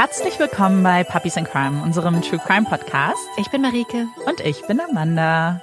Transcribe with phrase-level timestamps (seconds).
[0.00, 3.20] Herzlich willkommen bei Puppies in Crime, unserem True Crime Podcast.
[3.36, 4.08] Ich bin Marike.
[4.24, 5.60] Und ich bin Amanda.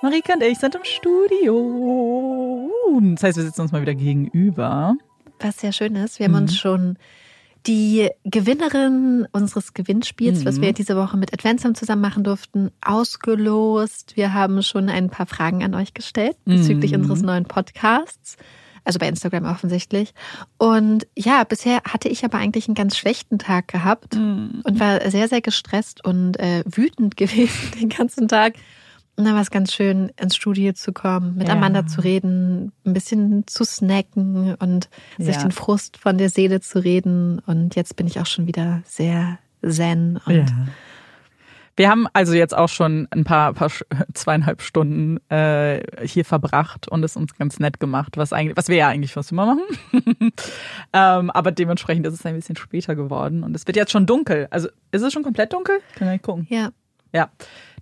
[0.00, 2.70] Marike und ich sind im Studio.
[3.12, 4.96] Das heißt, wir sitzen uns mal wieder gegenüber.
[5.40, 6.38] Was sehr schön ist, wir haben mhm.
[6.38, 6.96] uns schon
[7.66, 10.44] die Gewinnerin unseres Gewinnspiels, mhm.
[10.46, 14.16] was wir diese Woche mit Adventsam zusammen machen durften, ausgelost.
[14.16, 17.02] Wir haben schon ein paar Fragen an euch gestellt bezüglich mhm.
[17.02, 18.38] unseres neuen Podcasts.
[18.88, 20.14] Also bei Instagram offensichtlich.
[20.56, 24.62] Und ja, bisher hatte ich aber eigentlich einen ganz schlechten Tag gehabt mhm.
[24.64, 28.54] und war sehr, sehr gestresst und äh, wütend gewesen den ganzen Tag.
[29.16, 31.54] Und dann war es ganz schön, ins Studio zu kommen, mit ja.
[31.54, 36.82] Amanda zu reden, ein bisschen zu snacken und sich den Frust von der Seele zu
[36.82, 37.40] reden.
[37.40, 40.46] Und jetzt bin ich auch schon wieder sehr zen und ja.
[41.78, 43.70] Wir haben also jetzt auch schon ein paar, paar
[44.12, 48.74] zweieinhalb Stunden äh, hier verbracht und es uns ganz nett gemacht, was eigentlich, was wir
[48.74, 49.62] ja eigentlich fast immer machen.
[50.92, 54.48] ähm, aber dementsprechend ist es ein bisschen später geworden und es wird jetzt schon dunkel.
[54.50, 55.78] Also ist es schon komplett dunkel?
[55.94, 56.48] Können wir gucken.
[56.50, 56.70] Ja.
[57.12, 57.30] Ja.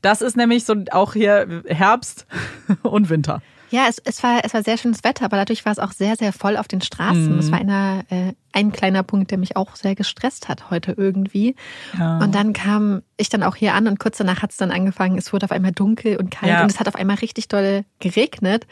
[0.02, 2.26] Das ist nämlich so auch hier Herbst
[2.82, 3.40] und Winter.
[3.70, 6.16] Ja, es, es, war, es war sehr schönes Wetter, aber dadurch war es auch sehr,
[6.16, 7.32] sehr voll auf den Straßen.
[7.32, 7.36] Mhm.
[7.36, 11.56] Das war einer, äh, ein kleiner Punkt, der mich auch sehr gestresst hat heute irgendwie.
[11.98, 12.18] Ja.
[12.18, 15.18] Und dann kam ich dann auch hier an und kurz danach hat es dann angefangen,
[15.18, 16.62] es wurde auf einmal dunkel und kalt ja.
[16.62, 18.66] und es hat auf einmal richtig doll geregnet.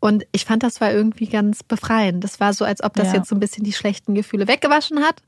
[0.00, 2.24] Und ich fand, das war irgendwie ganz befreiend.
[2.24, 3.18] Das war so, als ob das ja.
[3.18, 5.22] jetzt so ein bisschen die schlechten Gefühle weggewaschen hat.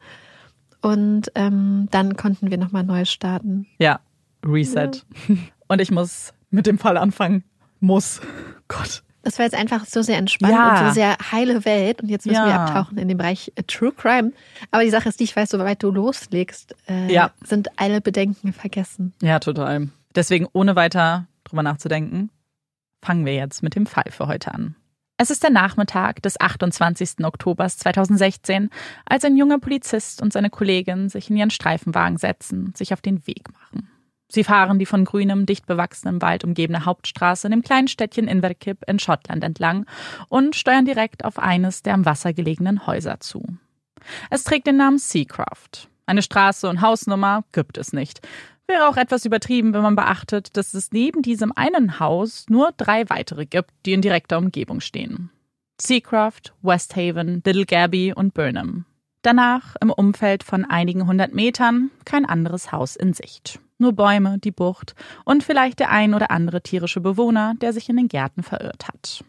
[0.82, 3.66] Und ähm, dann konnten wir nochmal neu starten.
[3.78, 4.00] Ja,
[4.44, 4.90] Reset.
[5.68, 7.44] Und ich muss mit dem Fall anfangen.
[7.84, 8.20] Muss.
[8.68, 9.02] Gott.
[9.22, 10.80] Das war jetzt einfach so sehr entspannt ja.
[10.80, 12.02] und so sehr heile Welt.
[12.02, 12.46] Und jetzt müssen ja.
[12.46, 14.32] wir abtauchen in den Bereich äh, True Crime.
[14.70, 17.30] Aber die Sache ist die, ich weiß, soweit du loslegst, äh, ja.
[17.42, 19.14] sind alle Bedenken vergessen.
[19.22, 19.88] Ja, total.
[20.14, 22.30] Deswegen, ohne weiter drüber nachzudenken,
[23.02, 24.76] fangen wir jetzt mit dem Fall für heute an.
[25.16, 27.24] Es ist der Nachmittag des 28.
[27.24, 28.70] Oktobers 2016,
[29.06, 33.26] als ein junger Polizist und seine Kollegin sich in ihren Streifenwagen setzen, sich auf den
[33.26, 33.88] Weg machen.
[34.34, 38.78] Sie fahren die von grünem, dicht bewachsenem Wald umgebene Hauptstraße in dem kleinen Städtchen Inverkip
[38.88, 39.86] in Schottland entlang
[40.28, 43.44] und steuern direkt auf eines der am Wasser gelegenen Häuser zu.
[44.30, 45.88] Es trägt den Namen Seacraft.
[46.06, 48.26] Eine Straße und Hausnummer gibt es nicht.
[48.66, 53.08] Wäre auch etwas übertrieben, wenn man beachtet, dass es neben diesem einen Haus nur drei
[53.10, 55.30] weitere gibt, die in direkter Umgebung stehen.
[55.80, 58.84] Seacraft, Westhaven, Little Gabby und Burnham.
[59.22, 64.50] Danach, im Umfeld von einigen hundert Metern, kein anderes Haus in Sicht nur Bäume, die
[64.50, 68.88] Bucht und vielleicht der ein oder andere tierische Bewohner, der sich in den Gärten verirrt
[68.88, 69.24] hat.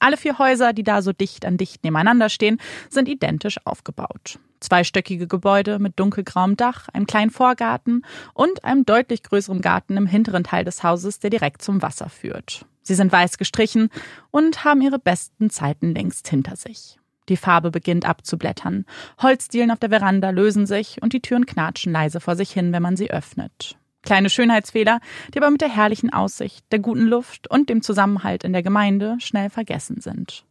[0.00, 4.38] Alle vier Häuser, die da so dicht an dicht nebeneinander stehen, sind identisch aufgebaut.
[4.60, 8.04] Zweistöckige Gebäude mit dunkelgrauem Dach, einem kleinen Vorgarten
[8.34, 12.66] und einem deutlich größeren Garten im hinteren Teil des Hauses, der direkt zum Wasser führt.
[12.82, 13.90] Sie sind weiß gestrichen
[14.30, 16.98] und haben ihre besten Zeiten längst hinter sich.
[17.28, 18.86] Die Farbe beginnt abzublättern.
[19.20, 22.82] Holzdielen auf der Veranda lösen sich und die Türen knatschen leise vor sich hin, wenn
[22.82, 23.76] man sie öffnet.
[24.02, 25.00] Kleine Schönheitsfehler,
[25.32, 29.16] die aber mit der herrlichen Aussicht, der guten Luft und dem Zusammenhalt in der Gemeinde
[29.20, 30.44] schnell vergessen sind.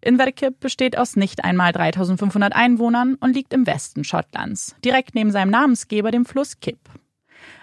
[0.00, 5.50] Inverkip besteht aus nicht einmal 3500 Einwohnern und liegt im Westen Schottlands, direkt neben seinem
[5.50, 6.78] Namensgeber, dem Fluss Kipp.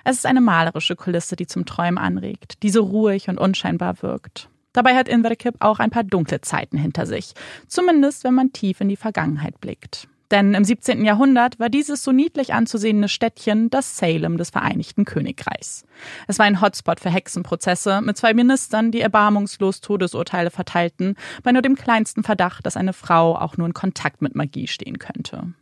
[0.03, 4.49] Es ist eine malerische Kulisse, die zum Träumen anregt, die so ruhig und unscheinbar wirkt.
[4.73, 7.33] Dabei hat Inverkip auch ein paar dunkle Zeiten hinter sich,
[7.67, 10.09] zumindest wenn man tief in die Vergangenheit blickt.
[10.31, 11.05] Denn im 17.
[11.05, 15.85] Jahrhundert war dieses so niedlich anzusehende Städtchen das Salem des Vereinigten Königreichs.
[16.27, 21.61] Es war ein Hotspot für Hexenprozesse mit zwei Ministern, die erbarmungslos Todesurteile verteilten, bei nur
[21.61, 25.53] dem kleinsten Verdacht, dass eine Frau auch nur in Kontakt mit Magie stehen könnte.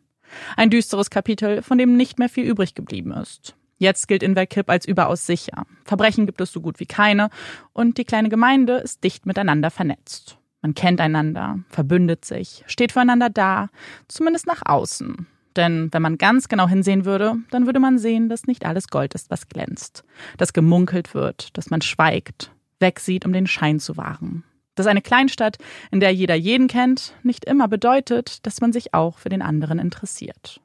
[0.56, 3.56] Ein düsteres Kapitel, von dem nicht mehr viel übrig geblieben ist.
[3.78, 5.66] Jetzt gilt Inverkip als überaus sicher.
[5.84, 7.30] Verbrechen gibt es so gut wie keine
[7.74, 10.38] und die kleine Gemeinde ist dicht miteinander vernetzt.
[10.64, 13.70] Man kennt einander, verbündet sich, steht füreinander da,
[14.08, 15.28] zumindest nach außen.
[15.56, 19.14] Denn wenn man ganz genau hinsehen würde, dann würde man sehen, dass nicht alles Gold
[19.14, 20.04] ist, was glänzt.
[20.38, 22.50] Dass gemunkelt wird, dass man schweigt,
[22.80, 24.46] wegsieht, um den Schein zu wahren.
[24.74, 25.58] Dass eine Kleinstadt,
[25.92, 29.78] in der jeder jeden kennt, nicht immer bedeutet, dass man sich auch für den anderen
[29.78, 30.62] interessiert.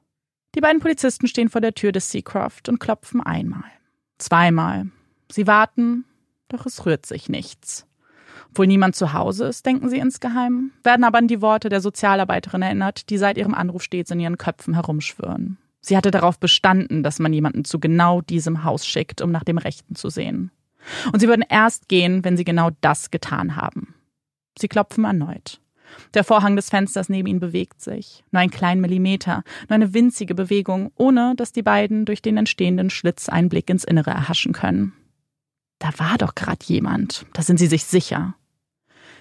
[0.55, 3.65] Die beiden Polizisten stehen vor der Tür des Seacroft und klopfen einmal,
[4.17, 4.87] zweimal,
[5.31, 6.05] Sie warten,
[6.49, 7.88] doch es rührt sich nichts.
[8.51, 12.63] Obwohl niemand zu Hause ist, denken sie insgeheim, werden aber an die Worte der Sozialarbeiterin
[12.63, 15.59] erinnert, die seit ihrem Anruf stets in ihren Köpfen herumschwirren.
[15.81, 19.59] Sie hatte darauf bestanden, dass man jemanden zu genau diesem Haus schickt, um nach dem
[19.59, 20.51] Rechten zu sehen.
[21.13, 23.95] Und sie würden erst gehen, wenn sie genau das getan haben.
[24.59, 25.61] Sie klopfen erneut.
[26.15, 28.25] Der Vorhang des Fensters neben ihnen bewegt sich.
[28.31, 32.91] Nur ein kleinen Millimeter, nur eine winzige Bewegung, ohne dass die beiden durch den entstehenden
[32.91, 34.93] Schlitz einen Blick ins Innere erhaschen können.
[35.79, 38.35] Da war doch gerade jemand, da sind sie sich sicher.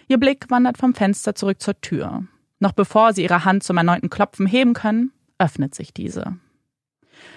[0.08, 2.24] Ihr Blick wandert vom Fenster zurück zur Tür.
[2.60, 6.38] Noch bevor sie ihre Hand zum erneuten Klopfen heben können, öffnet sich diese.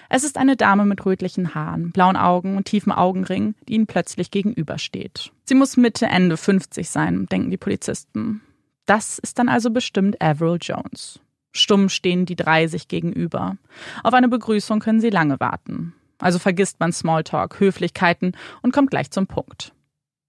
[0.09, 4.31] Es ist eine Dame mit rötlichen Haaren, blauen Augen und tiefem Augenring, die ihnen plötzlich
[4.31, 5.31] gegenübersteht.
[5.43, 8.41] Sie muss Mitte, Ende 50 sein, denken die Polizisten.
[8.85, 11.19] Das ist dann also bestimmt Avril Jones.
[11.53, 13.57] Stumm stehen die drei sich gegenüber.
[14.03, 15.93] Auf eine Begrüßung können sie lange warten.
[16.19, 19.73] Also vergisst man Smalltalk, Höflichkeiten und kommt gleich zum Punkt.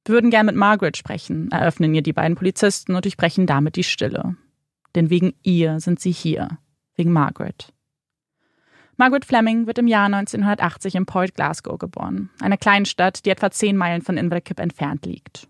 [0.04, 3.84] Wir würden gern mit Margaret sprechen, eröffnen ihr die beiden Polizisten und durchbrechen damit die
[3.84, 4.36] Stille.
[4.94, 6.58] Denn wegen ihr sind sie hier.
[6.96, 7.72] Wegen Margaret.
[8.96, 13.50] Margaret Fleming wird im Jahr 1980 in Port Glasgow geboren, einer kleinen Stadt, die etwa
[13.50, 15.48] zehn Meilen von Inverkip entfernt liegt.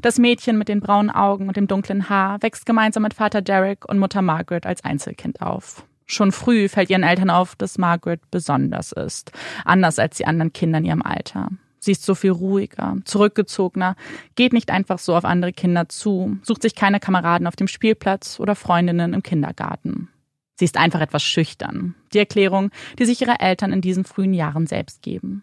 [0.00, 3.84] Das Mädchen mit den braunen Augen und dem dunklen Haar wächst gemeinsam mit Vater Derek
[3.88, 5.84] und Mutter Margaret als Einzelkind auf.
[6.06, 9.32] Schon früh fällt ihren Eltern auf, dass Margaret besonders ist,
[9.64, 11.48] anders als die anderen Kinder in ihrem Alter.
[11.84, 13.96] Sie ist so viel ruhiger, zurückgezogener,
[14.36, 18.40] geht nicht einfach so auf andere Kinder zu, sucht sich keine Kameraden auf dem Spielplatz
[18.40, 20.08] oder Freundinnen im Kindergarten.
[20.56, 21.94] Sie ist einfach etwas schüchtern.
[22.12, 25.42] Die Erklärung, die sich ihre Eltern in diesen frühen Jahren selbst geben.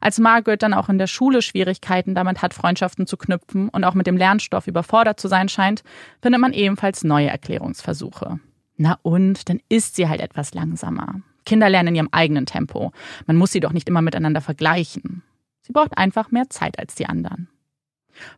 [0.00, 3.94] Als Margaret dann auch in der Schule Schwierigkeiten damit hat, Freundschaften zu knüpfen und auch
[3.94, 5.82] mit dem Lernstoff überfordert zu sein scheint,
[6.22, 8.40] findet man ebenfalls neue Erklärungsversuche.
[8.76, 11.20] Na und, dann ist sie halt etwas langsamer.
[11.44, 12.92] Kinder lernen in ihrem eigenen Tempo.
[13.26, 15.22] Man muss sie doch nicht immer miteinander vergleichen.
[15.70, 17.48] Sie braucht einfach mehr Zeit als die anderen.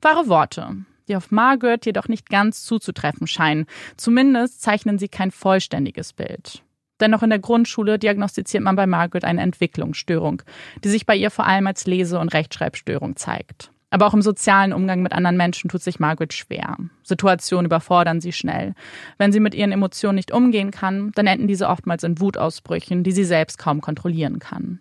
[0.02, 0.76] Wahre Worte,
[1.08, 3.64] die auf Margaret jedoch nicht ganz zuzutreffen scheinen.
[3.96, 6.62] Zumindest zeichnen sie kein vollständiges Bild.
[7.00, 10.42] Dennoch in der Grundschule diagnostiziert man bei Margaret eine Entwicklungsstörung,
[10.84, 13.70] die sich bei ihr vor allem als Lese- und Rechtschreibstörung zeigt.
[13.88, 16.76] Aber auch im sozialen Umgang mit anderen Menschen tut sich Margaret schwer.
[17.02, 18.74] Situationen überfordern sie schnell.
[19.16, 23.12] Wenn sie mit ihren Emotionen nicht umgehen kann, dann enden diese oftmals in Wutausbrüchen, die
[23.12, 24.80] sie selbst kaum kontrollieren kann.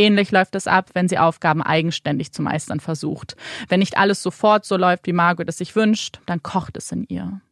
[0.00, 3.36] Ähnlich läuft es ab, wenn sie Aufgaben eigenständig zu meistern versucht.
[3.68, 7.04] Wenn nicht alles sofort so läuft, wie Margaret es sich wünscht, dann kocht es in
[7.04, 7.42] ihr.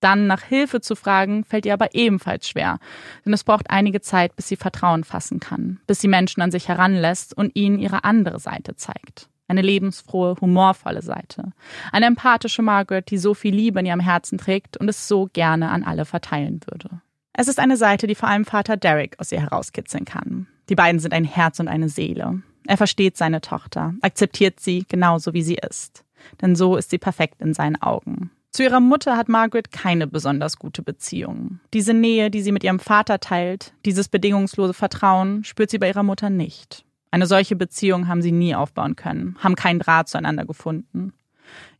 [0.00, 2.80] Dann nach Hilfe zu fragen, fällt ihr aber ebenfalls schwer,
[3.24, 6.66] denn es braucht einige Zeit, bis sie Vertrauen fassen kann, bis sie Menschen an sich
[6.66, 9.28] heranlässt und ihnen ihre andere Seite zeigt.
[9.46, 11.52] Eine lebensfrohe, humorvolle Seite.
[11.92, 15.70] Eine empathische Margaret, die so viel Liebe in ihrem Herzen trägt und es so gerne
[15.70, 17.00] an alle verteilen würde.
[17.32, 20.48] Es ist eine Seite, die vor allem Vater Derek aus ihr herauskitzeln kann.
[20.72, 22.40] Die beiden sind ein Herz und eine Seele.
[22.66, 26.02] Er versteht seine Tochter, akzeptiert sie genauso wie sie ist.
[26.40, 28.30] Denn so ist sie perfekt in seinen Augen.
[28.52, 31.60] Zu ihrer Mutter hat Margaret keine besonders gute Beziehung.
[31.74, 36.04] Diese Nähe, die sie mit ihrem Vater teilt, dieses bedingungslose Vertrauen, spürt sie bei ihrer
[36.04, 36.86] Mutter nicht.
[37.10, 41.12] Eine solche Beziehung haben sie nie aufbauen können, haben keinen Draht zueinander gefunden.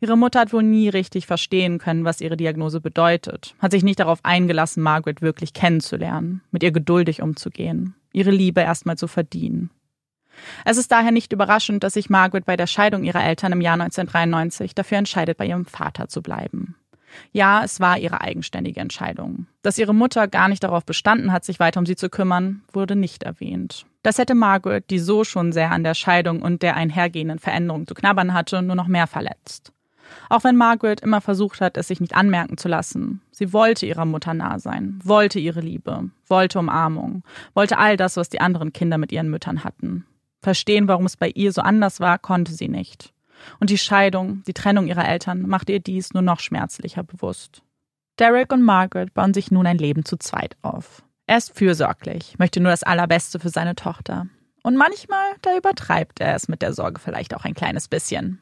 [0.02, 4.00] Ihre Mutter hat wohl nie richtig verstehen können, was ihre Diagnose bedeutet, hat sich nicht
[4.00, 9.70] darauf eingelassen, Margaret wirklich kennenzulernen, mit ihr geduldig umzugehen, ihre Liebe erstmal zu verdienen.
[10.64, 13.74] Es ist daher nicht überraschend, dass sich Margaret bei der Scheidung ihrer Eltern im Jahr
[13.74, 16.74] 1993 dafür entscheidet, bei ihrem Vater zu bleiben.
[17.32, 19.46] Ja, es war ihre eigenständige Entscheidung.
[19.62, 22.96] Dass ihre Mutter gar nicht darauf bestanden hat, sich weiter um sie zu kümmern, wurde
[22.96, 23.84] nicht erwähnt.
[24.02, 27.94] Das hätte Margaret, die so schon sehr an der Scheidung und der einhergehenden Veränderung zu
[27.94, 29.72] knabbern hatte, nur noch mehr verletzt.
[30.28, 33.20] Auch wenn Margaret immer versucht hat, es sich nicht anmerken zu lassen.
[33.30, 37.22] Sie wollte ihrer Mutter nah sein, wollte ihre Liebe, wollte Umarmung,
[37.54, 40.06] wollte all das, was die anderen Kinder mit ihren Müttern hatten.
[40.40, 43.12] Verstehen, warum es bei ihr so anders war, konnte sie nicht.
[43.60, 47.62] Und die Scheidung, die Trennung ihrer Eltern machte ihr dies nur noch schmerzlicher bewusst.
[48.18, 51.02] Derek und Margaret bauen sich nun ein Leben zu zweit auf.
[51.26, 54.26] Er ist fürsorglich, möchte nur das Allerbeste für seine Tochter.
[54.62, 58.38] Und manchmal, da übertreibt er es mit der Sorge vielleicht auch ein kleines bisschen.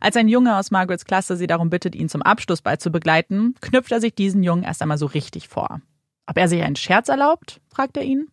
[0.00, 3.92] Als ein Junge aus Margarets Klasse sie darum bittet, ihn zum Abschlussball zu begleiten, knüpft
[3.92, 5.80] er sich diesen Jungen erst einmal so richtig vor.
[6.26, 7.60] Ob er sich einen Scherz erlaubt?
[7.68, 8.28] fragt er ihn.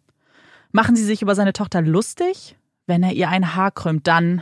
[0.71, 2.55] Machen Sie sich über seine Tochter lustig?
[2.87, 4.41] Wenn er ihr ein Haar krümmt, dann.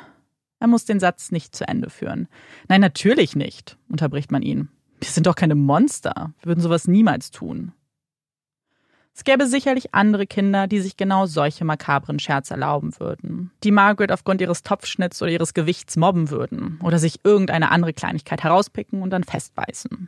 [0.60, 2.28] Er muss den Satz nicht zu Ende führen.
[2.68, 4.70] Nein, natürlich nicht, unterbricht man ihn.
[5.00, 6.34] Wir sind doch keine Monster.
[6.42, 7.72] Wir würden sowas niemals tun.
[9.20, 14.14] Es gäbe sicherlich andere Kinder, die sich genau solche makabren Scherze erlauben würden, die Margaret
[14.14, 19.10] aufgrund ihres Topfschnitts oder ihres Gewichts mobben würden oder sich irgendeine andere Kleinigkeit herauspicken und
[19.10, 20.08] dann festbeißen,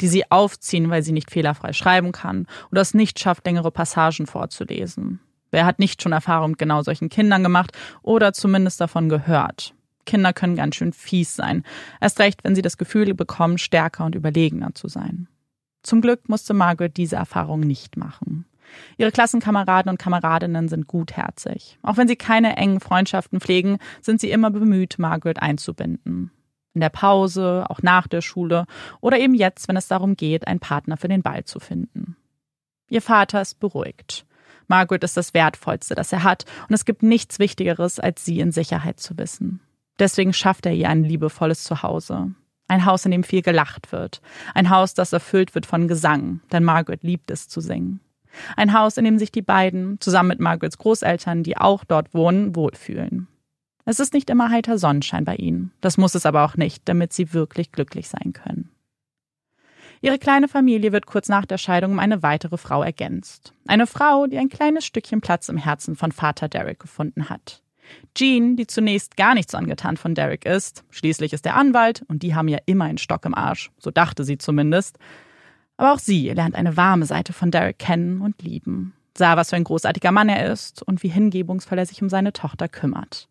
[0.00, 4.28] die sie aufziehen, weil sie nicht fehlerfrei schreiben kann oder es nicht schafft, längere Passagen
[4.28, 5.18] vorzulesen.
[5.50, 9.74] Wer hat nicht schon Erfahrung mit genau solchen Kindern gemacht oder zumindest davon gehört?
[10.06, 11.64] Kinder können ganz schön fies sein,
[12.00, 15.26] erst recht, wenn sie das Gefühl bekommen, stärker und überlegener zu sein.
[15.82, 18.46] Zum Glück musste Margaret diese Erfahrung nicht machen.
[18.96, 21.78] Ihre Klassenkameraden und Kameradinnen sind gutherzig.
[21.82, 26.30] Auch wenn sie keine engen Freundschaften pflegen, sind sie immer bemüht, Margaret einzubinden.
[26.74, 28.66] In der Pause, auch nach der Schule
[29.00, 32.16] oder eben jetzt, wenn es darum geht, einen Partner für den Ball zu finden.
[32.88, 34.26] Ihr Vater ist beruhigt.
[34.68, 38.52] Margaret ist das Wertvollste, das er hat, und es gibt nichts Wichtigeres, als sie in
[38.52, 39.60] Sicherheit zu wissen.
[39.98, 42.34] Deswegen schafft er ihr ein liebevolles Zuhause.
[42.68, 44.22] Ein Haus, in dem viel gelacht wird.
[44.54, 48.00] Ein Haus, das erfüllt wird von Gesang, denn Margaret liebt es zu singen.
[48.56, 52.56] Ein Haus, in dem sich die beiden, zusammen mit Margarets Großeltern, die auch dort wohnen,
[52.56, 53.28] wohlfühlen.
[53.84, 55.72] Es ist nicht immer heiter Sonnenschein bei ihnen.
[55.80, 58.70] Das muss es aber auch nicht, damit sie wirklich glücklich sein können.
[60.00, 63.54] Ihre kleine Familie wird kurz nach der Scheidung um eine weitere Frau ergänzt.
[63.68, 67.62] Eine Frau, die ein kleines Stückchen Platz im Herzen von Vater Derek gefunden hat.
[68.14, 72.22] Jean, die zunächst gar nicht so angetan von Derek ist, schließlich ist er Anwalt und
[72.22, 74.98] die haben ja immer einen Stock im Arsch, so dachte sie zumindest.
[75.76, 79.56] Aber auch sie lernt eine warme Seite von Derek kennen und lieben, sah, was für
[79.56, 83.28] ein großartiger Mann er ist und wie hingebungsvoll er sich um seine Tochter kümmert.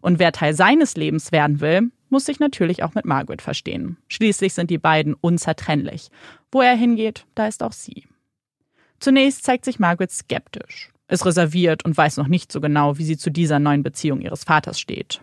[0.00, 3.96] Und wer Teil seines Lebens werden will, muss sich natürlich auch mit Margaret verstehen.
[4.08, 6.10] Schließlich sind die beiden unzertrennlich.
[6.50, 8.06] Wo er hingeht, da ist auch sie.
[9.00, 13.16] Zunächst zeigt sich Margaret skeptisch ist reserviert und weiß noch nicht so genau, wie sie
[13.16, 15.20] zu dieser neuen Beziehung ihres Vaters steht.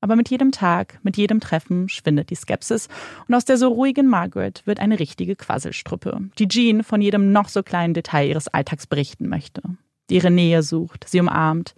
[0.00, 2.88] Aber mit jedem Tag, mit jedem Treffen schwindet die Skepsis
[3.26, 7.48] und aus der so ruhigen Margaret wird eine richtige Quasselstruppe, die Jean von jedem noch
[7.48, 9.62] so kleinen Detail ihres Alltags berichten möchte,
[10.08, 11.74] die ihre Nähe sucht, sie umarmt,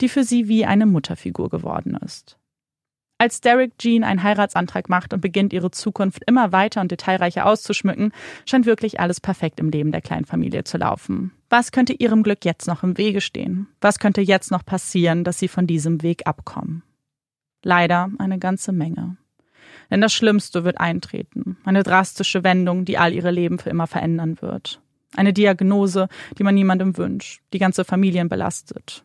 [0.00, 2.36] die für sie wie eine Mutterfigur geworden ist.
[3.18, 8.12] Als Derek Jean einen Heiratsantrag macht und beginnt, ihre Zukunft immer weiter und detailreicher auszuschmücken,
[8.46, 11.30] scheint wirklich alles perfekt im Leben der kleinen Familie zu laufen.
[11.50, 13.66] Was könnte ihrem Glück jetzt noch im Wege stehen?
[13.82, 16.82] Was könnte jetzt noch passieren, dass sie von diesem Weg abkommen?
[17.62, 19.16] Leider eine ganze Menge.
[19.90, 21.56] Denn das Schlimmste wird eintreten.
[21.64, 24.80] Eine drastische Wendung, die all ihre Leben für immer verändern wird.
[25.16, 29.04] Eine Diagnose, die man niemandem wünscht, die ganze Familien belastet.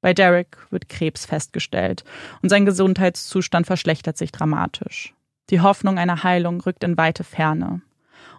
[0.00, 2.04] Bei Derek wird Krebs festgestellt
[2.42, 5.14] und sein Gesundheitszustand verschlechtert sich dramatisch.
[5.50, 7.80] Die Hoffnung einer Heilung rückt in weite Ferne.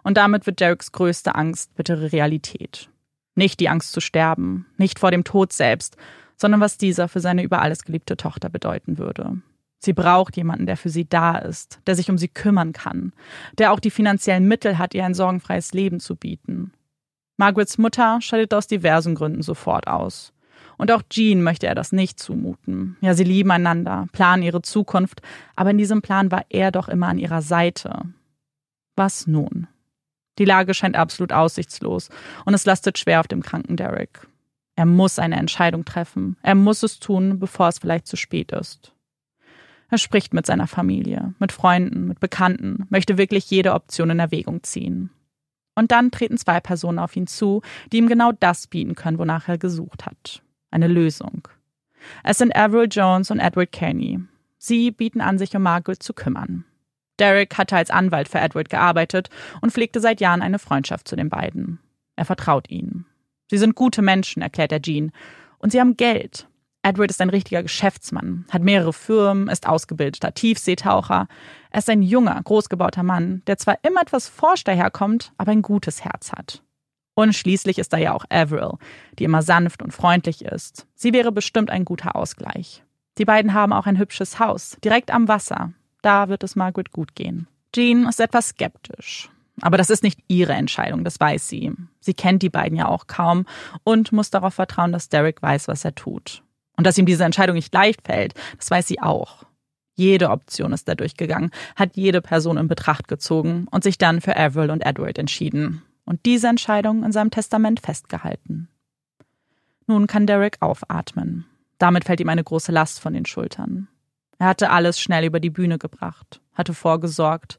[0.02, 2.88] Und damit wird Dereks größte Angst bittere Realität.
[3.34, 5.96] Nicht die Angst zu sterben, nicht vor dem Tod selbst,
[6.36, 9.40] sondern was dieser für seine über alles geliebte Tochter bedeuten würde.
[9.78, 13.12] Sie braucht jemanden, der für sie da ist, der sich um sie kümmern kann,
[13.58, 16.72] der auch die finanziellen Mittel hat, ihr ein sorgenfreies Leben zu bieten.
[17.36, 20.32] Margarets Mutter scheidet aus diversen Gründen sofort aus.
[20.78, 22.96] Und auch Jean möchte er das nicht zumuten.
[23.00, 25.22] Ja, sie lieben einander, planen ihre Zukunft,
[25.54, 28.02] aber in diesem Plan war er doch immer an ihrer Seite.
[28.94, 29.68] Was nun?
[30.38, 32.10] Die Lage scheint absolut aussichtslos
[32.44, 34.26] und es lastet schwer auf dem kranken Derek.
[34.74, 36.36] Er muss eine Entscheidung treffen.
[36.42, 38.92] Er muss es tun, bevor es vielleicht zu spät ist.
[39.90, 44.62] Er spricht mit seiner Familie, mit Freunden, mit Bekannten, möchte wirklich jede Option in Erwägung
[44.62, 45.10] ziehen.
[45.74, 47.62] Und dann treten zwei Personen auf ihn zu,
[47.92, 50.42] die ihm genau das bieten können, wonach er gesucht hat
[50.76, 51.48] eine Lösung.
[52.22, 54.20] Es sind Avril Jones und Edward Kearney.
[54.58, 56.64] Sie bieten an, sich um Margaret zu kümmern.
[57.18, 59.30] Derek hatte als Anwalt für Edward gearbeitet
[59.62, 61.78] und pflegte seit Jahren eine Freundschaft zu den beiden.
[62.14, 63.06] Er vertraut ihnen.
[63.50, 65.12] Sie sind gute Menschen, erklärt er Jean.
[65.58, 66.46] Und sie haben Geld.
[66.86, 71.26] Edward ist ein richtiger Geschäftsmann, hat mehrere Firmen, ist ausgebildeter Tiefseetaucher.
[71.70, 76.04] Er ist ein junger, großgebauter Mann, der zwar immer etwas forsch daherkommt, aber ein gutes
[76.04, 76.62] Herz hat.
[77.16, 78.74] Und schließlich ist da ja auch Avril,
[79.18, 80.86] die immer sanft und freundlich ist.
[80.94, 82.84] Sie wäre bestimmt ein guter Ausgleich.
[83.18, 85.72] Die beiden haben auch ein hübsches Haus, direkt am Wasser.
[86.02, 87.48] Da wird es Margaret gut gehen.
[87.74, 89.28] Jean ist etwas skeptisch.
[89.60, 91.72] Aber das ist nicht ihre Entscheidung, das weiß sie.
[91.98, 93.44] Sie kennt die beiden ja auch kaum
[93.82, 96.44] und muss darauf vertrauen, dass Derek weiß, was er tut.
[96.76, 99.44] Und dass ihm diese Entscheidung nicht leicht fällt, das weiß sie auch.
[99.94, 104.36] Jede Option ist da durchgegangen, hat jede Person in Betracht gezogen und sich dann für
[104.36, 108.68] Avril und Edward entschieden und diese Entscheidung in seinem Testament festgehalten.
[109.86, 111.46] Nun kann Derek aufatmen.
[111.78, 113.88] Damit fällt ihm eine große Last von den Schultern.
[114.38, 117.58] Er hatte alles schnell über die Bühne gebracht, hatte vorgesorgt.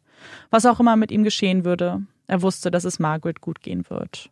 [0.50, 4.29] Was auch immer mit ihm geschehen würde, er wusste, dass es Margaret gut gehen wird.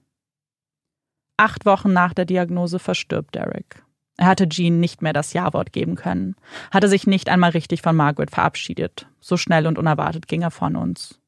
[1.37, 3.83] Acht Wochen nach der Diagnose verstirbt Derek.
[4.17, 6.35] Er hatte Jean nicht mehr das Ja-Wort geben können,
[6.71, 9.07] hatte sich nicht einmal richtig von Margaret verabschiedet.
[9.19, 11.19] So schnell und unerwartet ging er von uns.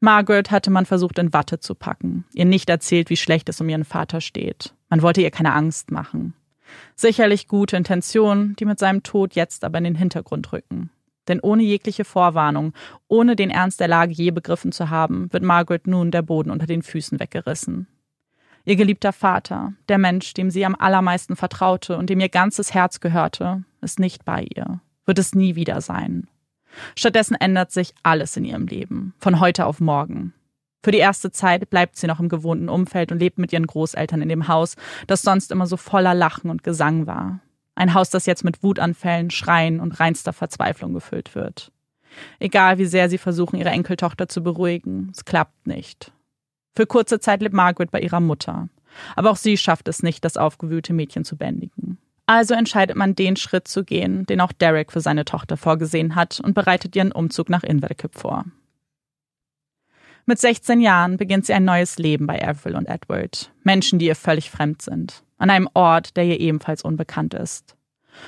[0.00, 3.68] Margaret hatte man versucht in Watte zu packen, ihr nicht erzählt, wie schlecht es um
[3.68, 4.74] ihren Vater steht.
[4.88, 6.34] Man wollte ihr keine Angst machen.
[6.94, 10.90] Sicherlich gute Intentionen, die mit seinem Tod jetzt aber in den Hintergrund rücken.
[11.26, 12.72] Denn ohne jegliche Vorwarnung,
[13.08, 16.66] ohne den Ernst der Lage je begriffen zu haben, wird Margaret nun der Boden unter
[16.66, 17.86] den Füßen weggerissen.
[18.64, 23.00] Ihr geliebter Vater, der Mensch, dem sie am allermeisten vertraute und dem ihr ganzes Herz
[23.00, 26.28] gehörte, ist nicht bei ihr, wird es nie wieder sein.
[26.94, 30.34] Stattdessen ändert sich alles in ihrem Leben, von heute auf morgen.
[30.82, 34.22] Für die erste Zeit bleibt sie noch im gewohnten Umfeld und lebt mit ihren Großeltern
[34.22, 37.40] in dem Haus, das sonst immer so voller Lachen und Gesang war.
[37.74, 41.72] Ein Haus, das jetzt mit Wutanfällen, Schreien und reinster Verzweiflung gefüllt wird.
[42.38, 46.12] Egal wie sehr sie versuchen, ihre Enkeltochter zu beruhigen, es klappt nicht.
[46.74, 48.68] Für kurze Zeit lebt Margaret bei ihrer Mutter.
[49.16, 51.98] Aber auch sie schafft es nicht, das aufgewühlte Mädchen zu bändigen.
[52.26, 56.40] Also entscheidet man, den Schritt zu gehen, den auch Derek für seine Tochter vorgesehen hat
[56.40, 58.44] und bereitet ihren Umzug nach Inverkip vor.
[60.26, 63.50] Mit 16 Jahren beginnt sie ein neues Leben bei Avril und Edward.
[63.62, 65.24] Menschen, die ihr völlig fremd sind.
[65.38, 67.76] An einem Ort, der ihr ebenfalls unbekannt ist.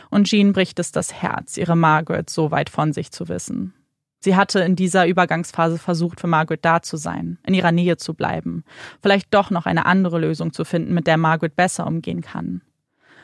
[0.08, 3.74] Und Jean bricht es das Herz, ihre Margaret so weit von sich zu wissen.
[4.20, 8.12] Sie hatte in dieser Übergangsphase versucht, für Margaret da zu sein, in ihrer Nähe zu
[8.12, 8.64] bleiben,
[9.02, 12.60] vielleicht doch noch eine andere Lösung zu finden, mit der Margaret besser umgehen kann.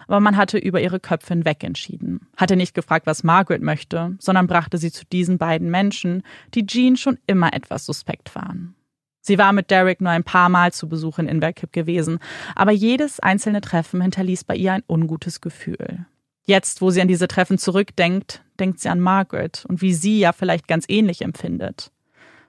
[0.08, 4.46] Aber man hatte über ihre Köpfe hinweg entschieden, hatte nicht gefragt, was Margaret möchte, sondern
[4.46, 6.22] brachte sie zu diesen beiden Menschen,
[6.54, 8.74] die Jean schon immer etwas suspekt waren.
[9.20, 12.20] Sie war mit Derek nur ein paar Mal zu Besuch in Inverkip gewesen,
[12.54, 16.06] aber jedes einzelne Treffen hinterließ bei ihr ein ungutes Gefühl.
[16.48, 20.32] Jetzt, wo sie an diese Treffen zurückdenkt, denkt sie an Margaret und wie sie ja
[20.32, 21.90] vielleicht ganz ähnlich empfindet.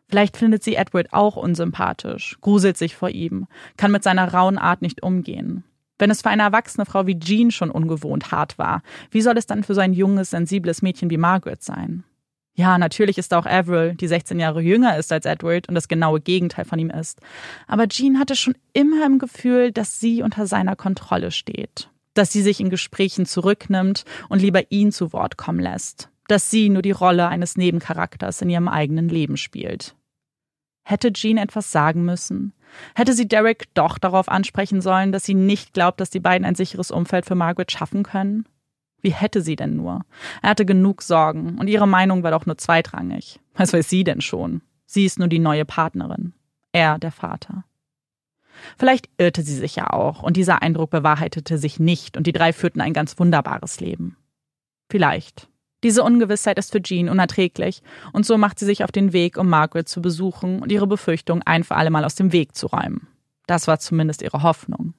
[0.08, 4.84] Vielleicht findet sie Edward auch unsympathisch, gruselt sich vor ihm, kann mit seiner rauen Art
[4.84, 5.64] nicht umgehen.
[5.98, 9.48] Wenn es für eine erwachsene Frau wie Jean schon ungewohnt hart war, wie soll es
[9.48, 12.04] dann für so ein junges, sensibles Mädchen wie Margaret sein?
[12.54, 16.22] Ja, natürlich ist auch Avril, die 16 Jahre jünger ist als Edward und das genaue
[16.22, 17.20] Gegenteil von ihm ist.
[17.66, 22.42] Aber Jean hatte schon immer im Gefühl, dass sie unter seiner Kontrolle steht dass sie
[22.42, 26.92] sich in Gesprächen zurücknimmt und lieber ihn zu Wort kommen lässt, dass sie nur die
[26.92, 29.96] Rolle eines Nebencharakters in ihrem eigenen Leben spielt.
[30.84, 32.54] Hätte Jean etwas sagen müssen?
[32.96, 36.56] Hätte sie Derek doch darauf ansprechen sollen, dass sie nicht glaubt, dass die beiden ein
[36.56, 38.46] sicheres Umfeld für Margaret schaffen können?
[39.02, 40.06] Wie hätte sie denn nur?
[40.42, 43.40] Er hatte genug Sorgen und ihre Meinung war doch nur zweitrangig.
[43.54, 44.62] Was weiß sie denn schon?
[44.86, 46.34] Sie ist nur die neue Partnerin.
[46.72, 47.66] Er der Vater.
[48.78, 52.54] Vielleicht irrte sie sich ja auch und dieser Eindruck bewahrheitete sich nicht und die drei
[52.54, 54.18] führten ein ganz wunderbares Leben.
[54.90, 55.50] Vielleicht.
[55.84, 59.48] Diese Ungewissheit ist für Jean unerträglich und so macht sie sich auf den Weg, um
[59.48, 63.08] Margaret zu besuchen und ihre Befürchtung ein für alle Mal aus dem Weg zu räumen.
[63.46, 64.94] Das war zumindest ihre Hoffnung.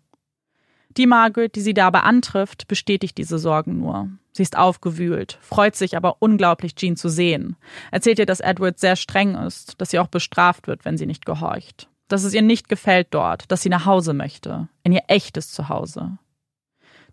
[0.96, 4.08] Die Margaret, die sie dabei antrifft, bestätigt diese Sorgen nur.
[4.32, 7.56] Sie ist aufgewühlt, freut sich aber unglaublich, Jean zu sehen,
[7.90, 11.26] erzählt ihr, dass Edward sehr streng ist, dass sie auch bestraft wird, wenn sie nicht
[11.26, 15.52] gehorcht dass es ihr nicht gefällt dort, dass sie nach Hause möchte, in ihr echtes
[15.52, 16.18] Zuhause.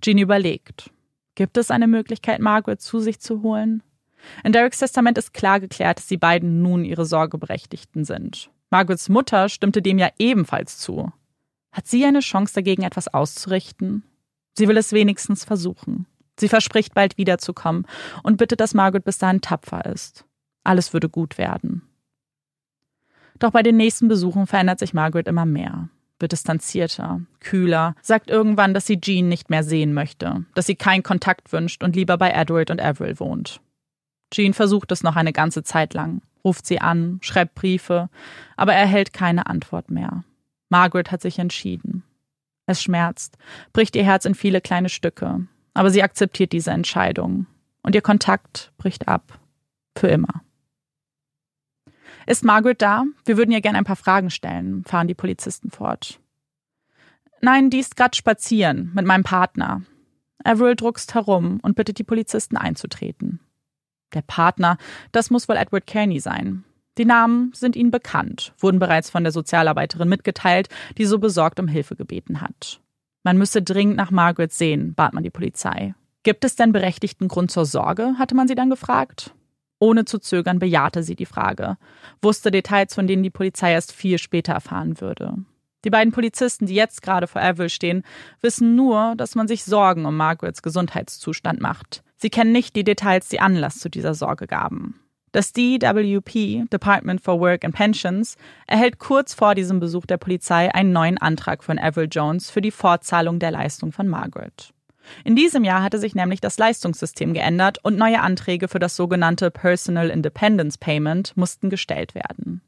[0.01, 0.91] Jean überlegt.
[1.35, 3.83] Gibt es eine Möglichkeit, Margaret zu sich zu holen?
[4.43, 8.49] In Dereks Testament ist klar geklärt, dass die beiden nun ihre Sorgeberechtigten sind.
[8.71, 11.11] Margarets Mutter stimmte dem ja ebenfalls zu.
[11.71, 14.03] Hat sie eine Chance dagegen, etwas auszurichten?
[14.57, 16.07] Sie will es wenigstens versuchen.
[16.39, 17.85] Sie verspricht, bald wiederzukommen
[18.23, 20.25] und bittet, dass Margaret bis dahin tapfer ist.
[20.63, 21.83] Alles würde gut werden.
[23.39, 28.73] Doch bei den nächsten Besuchen verändert sich Margaret immer mehr, wird distanzierter, kühler, sagt irgendwann,
[28.73, 32.31] dass sie Jean nicht mehr sehen möchte, dass sie keinen Kontakt wünscht und lieber bei
[32.31, 33.59] Edward und Avril wohnt.
[34.33, 38.09] Jean versucht es noch eine ganze Zeit lang, ruft sie an, schreibt Briefe,
[38.55, 40.23] aber erhält keine Antwort mehr.
[40.69, 42.03] Margaret hat sich entschieden.
[42.65, 43.37] Es schmerzt,
[43.73, 47.45] bricht ihr Herz in viele kleine Stücke, aber sie akzeptiert diese Entscheidung
[47.83, 49.39] und ihr Kontakt bricht ab.
[49.97, 50.44] Für immer.
[52.27, 53.05] Ist Margaret da?
[53.25, 56.19] Wir würden ihr gerne ein paar Fragen stellen, fahren die Polizisten fort.
[57.41, 59.81] Nein, die ist gerade spazieren mit meinem Partner.
[60.43, 63.39] Avril druckst herum und bittet die Polizisten einzutreten.
[64.13, 64.77] Der Partner,
[65.11, 66.63] das muss wohl Edward Kearney sein.
[66.97, 71.67] Die Namen sind ihnen bekannt, wurden bereits von der Sozialarbeiterin mitgeteilt, die so besorgt um
[71.67, 72.79] Hilfe gebeten hat.
[73.23, 75.93] Man müsse dringend nach Margaret sehen, bat man die Polizei.
[76.23, 78.15] Gibt es denn berechtigten Grund zur Sorge?
[78.17, 79.33] hatte man sie dann gefragt.
[79.79, 81.77] Ohne zu zögern bejahte sie die Frage,
[82.21, 85.35] wusste Details, von denen die Polizei erst viel später erfahren würde.
[85.83, 88.03] Die beiden Polizisten, die jetzt gerade vor Avril stehen,
[88.41, 92.03] wissen nur, dass man sich Sorgen um Margarets Gesundheitszustand macht.
[92.17, 94.99] Sie kennen nicht die Details, die Anlass zu dieser Sorge gaben.
[95.31, 100.93] Das DWP, Department for Work and Pensions, erhält kurz vor diesem Besuch der Polizei einen
[100.93, 104.73] neuen Antrag von Avril Jones für die Fortzahlung der Leistung von Margaret.
[105.23, 109.51] In diesem Jahr hatte sich nämlich das Leistungssystem geändert und neue Anträge für das sogenannte
[109.51, 112.61] Personal Independence Payment mussten gestellt werden.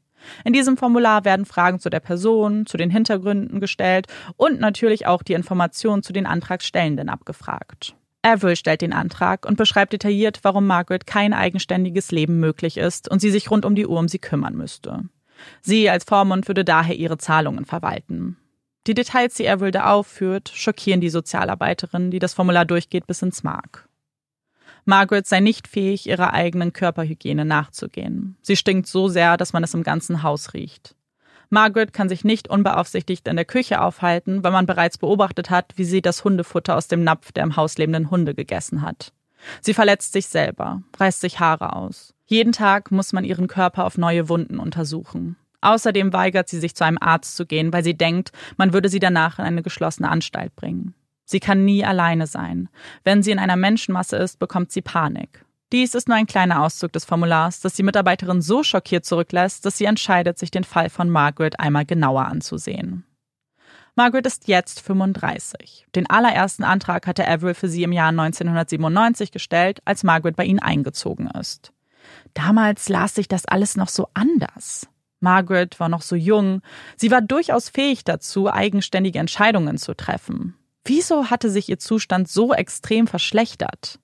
[0.44, 5.22] In diesem Formular werden Fragen zu der Person, zu den Hintergründen gestellt und natürlich auch
[5.22, 7.94] die Informationen zu den Antragstellenden abgefragt.
[8.22, 13.20] Avril stellt den Antrag und beschreibt detailliert, warum Margaret kein eigenständiges Leben möglich ist und
[13.20, 15.04] sie sich rund um die Uhr um sie kümmern müsste.
[15.62, 18.36] Sie als Vormund würde daher ihre Zahlungen verwalten.
[18.88, 23.42] Die Details, die Avril da aufführt, schockieren die Sozialarbeiterin, die das Formular durchgeht bis ins
[23.44, 23.86] Mark.
[24.86, 28.38] Margaret sei nicht fähig, ihrer eigenen Körperhygiene nachzugehen.
[28.40, 30.96] Sie stinkt so sehr, dass man es im ganzen Haus riecht.
[31.50, 35.84] Margaret kann sich nicht unbeaufsichtigt in der Küche aufhalten, weil man bereits beobachtet hat, wie
[35.84, 39.12] sie das Hundefutter aus dem Napf der im Haus lebenden Hunde gegessen hat.
[39.60, 42.14] Sie verletzt sich selber, reißt sich Haare aus.
[42.24, 45.36] Jeden Tag muss man ihren Körper auf neue Wunden untersuchen.
[45.60, 49.00] Außerdem weigert sie sich zu einem Arzt zu gehen, weil sie denkt, man würde sie
[49.00, 50.94] danach in eine geschlossene Anstalt bringen.
[51.24, 52.68] Sie kann nie alleine sein.
[53.04, 55.44] Wenn sie in einer Menschenmasse ist, bekommt sie Panik.
[55.72, 59.76] Dies ist nur ein kleiner Auszug des Formulars, das die Mitarbeiterin so schockiert zurücklässt, dass
[59.76, 63.04] sie entscheidet, sich den Fall von Margaret einmal genauer anzusehen.
[63.94, 65.86] Margaret ist jetzt 35.
[65.94, 70.60] Den allerersten Antrag hatte Avril für sie im Jahr 1997 gestellt, als Margaret bei ihnen
[70.60, 71.72] eingezogen ist.
[72.32, 74.88] Damals las sich das alles noch so anders.
[75.20, 76.62] Margaret war noch so jung,
[76.96, 80.54] sie war durchaus fähig dazu, eigenständige Entscheidungen zu treffen.
[80.84, 83.98] Wieso hatte sich ihr Zustand so extrem verschlechtert?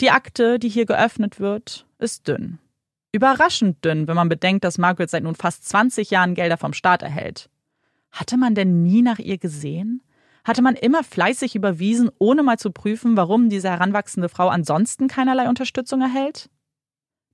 [0.00, 2.58] Die Akte, die hier geöffnet wird, ist dünn.
[3.12, 7.02] Überraschend dünn, wenn man bedenkt, dass Margaret seit nun fast 20 Jahren Gelder vom Staat
[7.02, 7.48] erhält.
[8.10, 10.02] Hatte man denn nie nach ihr gesehen?
[10.44, 15.48] Hatte man immer fleißig überwiesen, ohne mal zu prüfen, warum diese heranwachsende Frau ansonsten keinerlei
[15.48, 16.50] Unterstützung erhält?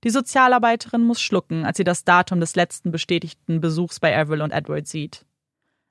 [0.03, 4.51] Die Sozialarbeiterin muss schlucken, als sie das Datum des letzten bestätigten Besuchs bei Avril und
[4.51, 5.25] Edward sieht.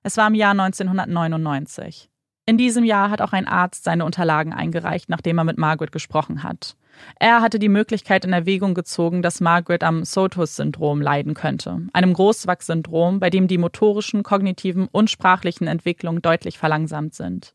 [0.02, 2.10] Es war im Jahr 1999.
[2.44, 6.42] In diesem Jahr hat auch ein Arzt seine Unterlagen eingereicht, nachdem er mit Margaret gesprochen
[6.42, 6.76] hat.
[7.18, 13.20] Er hatte die Möglichkeit in Erwägung gezogen, dass Margaret am Sotos-Syndrom leiden könnte, einem Großwachsyndrom,
[13.20, 17.54] bei dem die motorischen, kognitiven und sprachlichen Entwicklungen deutlich verlangsamt sind.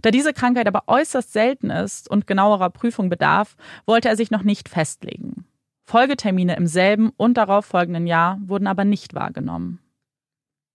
[0.00, 4.42] Da diese Krankheit aber äußerst selten ist und genauerer Prüfung bedarf, wollte er sich noch
[4.42, 5.44] nicht festlegen.
[5.84, 9.80] Folgetermine im selben und darauf folgenden Jahr wurden aber nicht wahrgenommen.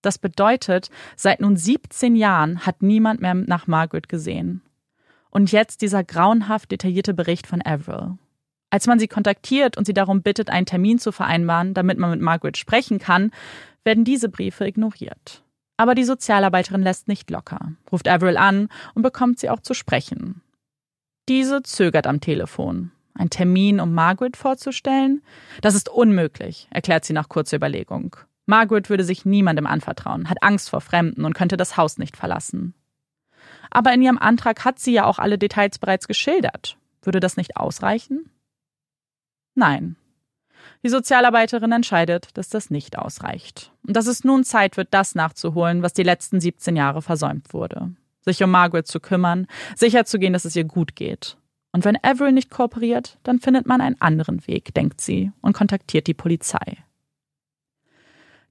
[0.01, 4.61] Das bedeutet, seit nun 17 Jahren hat niemand mehr nach Margaret gesehen.
[5.29, 8.17] Und jetzt dieser grauenhaft detaillierte Bericht von Avril.
[8.69, 12.21] Als man sie kontaktiert und sie darum bittet, einen Termin zu vereinbaren, damit man mit
[12.21, 13.31] Margaret sprechen kann,
[13.83, 15.43] werden diese Briefe ignoriert.
[15.77, 20.41] Aber die Sozialarbeiterin lässt nicht locker, ruft Avril an und bekommt sie auch zu sprechen.
[21.29, 22.91] Diese zögert am Telefon.
[23.17, 25.23] Ein Termin, um Margaret vorzustellen?
[25.61, 28.15] Das ist unmöglich, erklärt sie nach kurzer Überlegung.
[28.45, 32.73] Margaret würde sich niemandem anvertrauen, hat Angst vor Fremden und könnte das Haus nicht verlassen.
[33.69, 36.77] Aber in ihrem Antrag hat sie ja auch alle Details bereits geschildert.
[37.01, 38.29] Würde das nicht ausreichen?
[39.55, 39.97] Nein.
[40.83, 43.71] Die Sozialarbeiterin entscheidet, dass das nicht ausreicht.
[43.85, 47.91] Und dass es nun Zeit wird, das nachzuholen, was die letzten 17 Jahre versäumt wurde.
[48.21, 51.37] Sich um Margaret zu kümmern, sicherzugehen, dass es ihr gut geht.
[51.77, 56.07] Und wenn Avril nicht kooperiert, dann findet man einen anderen Weg, denkt sie und kontaktiert
[56.07, 56.77] die Polizei.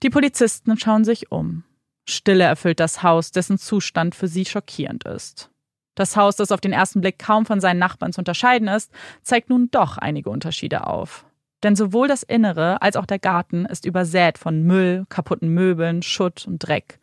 [0.04, 1.64] Die Polizisten schauen sich um.
[2.08, 5.50] Stille erfüllt das Haus, dessen Zustand für sie schockierend ist.
[5.96, 9.50] Das Haus, das auf den ersten Blick kaum von seinen Nachbarn zu unterscheiden ist, zeigt
[9.50, 11.26] nun doch einige Unterschiede auf.
[11.64, 16.46] Denn sowohl das Innere als auch der Garten ist übersät von Müll, kaputten Möbeln, Schutt
[16.46, 17.00] und Dreck.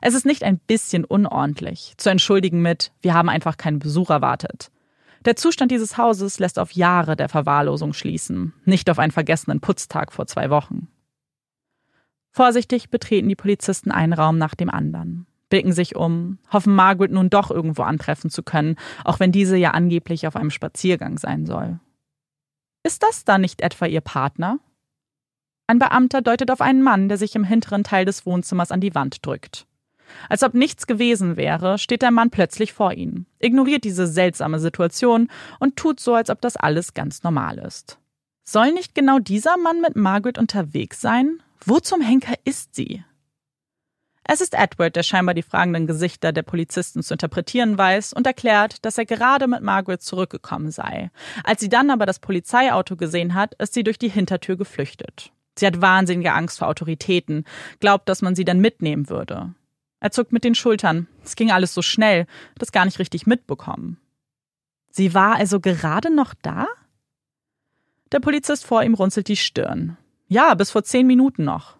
[0.00, 4.70] Es ist nicht ein bisschen unordentlich, zu entschuldigen mit, wir haben einfach keinen Besuch erwartet.
[5.26, 10.12] Der Zustand dieses Hauses lässt auf Jahre der Verwahrlosung schließen, nicht auf einen vergessenen Putztag
[10.12, 10.86] vor zwei Wochen.
[12.30, 17.28] Vorsichtig betreten die Polizisten einen Raum nach dem anderen, blicken sich um, hoffen Margaret nun
[17.28, 21.80] doch irgendwo antreffen zu können, auch wenn diese ja angeblich auf einem Spaziergang sein soll.
[22.84, 24.60] Ist das da nicht etwa ihr Partner?
[25.66, 28.94] Ein Beamter deutet auf einen Mann, der sich im hinteren Teil des Wohnzimmers an die
[28.94, 29.66] Wand drückt.
[30.28, 35.28] Als ob nichts gewesen wäre, steht der Mann plötzlich vor ihnen, ignoriert diese seltsame Situation
[35.58, 37.98] und tut so, als ob das alles ganz normal ist.
[38.44, 41.42] Soll nicht genau dieser Mann mit Margaret unterwegs sein?
[41.64, 43.02] Wo zum Henker ist sie?
[44.28, 48.84] Es ist Edward, der scheinbar die fragenden Gesichter der Polizisten zu interpretieren weiß und erklärt,
[48.84, 51.10] dass er gerade mit Margaret zurückgekommen sei.
[51.44, 55.32] Als sie dann aber das Polizeiauto gesehen hat, ist sie durch die Hintertür geflüchtet.
[55.58, 57.44] Sie hat wahnsinnige Angst vor Autoritäten,
[57.80, 59.54] glaubt, dass man sie dann mitnehmen würde.
[60.00, 61.08] Er zuckt mit den Schultern.
[61.24, 62.26] Es ging alles so schnell,
[62.60, 63.98] es gar nicht richtig mitbekommen.
[64.90, 66.66] Sie war also gerade noch da?
[68.12, 69.96] Der Polizist vor ihm runzelt die Stirn.
[70.28, 71.76] Ja, bis vor zehn Minuten noch.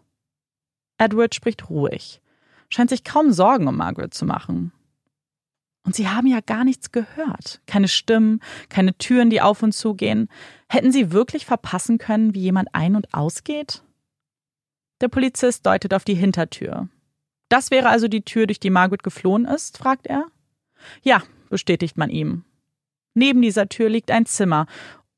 [0.98, 2.20] Edward spricht ruhig,
[2.68, 4.72] scheint sich kaum Sorgen um Margaret zu machen.
[5.85, 7.61] Und sie haben ja gar nichts gehört.
[7.66, 10.29] Keine Stimmen, keine Türen, die auf und zu gehen.
[10.68, 13.85] Hätten sie wirklich verpassen können, wie jemand ein- und ausgeht?
[15.00, 16.88] Der Polizist deutet auf die Hintertür.
[17.48, 19.78] Das wäre also die Tür, durch die Margaret geflohen ist?
[19.78, 20.26] fragt er.
[21.02, 22.44] Ja, bestätigt man ihm.
[23.14, 24.66] Neben dieser Tür liegt ein Zimmer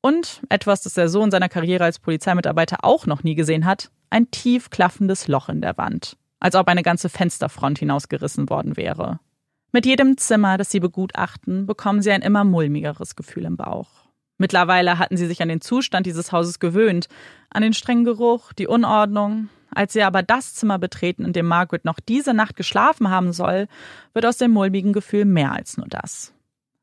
[0.01, 4.31] und etwas, das der Sohn seiner Karriere als Polizeimitarbeiter auch noch nie gesehen hat, ein
[4.31, 9.19] tief klaffendes Loch in der Wand, als ob eine ganze Fensterfront hinausgerissen worden wäre.
[9.71, 13.89] Mit jedem Zimmer, das sie begutachten, bekommen sie ein immer mulmigeres Gefühl im Bauch.
[14.37, 17.07] Mittlerweile hatten sie sich an den Zustand dieses Hauses gewöhnt,
[17.49, 19.49] an den strengen Geruch, die Unordnung.
[19.73, 23.67] Als sie aber das Zimmer betreten, in dem Margaret noch diese Nacht geschlafen haben soll,
[24.13, 26.33] wird aus dem mulmigen Gefühl mehr als nur das.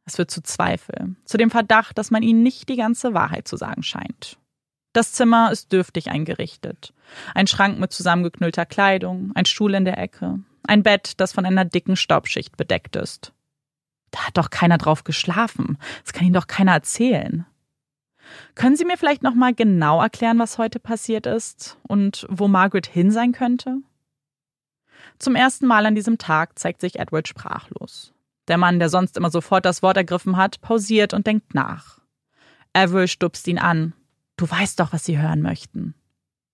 [0.04, 3.56] Es wird zu Zweifel, zu dem Verdacht, dass man ihnen nicht die ganze Wahrheit zu
[3.56, 4.38] sagen scheint.
[4.92, 6.94] Das Zimmer ist dürftig eingerichtet.
[7.34, 11.64] Ein Schrank mit zusammengeknüllter Kleidung, ein Stuhl in der Ecke, ein Bett, das von einer
[11.64, 13.32] dicken Staubschicht bedeckt ist.
[14.10, 15.78] Da hat doch keiner drauf geschlafen.
[16.04, 17.44] Das kann Ihnen doch keiner erzählen.
[18.54, 22.86] Können Sie mir vielleicht noch mal genau erklären, was heute passiert ist und wo Margaret
[22.86, 23.78] hin sein könnte?
[25.18, 28.12] Zum ersten Mal an diesem Tag zeigt sich Edward sprachlos.
[28.48, 31.98] Der Mann, der sonst immer sofort das Wort ergriffen hat, pausiert und denkt nach.
[32.72, 33.94] Avril stupst ihn an.
[34.36, 35.94] Du weißt doch, was sie hören möchten.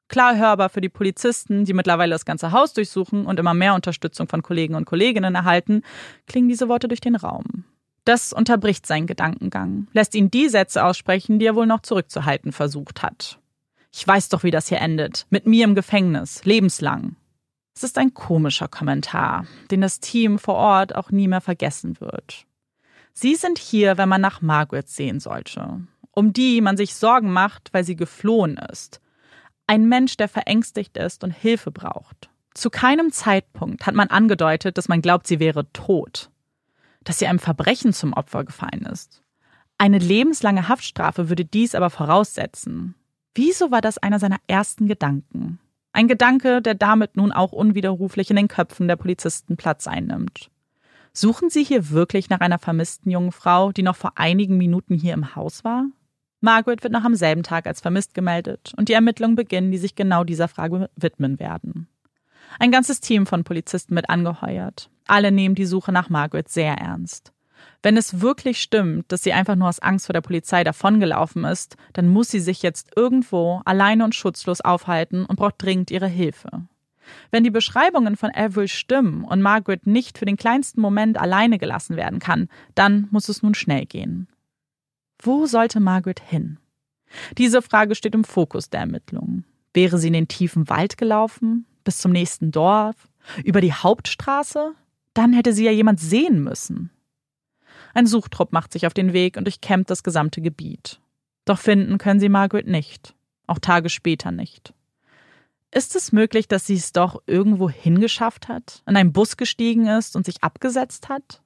[0.09, 4.29] Klar hörbar für die Polizisten, die mittlerweile das ganze Haus durchsuchen und immer mehr Unterstützung
[4.29, 5.83] von Kollegen und Kolleginnen erhalten,
[6.27, 7.65] klingen diese Worte durch den Raum.
[8.05, 13.03] Das unterbricht seinen Gedankengang, lässt ihn die Sätze aussprechen, die er wohl noch zurückzuhalten versucht
[13.03, 13.39] hat.
[13.93, 15.27] Ich weiß doch, wie das hier endet.
[15.31, 17.17] Mit mir im Gefängnis, lebenslang.
[17.75, 22.47] Es ist ein komischer Kommentar, den das Team vor Ort auch nie mehr vergessen wird.
[23.13, 27.73] Sie sind hier, wenn man nach Margaret sehen sollte, um die man sich Sorgen macht,
[27.73, 29.01] weil sie geflohen ist.
[29.67, 32.31] Ein Mensch, der verängstigt ist und Hilfe braucht.
[32.55, 36.32] Zu keinem Zeitpunkt hat man angedeutet, dass man glaubt, sie wäre tot.
[37.05, 39.23] Dass sie einem Verbrechen zum Opfer gefallen ist.
[39.79, 42.95] Eine lebenslange Haftstrafe würde dies aber voraussetzen.
[43.35, 45.59] Wieso war das einer seiner ersten Gedanken?
[45.93, 50.51] Ein Gedanke, der damit nun auch unwiderruflich in den Köpfen der Polizisten Platz einnimmt.
[51.13, 55.13] Suchen Sie hier wirklich nach einer vermissten jungen Frau, die noch vor einigen Minuten hier
[55.13, 55.85] im Haus war?
[56.41, 59.95] Margaret wird noch am selben Tag als vermisst gemeldet und die Ermittlungen beginnen, die sich
[59.95, 61.89] genau dieser Frage widmen werden.
[62.59, 64.91] Ein ganzes Team von Polizisten wird angeheuert.
[65.07, 67.33] Alle nehmen die Suche nach Margaret sehr ernst.
[67.83, 71.77] Wenn es wirklich stimmt, dass sie einfach nur aus Angst vor der Polizei davongelaufen ist,
[71.93, 76.67] dann muss sie sich jetzt irgendwo alleine und schutzlos aufhalten und braucht dringend ihre Hilfe.
[77.33, 81.97] Wenn die Beschreibungen von Avril stimmen und Margaret nicht für den kleinsten Moment alleine gelassen
[81.97, 84.29] werden kann, dann muss es nun schnell gehen.
[85.21, 86.59] Wo sollte Margaret hin?
[87.39, 89.45] Diese Frage steht im Fokus der Ermittlungen.
[89.75, 91.67] Wäre sie in den tiefen Wald gelaufen?
[91.85, 93.09] Bis zum nächsten Dorf?
[93.45, 94.75] Über die Hauptstraße?
[95.15, 96.91] Dann hätte sie ja jemand sehen müssen.
[97.95, 101.01] Ein Suchtrupp macht sich auf den Weg und durchkämmt das gesamte Gebiet.
[101.45, 103.15] Doch finden können sie Margaret nicht,
[103.47, 104.73] auch Tage später nicht.
[105.75, 110.17] Ist es möglich, dass sie es doch irgendwo hingeschafft hat, in einen Bus gestiegen ist
[110.17, 111.43] und sich abgesetzt hat?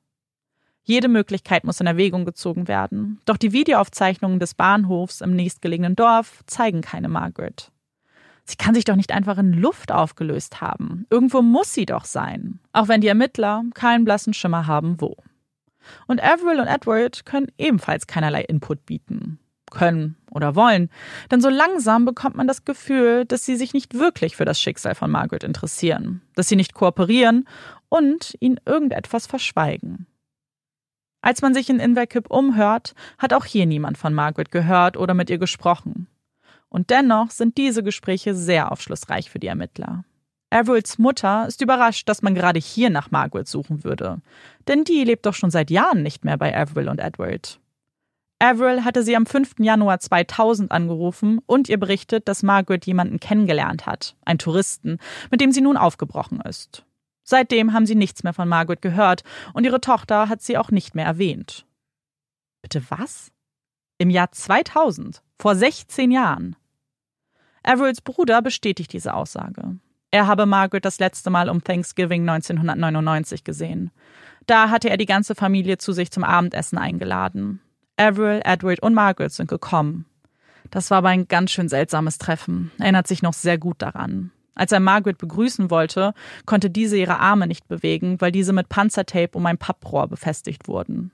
[0.83, 6.42] Jede Möglichkeit muss in Erwägung gezogen werden, doch die Videoaufzeichnungen des Bahnhofs im nächstgelegenen Dorf
[6.46, 7.72] zeigen keine Margaret.
[8.48, 11.04] Sie kann sich doch nicht einfach in Luft aufgelöst haben.
[11.11, 15.16] Irgendwo muss sie doch sein, auch wenn die Ermittler keinen blassen Schimmer haben, wo.
[16.06, 19.38] Und Avril und Edward können ebenfalls keinerlei Input bieten.
[19.70, 20.90] Können oder wollen.
[21.30, 24.94] Denn so langsam bekommt man das Gefühl, dass sie sich nicht wirklich für das Schicksal
[24.94, 27.48] von Margaret interessieren, dass sie nicht kooperieren
[27.88, 30.06] und ihnen irgendetwas verschweigen.
[31.20, 35.30] Als man sich in Inverkip umhört, hat auch hier niemand von Margaret gehört oder mit
[35.30, 36.06] ihr gesprochen.
[36.68, 40.05] Und dennoch sind diese Gespräche sehr aufschlussreich für die Ermittler.
[40.50, 44.20] Avrils Mutter ist überrascht, dass man gerade hier nach Margaret suchen würde.
[44.68, 47.61] Denn die lebt doch schon seit Jahren nicht mehr bei Avril und Edward.
[48.38, 49.57] Avril hatte sie am 5.
[49.61, 54.98] Januar 2000 angerufen und ihr berichtet, dass Margaret jemanden kennengelernt hat, einen Touristen,
[55.31, 56.85] mit dem sie nun aufgebrochen ist.
[57.24, 60.94] Seitdem haben sie nichts mehr von Margaret gehört und ihre Tochter hat sie auch nicht
[60.94, 61.66] mehr erwähnt.
[62.62, 63.33] Bitte was?
[63.98, 66.57] Im Jahr 2000, vor 16 Jahren.
[67.62, 69.77] Avrils Bruder bestätigt diese Aussage.
[70.11, 73.90] Er habe Margaret das letzte Mal um Thanksgiving 1999 gesehen.
[74.46, 77.61] Da hatte er die ganze Familie zu sich zum Abendessen eingeladen.
[77.96, 80.07] Avril, Edward und Margaret sind gekommen.
[80.70, 82.70] Das war aber ein ganz schön seltsames Treffen.
[82.79, 84.31] Erinnert sich noch sehr gut daran.
[84.55, 86.14] Als er Margaret begrüßen wollte,
[86.46, 91.12] konnte diese ihre Arme nicht bewegen, weil diese mit Panzertape um ein Papprohr befestigt wurden.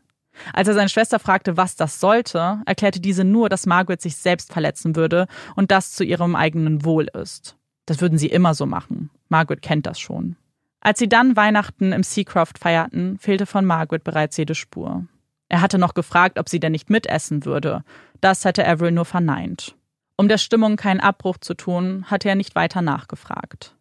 [0.53, 4.53] Als er seine Schwester fragte, was das sollte, erklärte diese nur, dass Margaret sich selbst
[4.53, 7.57] verletzen würde und das zu ihrem eigenen Wohl ist.
[7.87, 9.11] Das würden sie immer so machen.
[9.29, 10.37] Margaret kennt das schon.
[10.81, 15.07] Als sie dann Weihnachten im Seacroft feierten, fehlte von Margaret bereits jede Spur.
[15.49, 17.85] Er hatte noch gefragt, ob sie denn nicht mitessen würde.
[18.21, 19.77] Das hätte Avril nur verneint.
[20.17, 23.77] Um der Stimmung keinen Abbruch zu tun, hatte er nicht weiter nachgefragt.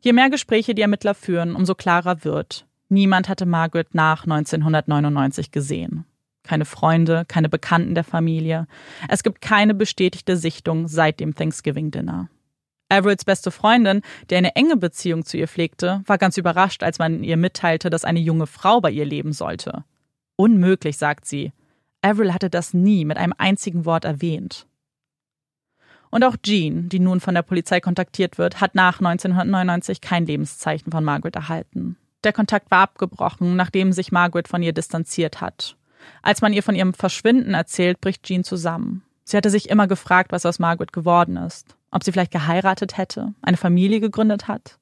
[0.00, 6.04] Je mehr Gespräche die Ermittler führen, umso klarer wird, niemand hatte Margaret nach 1999 gesehen.
[6.42, 8.66] Keine Freunde, keine Bekannten der Familie.
[9.08, 12.28] Es gibt keine bestätigte Sichtung seit dem Thanksgiving-Dinner.
[12.88, 17.22] Avrils beste Freundin, die eine enge Beziehung zu ihr pflegte, war ganz überrascht, als man
[17.22, 19.84] ihr mitteilte, dass eine junge Frau bei ihr leben sollte.
[20.36, 21.52] Unmöglich, sagt sie.
[22.02, 24.66] Avril hatte das nie mit einem einzigen Wort erwähnt.
[26.10, 30.90] Und auch Jean, die nun von der Polizei kontaktiert wird, hat nach 1999 kein Lebenszeichen
[30.90, 31.96] von Margaret erhalten.
[32.24, 35.76] Der Kontakt war abgebrochen, nachdem sich Margaret von ihr distanziert hat.
[36.22, 39.02] Als man ihr von ihrem Verschwinden erzählt, bricht Jean zusammen.
[39.24, 41.76] Sie hatte sich immer gefragt, was aus Margaret geworden ist.
[41.90, 44.78] Ob sie vielleicht geheiratet hätte, eine Familie gegründet hat.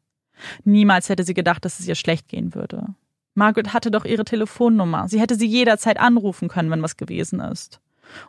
[0.64, 2.86] Niemals hätte sie gedacht, dass es ihr schlecht gehen würde.
[3.34, 5.08] Margaret hatte doch ihre Telefonnummer.
[5.08, 7.80] Sie hätte sie jederzeit anrufen können, wenn was gewesen ist.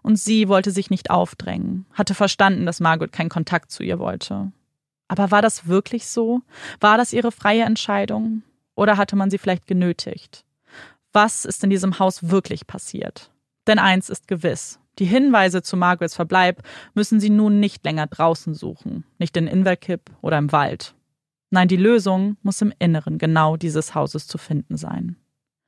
[0.02, 4.52] Und sie wollte sich nicht aufdrängen, hatte verstanden, dass Margaret keinen Kontakt zu ihr wollte.
[5.08, 6.42] Aber war das wirklich so?
[6.80, 8.44] War das ihre freie Entscheidung?
[8.80, 10.46] Oder hatte man sie vielleicht genötigt?
[11.12, 13.30] Was ist in diesem Haus wirklich passiert?
[13.68, 14.80] Denn eins ist gewiss.
[15.00, 16.64] Die Hinweise zu Margarets Verbleib
[16.94, 20.96] müssen sie nun nicht länger draußen suchen, nicht in Inverkip oder im Wald.
[21.50, 25.18] Nein, die Lösung muss im Inneren genau dieses Hauses zu finden sein.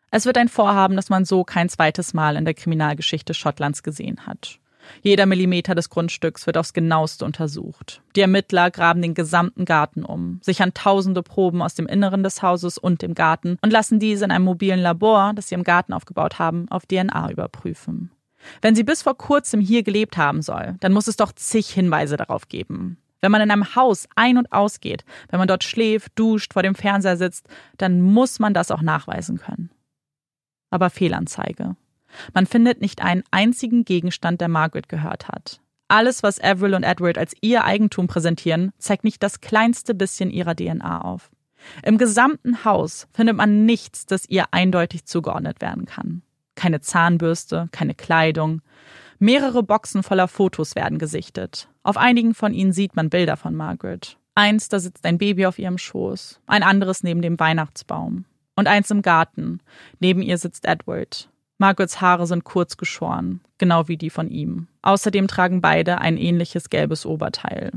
[0.10, 4.26] Es wird ein Vorhaben, das man so kein zweites Mal in der Kriminalgeschichte Schottlands gesehen
[4.26, 4.61] hat.
[5.02, 8.02] Jeder Millimeter des Grundstücks wird aufs genaueste untersucht.
[8.16, 12.78] Die Ermittler graben den gesamten Garten um, sichern tausende Proben aus dem Inneren des Hauses
[12.78, 16.40] und dem Garten und lassen diese in einem mobilen Labor, das sie im Garten aufgebaut
[16.40, 18.12] haben, auf DNA überprüfen.
[18.62, 22.18] Wenn sie bis vor kurzem hier gelebt haben soll, dann muss es doch zig Hinweise
[22.18, 22.98] darauf geben.
[23.22, 26.76] Wenn man in einem Haus ein- und ausgeht, wenn man dort schläft, duscht, vor dem
[26.76, 29.70] Fernseher sitzt, dann muss man das auch nachweisen können.
[30.72, 31.76] Aber Fehlanzeige.
[32.34, 35.60] Man findet nicht einen einzigen Gegenstand, der Margaret gehört hat.
[35.88, 40.56] Alles, was Avril und Edward als ihr Eigentum präsentieren, zeigt nicht das kleinste bisschen ihrer
[40.56, 41.32] DNA auf.
[41.84, 46.22] Im gesamten Haus findet man nichts, das ihr eindeutig zugeordnet werden kann.
[46.56, 48.62] Keine Zahnbürste, keine Kleidung,
[49.24, 51.70] Mehrere Boxen voller Fotos werden gesichtet.
[51.84, 54.18] Auf einigen von ihnen sieht man Bilder von Margaret.
[54.34, 58.26] Eins, da sitzt ein Baby auf ihrem Schoß, ein anderes neben dem Weihnachtsbaum.
[58.56, 59.60] Und eins im Garten.
[60.00, 61.30] Neben ihr sitzt Edward.
[61.62, 64.68] Margarets Haare sind kurz geschoren, genau wie die von ihm.
[64.82, 67.72] Außerdem tragen beide ein ähnliches gelbes Oberteil.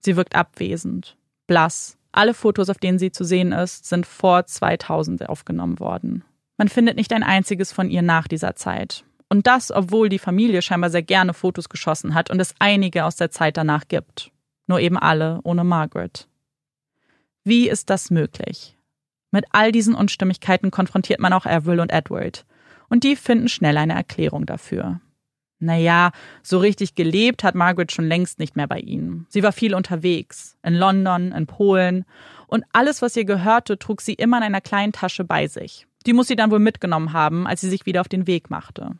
[0.00, 1.96] Sie wirkt abwesend, blass.
[2.10, 6.24] Alle Fotos, auf denen sie zu sehen ist, sind vor 2000 aufgenommen worden.
[6.56, 9.04] Man findet nicht ein einziges von ihr nach dieser Zeit.
[9.28, 13.14] Und das, obwohl die Familie scheinbar sehr gerne Fotos geschossen hat und es einige aus
[13.14, 14.32] der Zeit danach gibt.
[14.66, 16.26] Nur eben alle ohne Margaret.
[17.44, 18.76] Wie ist das möglich?
[19.30, 22.44] Mit all diesen Unstimmigkeiten konfrontiert man auch Avril und Edward.
[22.94, 25.00] Und die finden schnell eine Erklärung dafür.
[25.58, 26.12] Naja,
[26.44, 29.26] so richtig gelebt hat Margaret schon längst nicht mehr bei ihnen.
[29.30, 30.56] Sie war viel unterwegs.
[30.62, 32.04] In London, in Polen.
[32.46, 35.88] Und alles, was ihr gehörte, trug sie immer in einer kleinen Tasche bei sich.
[36.06, 38.92] Die muss sie dann wohl mitgenommen haben, als sie sich wieder auf den Weg machte.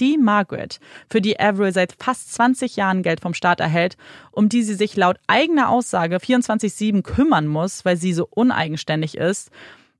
[0.00, 3.98] Die Margaret, für die Avril seit fast 20 Jahren Geld vom Staat erhält,
[4.32, 9.50] um die sie sich laut eigener Aussage 24-7 kümmern muss, weil sie so uneigenständig ist,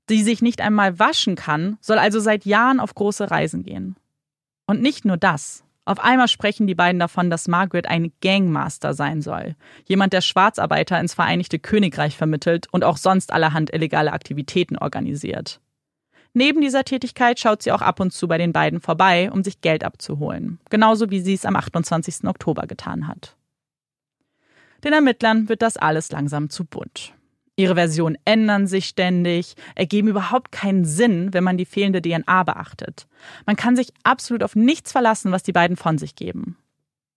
[0.09, 3.95] die sich nicht einmal waschen kann, soll also seit Jahren auf große Reisen gehen.
[4.67, 5.63] Und nicht nur das.
[5.85, 9.55] Auf einmal sprechen die beiden davon, dass Margaret ein Gangmaster sein soll.
[9.85, 15.59] Jemand, der Schwarzarbeiter ins Vereinigte Königreich vermittelt und auch sonst allerhand illegale Aktivitäten organisiert.
[16.33, 19.61] Neben dieser Tätigkeit schaut sie auch ab und zu bei den beiden vorbei, um sich
[19.61, 20.59] Geld abzuholen.
[20.69, 22.25] Genauso wie sie es am 28.
[22.25, 23.37] Oktober getan hat.
[24.83, 27.13] Den Ermittlern wird das alles langsam zu bunt.
[27.57, 33.07] Ihre Versionen ändern sich ständig, ergeben überhaupt keinen Sinn, wenn man die fehlende DNA beachtet.
[33.45, 36.57] Man kann sich absolut auf nichts verlassen, was die beiden von sich geben.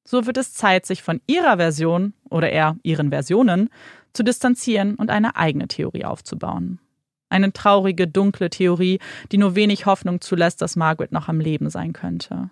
[0.04, 3.68] So wird es Zeit, sich von ihrer Version oder eher ihren Versionen
[4.12, 6.78] zu distanzieren und eine eigene Theorie aufzubauen.
[7.30, 9.00] Eine traurige, dunkle Theorie,
[9.32, 12.48] die nur wenig Hoffnung zulässt, dass Margaret noch am Leben sein könnte.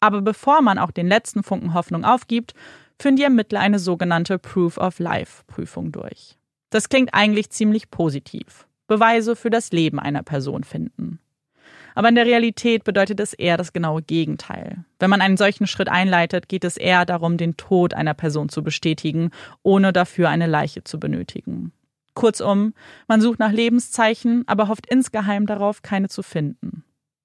[0.00, 2.54] Aber bevor man auch den letzten Funken Hoffnung aufgibt,
[3.00, 6.36] führen die Ermittler eine sogenannte Proof of Life Prüfung durch.
[6.72, 8.66] Das klingt eigentlich ziemlich positiv.
[8.86, 11.20] Beweise für das Leben einer Person finden.
[11.94, 14.86] Aber in der Realität bedeutet es eher das genaue Gegenteil.
[14.98, 18.62] Wenn man einen solchen Schritt einleitet, geht es eher darum, den Tod einer Person zu
[18.62, 19.32] bestätigen,
[19.62, 21.72] ohne dafür eine Leiche zu benötigen.
[22.14, 22.72] Kurzum,
[23.06, 26.84] man sucht nach Lebenszeichen, aber hofft insgeheim darauf, keine zu finden.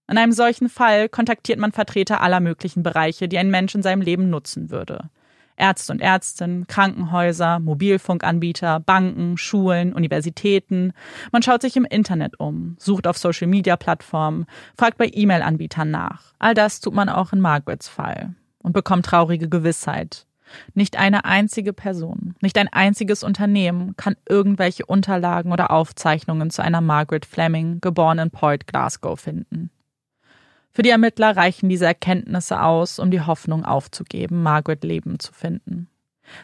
[0.09, 4.01] In einem solchen Fall kontaktiert man Vertreter aller möglichen Bereiche, die ein Mensch in seinem
[4.01, 5.09] Leben nutzen würde.
[5.57, 10.93] Ärzte und Ärztinnen, Krankenhäuser, Mobilfunkanbieter, Banken, Schulen, Universitäten.
[11.31, 14.45] Man schaut sich im Internet um, sucht auf Social-Media-Plattformen,
[14.77, 16.33] fragt bei E-Mail-Anbietern nach.
[16.39, 20.25] All das tut man auch in Margarets Fall und bekommt traurige Gewissheit.
[20.73, 26.81] Nicht eine einzige Person, nicht ein einziges Unternehmen kann irgendwelche Unterlagen oder Aufzeichnungen zu einer
[26.81, 29.71] Margaret Fleming, geboren in Point, Glasgow, finden.
[30.71, 35.89] Für die Ermittler reichen diese Erkenntnisse aus, um die Hoffnung aufzugeben, Margaret Leben zu finden.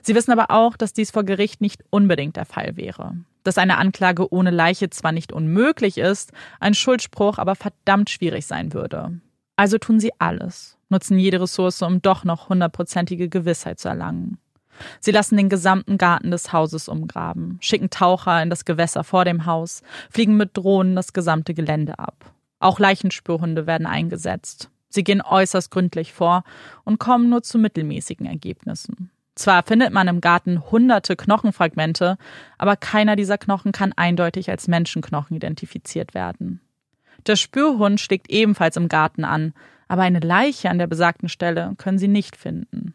[0.02, 3.16] Sie wissen aber auch, dass dies vor Gericht nicht unbedingt der Fall wäre.
[3.44, 8.74] Dass eine Anklage ohne Leiche zwar nicht unmöglich ist, ein Schuldspruch aber verdammt schwierig sein
[8.74, 9.20] würde.
[9.56, 14.40] Also tun sie alles, nutzen jede Ressource, um doch noch hundertprozentige Gewissheit zu erlangen.
[15.00, 19.46] Sie lassen den gesamten Garten des Hauses umgraben, schicken Taucher in das Gewässer vor dem
[19.46, 22.33] Haus, fliegen mit Drohnen das gesamte Gelände ab.
[22.64, 24.70] Auch Leichenspürhunde werden eingesetzt.
[24.88, 26.46] Sie gehen äußerst gründlich vor
[26.86, 29.12] und kommen nur zu mittelmäßigen Ergebnissen.
[29.36, 32.18] Zwar findet man im Garten hunderte Knochenfragmente,
[32.58, 36.62] aber keiner dieser Knochen kann eindeutig als Menschenknochen identifiziert werden.
[37.28, 39.54] Der Spürhund schlägt ebenfalls im Garten an,
[39.90, 42.94] aber eine Leiche an der besagten Stelle können sie nicht finden.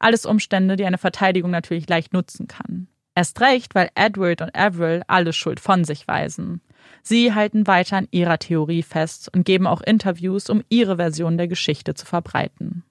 [0.00, 2.88] Alles Umstände, die eine Verteidigung natürlich leicht nutzen kann.
[3.14, 6.60] Erst recht, weil Edward und Avril alle Schuld von sich weisen.
[7.02, 11.48] Sie halten weiter an ihrer Theorie fest und geben auch Interviews, um ihre Version der
[11.48, 12.82] Geschichte zu verbreiten.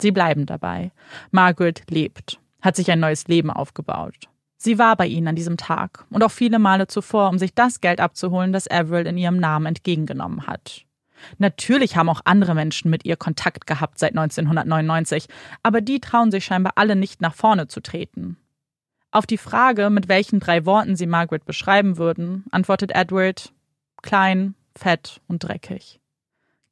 [0.00, 0.92] Sie bleiben dabei.
[1.30, 4.28] Margaret lebt, hat sich ein neues Leben aufgebaut.
[4.56, 7.80] Sie war bei ihnen an diesem Tag und auch viele Male zuvor, um sich das
[7.80, 10.84] Geld abzuholen, das Avril in ihrem Namen entgegengenommen hat.
[11.38, 15.28] Natürlich haben auch andere Menschen mit ihr Kontakt gehabt seit 1999,
[15.62, 18.36] aber die trauen sich scheinbar alle nicht nach vorne zu treten.
[19.10, 23.52] Auf die Frage, mit welchen drei Worten sie Margaret beschreiben würden, antwortet Edward
[24.02, 26.00] klein, fett und dreckig.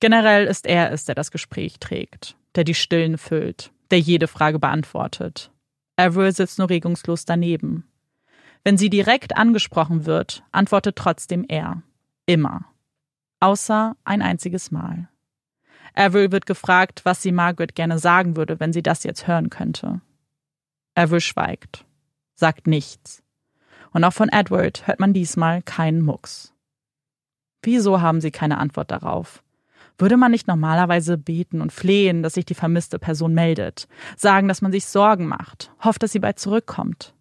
[0.00, 4.58] Generell ist er es, der das Gespräch trägt, der die Stillen füllt, der jede Frage
[4.58, 5.50] beantwortet.
[5.96, 7.84] Avril sitzt nur regungslos daneben.
[8.62, 11.82] Wenn sie direkt angesprochen wird, antwortet trotzdem er.
[12.26, 12.66] Immer
[13.40, 15.08] außer ein einziges Mal.
[15.94, 20.00] Avril wird gefragt, was sie Margaret gerne sagen würde, wenn sie das jetzt hören könnte.
[20.94, 21.84] Avril schweigt,
[22.38, 23.22] sagt nichts.
[23.90, 26.54] Und auch von Edward hört man diesmal keinen Mucks.
[27.62, 29.42] Wieso haben sie keine Antwort darauf?
[29.98, 34.62] Würde man nicht normalerweise beten und flehen, dass sich die vermisste Person meldet, sagen, dass
[34.62, 37.14] man sich Sorgen macht, hofft, dass sie bald zurückkommt?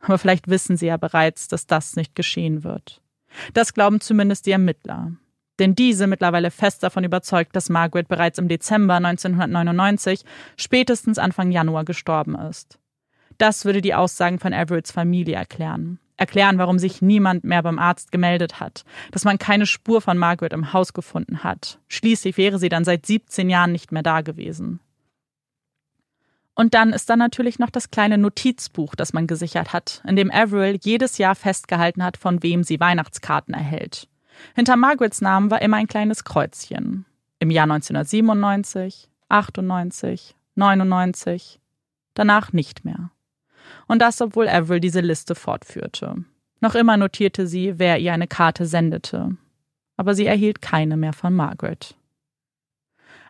[0.00, 3.00] Aber vielleicht wissen sie ja bereits, dass das nicht geschehen wird.
[3.52, 5.12] Das glauben zumindest die Ermittler,
[5.60, 10.24] denn diese mittlerweile fest davon überzeugt, dass Margaret bereits im Dezember 1999,
[10.56, 12.80] spätestens Anfang Januar gestorben ist.
[13.40, 15.98] Das würde die Aussagen von Everetts Familie erklären.
[16.18, 20.52] Erklären, warum sich niemand mehr beim Arzt gemeldet hat, dass man keine Spur von Margaret
[20.52, 21.78] im Haus gefunden hat.
[21.88, 24.80] Schließlich wäre sie dann seit 17 Jahren nicht mehr da gewesen.
[26.54, 30.30] Und dann ist da natürlich noch das kleine Notizbuch, das man gesichert hat, in dem
[30.30, 34.06] Avril jedes Jahr festgehalten hat, von wem sie Weihnachtskarten erhält.
[34.54, 37.06] Hinter Margarets Namen war immer ein kleines Kreuzchen.
[37.38, 41.58] Im Jahr 1997, 98, 99,
[42.12, 43.10] danach nicht mehr.
[43.90, 46.14] Und das, obwohl Avril diese Liste fortführte.
[46.60, 49.36] Noch immer notierte sie, wer ihr eine Karte sendete.
[49.96, 51.96] Aber sie erhielt keine mehr von Margaret.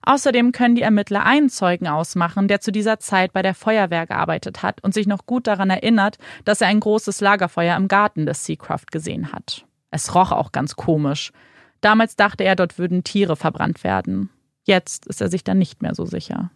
[0.02, 4.62] Außerdem können die Ermittler einen Zeugen ausmachen, der zu dieser Zeit bei der Feuerwehr gearbeitet
[4.62, 8.44] hat und sich noch gut daran erinnert, dass er ein großes Lagerfeuer im Garten des
[8.44, 9.64] Seacraft gesehen hat.
[9.90, 11.32] Es roch auch ganz komisch.
[11.80, 14.28] Damals dachte er, dort würden Tiere verbrannt werden.
[14.64, 16.50] Jetzt ist er sich dann nicht mehr so sicher.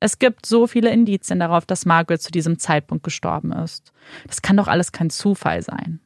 [0.00, 3.92] Es gibt so viele Indizien darauf, dass Margaret zu diesem Zeitpunkt gestorben ist.
[4.26, 6.00] Das kann doch alles kein Zufall sein.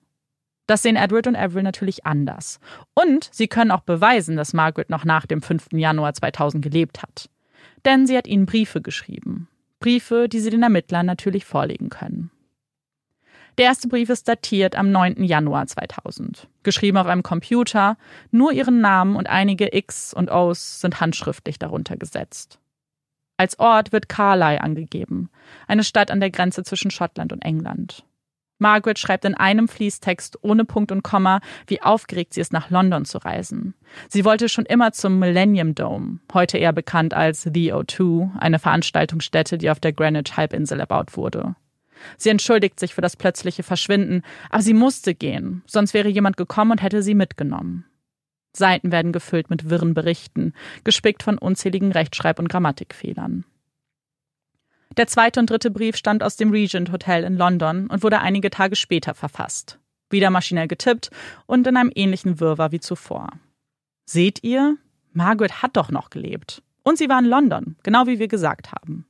[0.67, 2.61] Das sehen Edward und Avril natürlich anders.
[2.95, 5.73] Und sie können auch beweisen, dass Margaret noch nach dem 5.
[5.73, 7.29] Januar 2000 gelebt hat.
[7.85, 9.49] Denn sie hat ihnen Briefe geschrieben.
[9.81, 12.31] Briefe, die sie den Ermittlern natürlich vorlegen können.
[13.59, 15.25] Der erste Brief ist datiert am 9.
[15.25, 16.47] Januar 2000.
[16.63, 17.97] Geschrieben auf einem Computer,
[18.31, 22.60] nur ihren Namen und einige X und O's sind handschriftlich darunter gesetzt.
[23.41, 25.31] Als Ort wird Carlisle angegeben,
[25.67, 28.05] eine Stadt an der Grenze zwischen Schottland und England.
[28.59, 33.07] Margaret schreibt in einem Fließtext ohne Punkt und Komma, wie aufgeregt sie ist, nach London
[33.07, 33.73] zu reisen.
[34.09, 39.57] Sie wollte schon immer zum Millennium Dome, heute eher bekannt als The O2, eine Veranstaltungsstätte,
[39.57, 41.57] die auf der Greenwich Halbinsel erbaut wurde.
[42.19, 44.21] Sie entschuldigt sich für das plötzliche Verschwinden,
[44.51, 47.87] aber sie musste gehen, sonst wäre jemand gekommen und hätte sie mitgenommen.
[48.53, 53.45] Seiten werden gefüllt mit wirren Berichten, gespickt von unzähligen Rechtschreib- und Grammatikfehlern.
[54.97, 58.51] Der zweite und dritte Brief stammt aus dem Regent Hotel in London und wurde einige
[58.51, 59.79] Tage später verfasst.
[60.11, 61.11] Wieder maschinell getippt
[61.47, 63.29] und in einem ähnlichen Wirrwarr wie zuvor.
[64.05, 64.77] Seht ihr?
[65.13, 66.63] Margaret hat doch noch gelebt.
[66.83, 69.07] Und sie war in London, genau wie wir gesagt haben.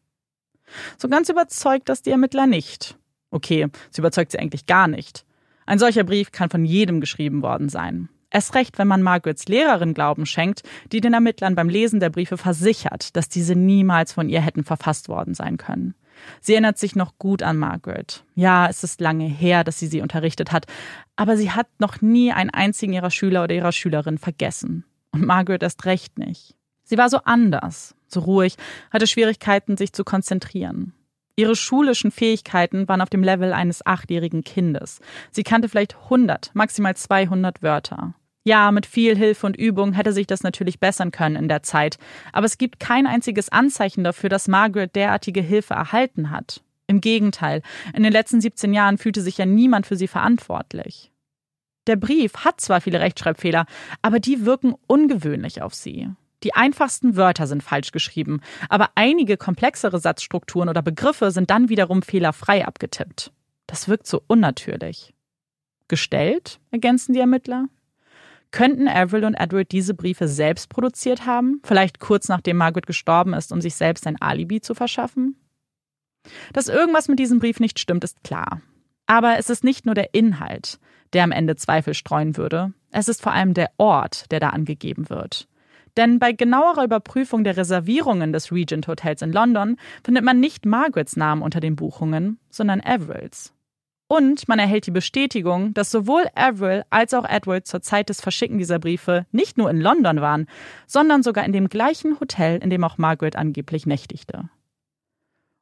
[0.99, 2.99] So ganz überzeugt das die Ermittler nicht.
[3.31, 5.25] Okay, sie überzeugt sie eigentlich gar nicht.
[5.65, 8.09] Ein solcher Brief kann von jedem geschrieben worden sein.
[8.31, 10.63] Erst recht, wenn man Margarets Lehrerin Glauben schenkt,
[10.93, 15.09] die den Ermittlern beim Lesen der Briefe versichert, dass diese niemals von ihr hätten verfasst
[15.09, 15.95] worden sein können.
[16.41, 18.25] Sie erinnert sich noch gut an Margaret.
[18.35, 20.67] Ja, es ist lange her, dass sie sie unterrichtet hat,
[21.17, 24.85] aber sie hat noch nie einen einzigen ihrer Schüler oder ihrer Schülerin vergessen.
[25.13, 26.57] Und Margaret erst recht nicht.
[26.85, 28.57] Sie war so anders, so ruhig,
[28.91, 30.93] hatte Schwierigkeiten, sich zu konzentrieren.
[31.37, 35.01] Ihre schulischen Fähigkeiten waren auf dem Level eines achtjährigen Kindes.
[35.31, 38.15] Sie kannte vielleicht 100, maximal 200 Wörter.
[38.43, 41.99] Ja, mit viel Hilfe und Übung hätte sich das natürlich bessern können in der Zeit,
[42.33, 46.63] aber es gibt kein einziges Anzeichen dafür, dass Margaret derartige Hilfe erhalten hat.
[46.87, 47.63] Im Gegenteil,
[47.95, 51.13] in den letzten 17 Jahren fühlte sich ja niemand für sie verantwortlich.
[51.87, 53.67] Der Brief hat zwar viele Rechtschreibfehler,
[54.03, 56.09] aber die wirken ungewöhnlich auf sie.
[56.43, 62.03] Die einfachsten Wörter sind falsch geschrieben, aber einige komplexere Satzstrukturen oder Begriffe sind dann wiederum
[62.03, 63.33] fehlerfrei abgetippt.
[63.67, 65.15] Das wirkt so unnatürlich.
[65.89, 67.67] Gestellt, ergänzen die Ermittler.
[68.51, 73.53] Könnten Avril und Edward diese Briefe selbst produziert haben, vielleicht kurz nachdem Margaret gestorben ist,
[73.53, 75.37] um sich selbst ein Alibi zu verschaffen?
[76.53, 78.61] Dass irgendwas mit diesem Brief nicht stimmt, ist klar.
[79.07, 80.79] Aber es ist nicht nur der Inhalt,
[81.13, 85.09] der am Ende Zweifel streuen würde, es ist vor allem der Ort, der da angegeben
[85.11, 85.49] wird.
[85.97, 91.17] Denn bei genauerer Überprüfung der Reservierungen des Regent Hotels in London findet man nicht Margarets
[91.17, 93.53] Namen unter den Buchungen, sondern Avrils.
[94.13, 98.59] Und man erhält die Bestätigung, dass sowohl Avril als auch Edward zur Zeit des Verschicken
[98.59, 100.49] dieser Briefe nicht nur in London waren,
[100.89, 104.51] sondern sogar in dem gleichen Hotel, in dem auch Margaret angeblich nächtigte.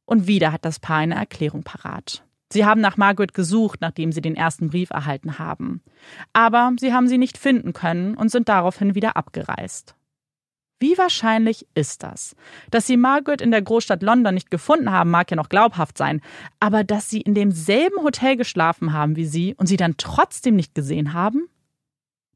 [0.06, 2.24] Und wieder hat das Paar eine Erklärung parat.
[2.50, 5.82] Sie haben nach Margaret gesucht, nachdem sie den ersten Brief erhalten haben.
[6.32, 9.94] Aber sie haben sie nicht finden können und sind daraufhin wieder abgereist.
[10.80, 12.36] Wie wahrscheinlich ist das?
[12.70, 16.20] Dass sie Margaret in der Großstadt London nicht gefunden haben, mag ja noch glaubhaft sein,
[16.60, 20.74] aber dass sie in demselben Hotel geschlafen haben wie sie und sie dann trotzdem nicht
[20.74, 21.48] gesehen haben?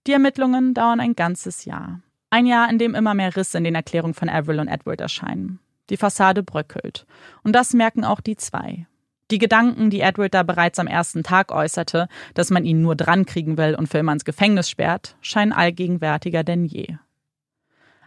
[0.09, 2.01] Die Ermittlungen dauern ein ganzes Jahr.
[2.31, 5.61] Ein Jahr, in dem immer mehr Risse in den Erklärungen von Avril und Edward erscheinen.
[5.91, 7.07] Die Fassade bröckelt.
[7.45, 8.87] Und das merken auch die zwei.
[9.31, 13.57] Die Gedanken, die Edward da bereits am ersten Tag äußerte, dass man ihn nur drankriegen
[13.57, 16.97] will und für immer ins Gefängnis sperrt, scheinen allgegenwärtiger denn je.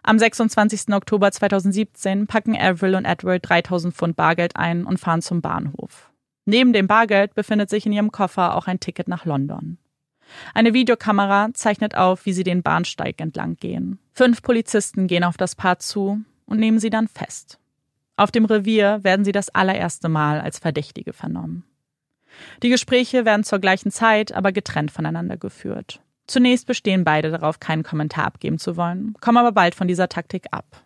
[0.08, 0.94] Am 26.
[0.94, 6.12] Oktober 2017 packen Avril und Edward 3000 Pfund Bargeld ein und fahren zum Bahnhof.
[6.46, 9.80] Neben dem Bargeld befindet sich in ihrem Koffer auch ein Ticket nach London.
[10.54, 13.98] Eine Videokamera zeichnet auf, wie sie den Bahnsteig entlang gehen.
[14.12, 17.58] Fünf Polizisten gehen auf das Paar zu und nehmen sie dann fest.
[18.16, 21.64] Auf dem Revier werden sie das allererste Mal als Verdächtige vernommen.
[22.62, 26.00] Die Gespräche werden zur gleichen Zeit, aber getrennt voneinander geführt.
[26.28, 30.48] Zunächst bestehen beide darauf, keinen Kommentar abgeben zu wollen, kommen aber bald von dieser Taktik
[30.52, 30.84] ab.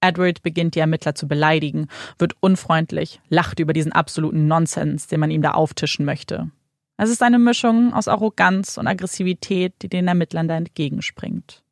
[0.00, 5.30] Edward beginnt die Ermittler zu beleidigen, wird unfreundlich, lacht über diesen absoluten Nonsens, den man
[5.30, 6.50] ihm da auftischen möchte.
[6.96, 11.62] Es ist eine Mischung aus Arroganz und Aggressivität, die den Ermittlern da entgegenspringt.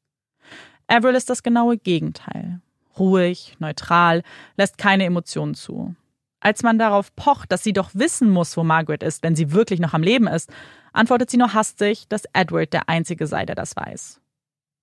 [0.87, 2.61] Avril ist das genaue Gegenteil.
[2.99, 4.23] Ruhig, neutral,
[4.57, 5.95] lässt keine Emotionen zu.
[6.41, 9.81] Als man darauf pocht, dass sie doch wissen muss, wo Margaret ist, wenn sie wirklich
[9.81, 10.51] noch am Leben ist,
[10.97, 14.21] antwortet sie nur hastig, dass Edward der Einzige sei, der das weiß.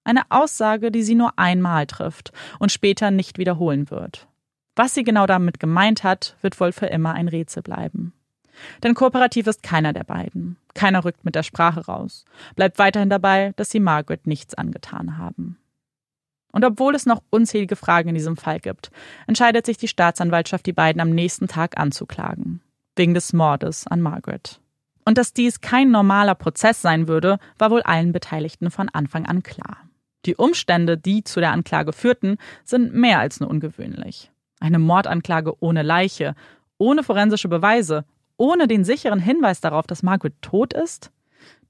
[0.03, 4.27] Eine Aussage, die sie nur einmal trifft und später nicht wiederholen wird.
[4.75, 8.13] Was sie genau damit gemeint hat, wird wohl für immer ein Rätsel bleiben.
[8.83, 10.57] Denn kooperativ ist keiner der beiden.
[10.73, 12.25] Keiner rückt mit der Sprache raus.
[12.55, 15.57] Bleibt weiterhin dabei, dass sie Margaret nichts angetan haben.
[16.51, 18.91] Und obwohl es noch unzählige Fragen in diesem Fall gibt,
[19.25, 22.61] entscheidet sich die Staatsanwaltschaft, die beiden am nächsten Tag anzuklagen.
[22.95, 24.59] Wegen des Mordes an Margaret.
[25.05, 29.43] Und dass dies kein normaler Prozess sein würde, war wohl allen Beteiligten von Anfang an
[29.43, 29.77] klar.
[30.25, 34.31] Die Umstände, die zu der Anklage führten, sind mehr als nur ungewöhnlich.
[34.59, 36.35] Eine Mordanklage ohne Leiche,
[36.77, 38.05] ohne forensische Beweise,
[38.37, 41.11] ohne den sicheren Hinweis darauf, dass Margaret tot ist,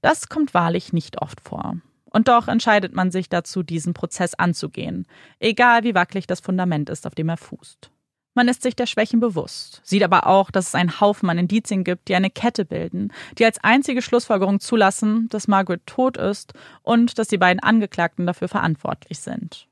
[0.00, 1.76] das kommt wahrlich nicht oft vor.
[2.10, 5.06] Und doch entscheidet man sich dazu, diesen Prozess anzugehen,
[5.40, 7.90] egal wie wackelig das Fundament ist, auf dem er fußt.
[8.36, 11.84] Man ist sich der Schwächen bewusst, sieht aber auch, dass es einen Haufen an Indizien
[11.84, 17.18] gibt, die eine Kette bilden, die als einzige Schlussfolgerung zulassen, dass Margaret tot ist und
[17.18, 19.68] dass die beiden Angeklagten dafür verantwortlich sind.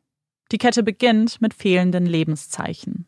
[0.53, 3.07] Die Kette beginnt mit fehlenden Lebenszeichen.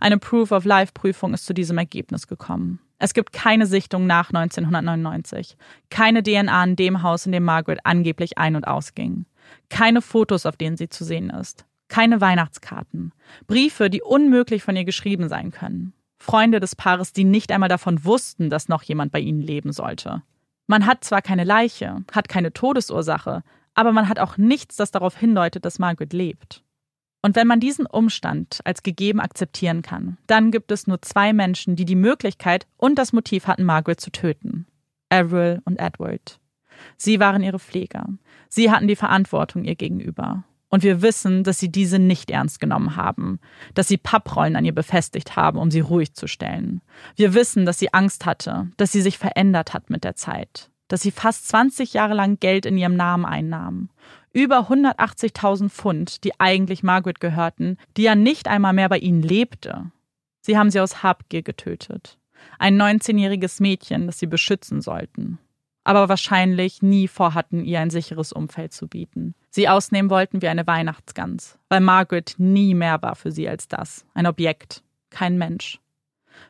[0.00, 2.80] Eine Proof-of-Life-Prüfung ist zu diesem Ergebnis gekommen.
[2.98, 5.58] Es gibt keine Sichtung nach 1999,
[5.90, 9.26] keine DNA in dem Haus, in dem Margaret angeblich ein- und ausging,
[9.68, 13.12] keine Fotos, auf denen sie zu sehen ist, keine Weihnachtskarten,
[13.46, 18.04] Briefe, die unmöglich von ihr geschrieben sein können, Freunde des Paares, die nicht einmal davon
[18.04, 20.22] wussten, dass noch jemand bei ihnen leben sollte.
[20.66, 23.42] Man hat zwar keine Leiche, hat keine Todesursache,
[23.74, 26.62] aber man hat auch nichts, das darauf hindeutet, dass Margaret lebt.
[27.22, 31.74] Und wenn man diesen Umstand als gegeben akzeptieren kann, dann gibt es nur zwei Menschen,
[31.74, 34.66] die die Möglichkeit und das Motiv hatten, Margaret zu töten.
[35.08, 36.38] Avril und Edward.
[36.96, 38.06] Sie waren ihre Pfleger.
[38.48, 40.44] Sie hatten die Verantwortung ihr gegenüber.
[40.74, 43.38] Und wir wissen, dass sie diese nicht ernst genommen haben,
[43.74, 46.80] dass sie Papprollen an ihr befestigt haben, um sie ruhig zu stellen.
[47.14, 51.00] Wir wissen, dass sie Angst hatte, dass sie sich verändert hat mit der Zeit, dass
[51.02, 53.88] sie fast 20 Jahre lang Geld in ihrem Namen einnahm
[54.32, 59.92] über 180.000 Pfund, die eigentlich Margaret gehörten, die ja nicht einmal mehr bei ihnen lebte.
[60.40, 62.18] Sie haben sie aus Habgier getötet.
[62.58, 65.38] Ein 19-jähriges Mädchen, das sie beschützen sollten.
[65.84, 69.34] Aber wahrscheinlich nie vorhatten, ihr ein sicheres Umfeld zu bieten.
[69.50, 74.04] Sie ausnehmen wollten wie eine Weihnachtsgans, weil Margaret nie mehr war für sie als das,
[74.14, 75.78] ein Objekt, kein Mensch.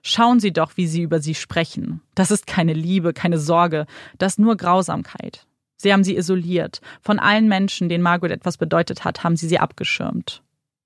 [0.03, 2.01] Schauen Sie doch, wie Sie über sie sprechen.
[2.14, 5.47] Das ist keine Liebe, keine Sorge, das ist nur Grausamkeit.
[5.76, 6.80] Sie haben sie isoliert.
[7.03, 10.43] Von allen Menschen, denen Margaret etwas bedeutet hat, haben sie sie abgeschirmt.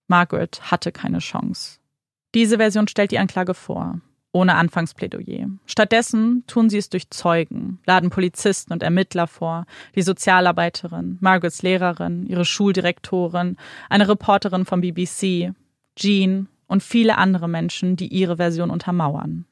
[0.09, 1.79] Margaret hatte keine Chance.
[2.35, 4.01] Diese Version stellt die Anklage vor,
[4.39, 5.49] ohne Anfangsplädoyer.
[5.67, 9.67] Stattdessen tun sie es durch Zeugen, laden Polizisten und Ermittler vor,
[9.97, 13.57] die Sozialarbeiterin, Margarets Lehrerin, ihre Schuldirektorin,
[13.91, 15.53] eine Reporterin vom BBC,
[15.97, 19.45] Jean und viele andere Menschen, die ihre Version untermauern.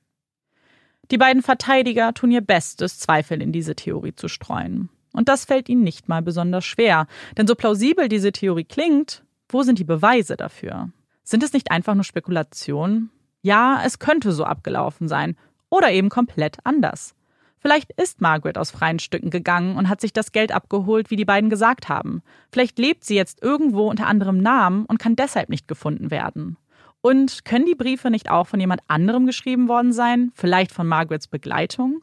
[1.10, 4.88] Die beiden Verteidiger tun ihr Bestes, Zweifel in diese Theorie zu streuen.
[5.12, 9.62] Und das fällt ihnen nicht mal besonders schwer, denn so plausibel diese Theorie klingt, wo
[9.62, 10.90] sind die Beweise dafür?
[11.24, 13.10] Sind es nicht einfach nur Spekulationen?
[13.46, 15.36] Ja, es könnte so abgelaufen sein
[15.70, 17.14] oder eben komplett anders.
[17.58, 21.24] Vielleicht ist Margaret aus freien Stücken gegangen und hat sich das Geld abgeholt, wie die
[21.24, 22.24] beiden gesagt haben.
[22.50, 26.56] Vielleicht lebt sie jetzt irgendwo unter anderem Namen und kann deshalb nicht gefunden werden.
[27.02, 30.32] Und können die Briefe nicht auch von jemand anderem geschrieben worden sein?
[30.34, 32.02] Vielleicht von Margarets Begleitung?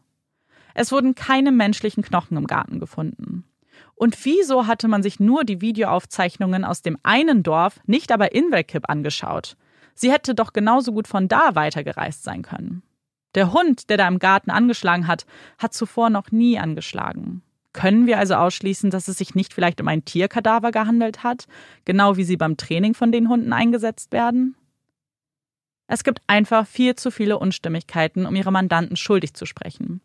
[0.73, 3.43] Es wurden keine menschlichen Knochen im Garten gefunden.
[3.95, 8.89] Und wieso hatte man sich nur die Videoaufzeichnungen aus dem einen Dorf, nicht aber Inverkip
[8.89, 9.57] angeschaut?
[9.95, 12.83] Sie hätte doch genauso gut von da weitergereist sein können.
[13.35, 15.25] Der Hund, der da im Garten angeschlagen hat,
[15.57, 17.41] hat zuvor noch nie angeschlagen.
[17.73, 21.47] Können wir also ausschließen, dass es sich nicht vielleicht um ein Tierkadaver gehandelt hat,
[21.85, 24.55] genau wie sie beim Training von den Hunden eingesetzt werden?
[25.87, 30.01] Es gibt einfach viel zu viele Unstimmigkeiten, um ihre Mandanten schuldig zu sprechen.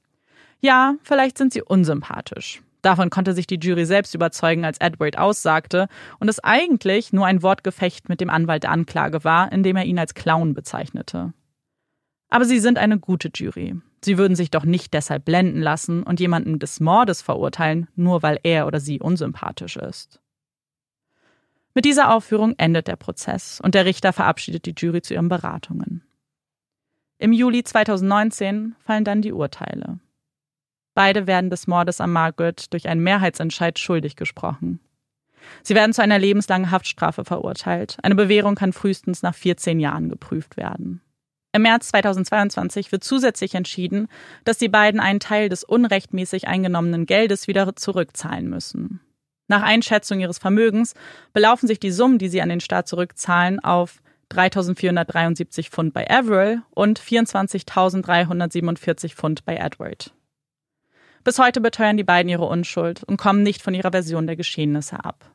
[0.60, 2.62] Ja, vielleicht sind sie unsympathisch.
[2.82, 5.88] Davon konnte sich die Jury selbst überzeugen, als Edward aussagte
[6.20, 9.98] und es eigentlich nur ein Wortgefecht mit dem Anwalt der Anklage war, indem er ihn
[9.98, 11.32] als Clown bezeichnete.
[12.28, 13.80] Aber sie sind eine gute Jury.
[14.04, 18.38] Sie würden sich doch nicht deshalb blenden lassen und jemanden des Mordes verurteilen, nur weil
[18.42, 20.20] er oder sie unsympathisch ist.
[21.74, 26.02] Mit dieser Aufführung endet der Prozess und der Richter verabschiedet die Jury zu ihren Beratungen.
[27.18, 29.98] Im Juli 2019 fallen dann die Urteile.
[30.98, 34.80] Beide werden des Mordes an Margaret durch einen Mehrheitsentscheid schuldig gesprochen.
[35.62, 37.98] Sie werden zu einer lebenslangen Haftstrafe verurteilt.
[38.02, 41.00] Eine Bewährung kann frühestens nach 14 Jahren geprüft werden.
[41.52, 44.08] Im März 2022 wird zusätzlich entschieden,
[44.42, 48.98] dass die beiden einen Teil des unrechtmäßig eingenommenen Geldes wieder zurückzahlen müssen.
[49.46, 50.94] Nach Einschätzung ihres Vermögens
[51.32, 56.62] belaufen sich die Summen, die sie an den Staat zurückzahlen, auf 3.473 Pfund bei Avril
[56.70, 60.12] und 24.347 Pfund bei Edward.
[61.24, 65.04] Bis heute beteuern die beiden ihre Unschuld und kommen nicht von ihrer Version der Geschehnisse
[65.04, 65.30] ab.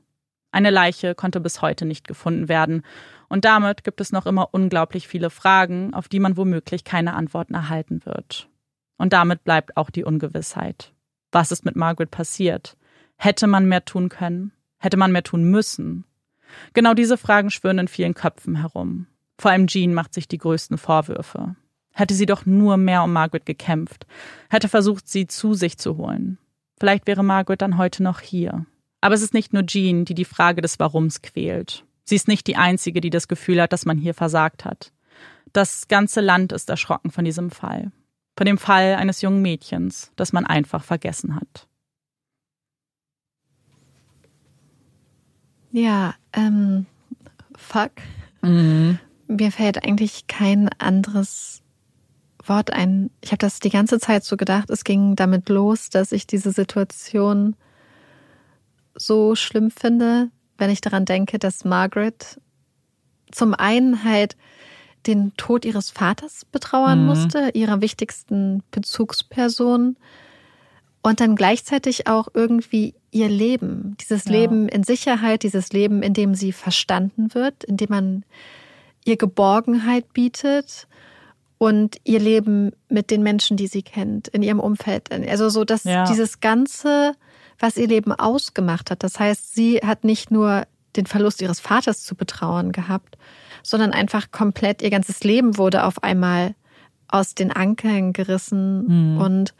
[0.52, 2.84] Eine Leiche konnte bis heute nicht gefunden werden,
[3.28, 7.56] und damit gibt es noch immer unglaublich viele Fragen, auf die man womöglich keine Antworten
[7.56, 8.48] erhalten wird.
[8.98, 10.94] Und damit bleibt auch die Ungewissheit.
[11.32, 12.78] Was ist mit Margaret passiert?
[13.18, 14.52] Hätte man mehr tun können?
[14.78, 16.06] Hätte man mehr tun müssen?
[16.74, 19.08] Genau diese Fragen schwören in vielen Köpfen herum.
[19.40, 21.56] Vor allem Jean macht sich die größten Vorwürfe.
[21.94, 24.08] Hätte sie doch nur mehr um Margaret gekämpft,
[24.50, 26.39] hätte versucht, sie zu sich zu holen.
[26.80, 28.66] Vielleicht wäre Margaret dann heute noch hier.
[29.00, 31.86] Aber es ist nicht nur Jean, die die Frage des Warums quält.
[32.04, 34.91] Sie ist nicht die Einzige, die das Gefühl hat, dass man hier versagt hat.
[35.54, 37.91] Das ganze Land ist erschrocken von diesem Fall.
[38.36, 41.68] Von dem Fall eines jungen Mädchens, das man einfach vergessen hat.
[45.72, 46.86] Ja, ähm,
[47.56, 47.91] fuck.
[48.41, 49.00] Mhm.
[49.28, 51.62] Mir fällt eigentlich kein anderes
[52.46, 53.10] Wort ein.
[53.22, 54.70] Ich habe das die ganze Zeit so gedacht.
[54.70, 57.56] Es ging damit los, dass ich diese Situation
[58.96, 62.39] so schlimm finde, wenn ich daran denke, dass Margaret
[63.32, 64.38] zum einen halt
[65.08, 67.06] den Tod ihres Vaters betrauern mhm.
[67.08, 69.98] musste, ihrer wichtigsten Bezugsperson,
[71.04, 74.32] und dann gleichzeitig auch irgendwie ihr Leben, dieses ja.
[74.32, 78.26] Leben in Sicherheit, dieses Leben, in dem sie verstanden wird, in dem man
[79.06, 80.88] ihr Geborgenheit bietet
[81.58, 85.12] und ihr Leben mit den Menschen, die sie kennt, in ihrem Umfeld.
[85.12, 86.06] Also so, dass ja.
[86.06, 87.14] dieses Ganze,
[87.60, 92.04] was ihr Leben ausgemacht hat, das heißt, sie hat nicht nur den Verlust ihres Vaters
[92.04, 93.18] zu betrauern gehabt,
[93.64, 96.56] sondern einfach komplett ihr ganzes Leben wurde auf einmal
[97.08, 99.22] aus den Ankern gerissen mhm.
[99.22, 99.54] und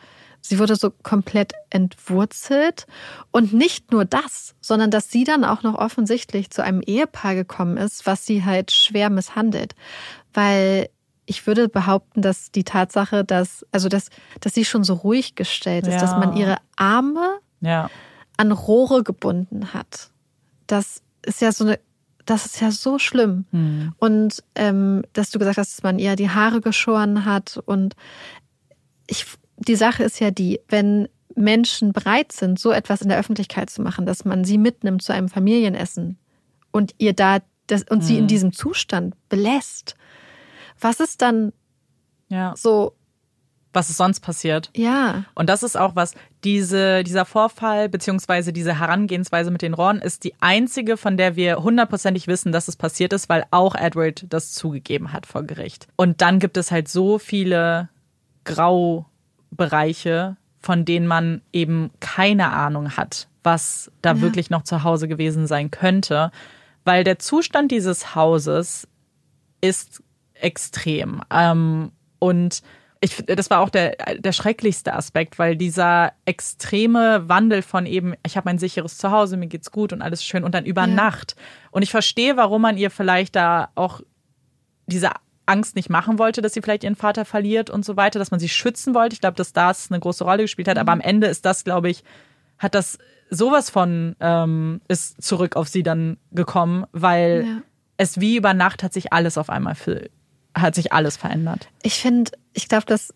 [0.46, 2.86] Sie wurde so komplett entwurzelt.
[3.32, 7.78] Und nicht nur das, sondern dass sie dann auch noch offensichtlich zu einem Ehepaar gekommen
[7.78, 9.74] ist, was sie halt schwer misshandelt.
[10.34, 10.90] Weil
[11.26, 14.10] ich würde behaupten, dass die Tatsache, dass, also dass,
[14.42, 16.02] dass sie schon so ruhig gestellt ist, ja.
[16.02, 17.90] dass man ihre Arme ja.
[18.38, 20.10] an Rohre gebunden hat.
[20.68, 21.80] Das ist ja so eine
[22.26, 23.46] das ist ja so schlimm.
[23.52, 23.94] Mhm.
[23.98, 27.60] Und ähm, dass du gesagt hast, dass man ihr die Haare geschoren hat.
[27.66, 27.96] Und
[29.08, 29.26] ich
[29.58, 33.82] die Sache ist ja die, wenn Menschen bereit sind, so etwas in der Öffentlichkeit zu
[33.82, 36.18] machen, dass man sie mitnimmt zu einem Familienessen
[36.72, 38.02] und ihr da das, und mhm.
[38.02, 38.30] sie in mhm.
[38.30, 39.96] diesem Zustand belässt.
[40.84, 41.54] Was ist dann
[42.30, 42.54] ja.
[42.56, 42.96] so
[43.74, 44.70] was ist sonst passiert.
[44.76, 45.26] Ja.
[45.34, 46.14] Und das ist auch was,
[46.44, 51.64] diese, dieser Vorfall beziehungsweise diese Herangehensweise mit den Rohren ist die einzige, von der wir
[51.64, 55.88] hundertprozentig wissen, dass es passiert ist, weil auch Edward das zugegeben hat vor Gericht.
[55.96, 57.90] Und dann gibt es halt so viele
[58.44, 64.22] Graubereiche, von denen man eben keine Ahnung hat, was da ja.
[64.22, 66.32] wirklich noch zu Hause gewesen sein könnte,
[66.86, 68.88] weil der Zustand dieses Hauses
[69.62, 70.04] ist
[70.44, 71.22] extrem.
[71.32, 72.62] Ähm, und
[73.02, 78.38] ich, das war auch der, der schrecklichste Aspekt, weil dieser extreme Wandel von eben, ich
[78.38, 80.88] habe mein sicheres Zuhause, mir geht's gut und alles schön und dann über ja.
[80.88, 81.36] Nacht.
[81.72, 84.00] Und ich verstehe, warum man ihr vielleicht da auch
[84.86, 85.12] diese
[85.46, 88.40] Angst nicht machen wollte, dass sie vielleicht ihren Vater verliert und so weiter, dass man
[88.40, 89.14] sie schützen wollte.
[89.14, 90.76] Ich glaube, dass das eine große Rolle gespielt hat.
[90.76, 90.82] Mhm.
[90.82, 92.04] Aber am Ende ist das, glaube ich,
[92.58, 92.98] hat das
[93.30, 97.62] sowas von ähm, ist zurück auf sie dann gekommen, weil ja.
[97.98, 100.10] es wie über Nacht hat sich alles auf einmal für,
[100.56, 101.70] hat sich alles verändert.
[101.82, 103.14] Ich finde, ich glaube, dass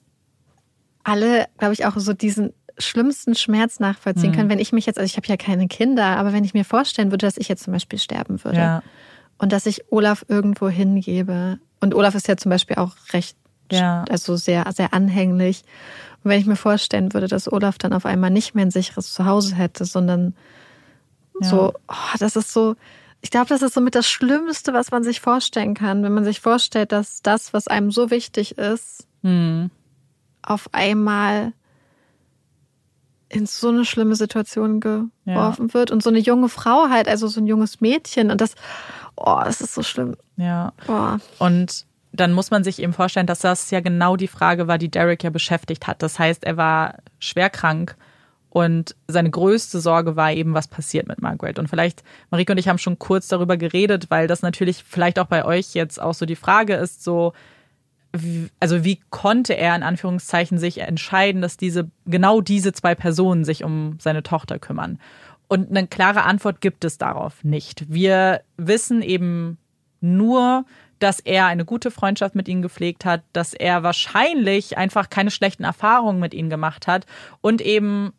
[1.04, 4.36] alle, glaube ich, auch so diesen schlimmsten Schmerz nachvollziehen mhm.
[4.36, 6.66] können, wenn ich mich jetzt, also ich habe ja keine Kinder, aber wenn ich mir
[6.66, 8.84] vorstellen würde, dass ich jetzt zum Beispiel sterben würde ja.
[9.38, 11.60] und dass ich Olaf irgendwo hingebe.
[11.80, 13.38] Und Olaf ist ja zum Beispiel auch recht,
[13.72, 14.04] ja.
[14.10, 15.64] also sehr, sehr anhänglich.
[16.24, 19.14] Und wenn ich mir vorstellen würde, dass Olaf dann auf einmal nicht mehr ein sicheres
[19.14, 20.36] Zuhause hätte, sondern
[21.42, 21.48] ja.
[21.48, 22.76] so, oh, das ist so,
[23.22, 26.40] ich glaube, das ist somit das Schlimmste, was man sich vorstellen kann, wenn man sich
[26.40, 29.72] vorstellt, dass das, was einem so wichtig ist, hm.
[30.42, 31.54] auf einmal
[33.30, 35.74] in so eine schlimme Situation geworfen ja.
[35.74, 38.56] wird und so eine junge Frau halt, also so ein junges Mädchen und das,
[39.16, 40.16] oh, das ist so schlimm.
[40.38, 40.72] Ja.
[40.88, 41.18] Oh.
[41.40, 44.90] Und dann muss man sich eben vorstellen, dass das ja genau die Frage war, die
[44.90, 46.02] Derek ja beschäftigt hat.
[46.02, 47.98] Das heißt, er war schwer krank
[48.50, 51.60] und seine größte Sorge war eben, was passiert mit Margaret.
[51.60, 55.28] Und vielleicht, Marike und ich haben schon kurz darüber geredet, weil das natürlich vielleicht auch
[55.28, 57.34] bei euch jetzt auch so die Frage ist, so,
[58.60, 63.64] also wie konnte er in Anführungszeichen sich entscheiden, dass diese, genau diese zwei Personen sich
[63.64, 65.00] um seine Tochter kümmern?
[65.50, 67.86] Und eine klare Antwort gibt es darauf nicht.
[67.94, 69.58] Wir wissen eben
[70.02, 70.66] nur,
[71.00, 75.64] dass er eine gute Freundschaft mit ihnen gepflegt hat, dass er wahrscheinlich einfach keine schlechten
[75.64, 77.06] Erfahrungen mit ihnen gemacht hat
[77.42, 78.14] und eben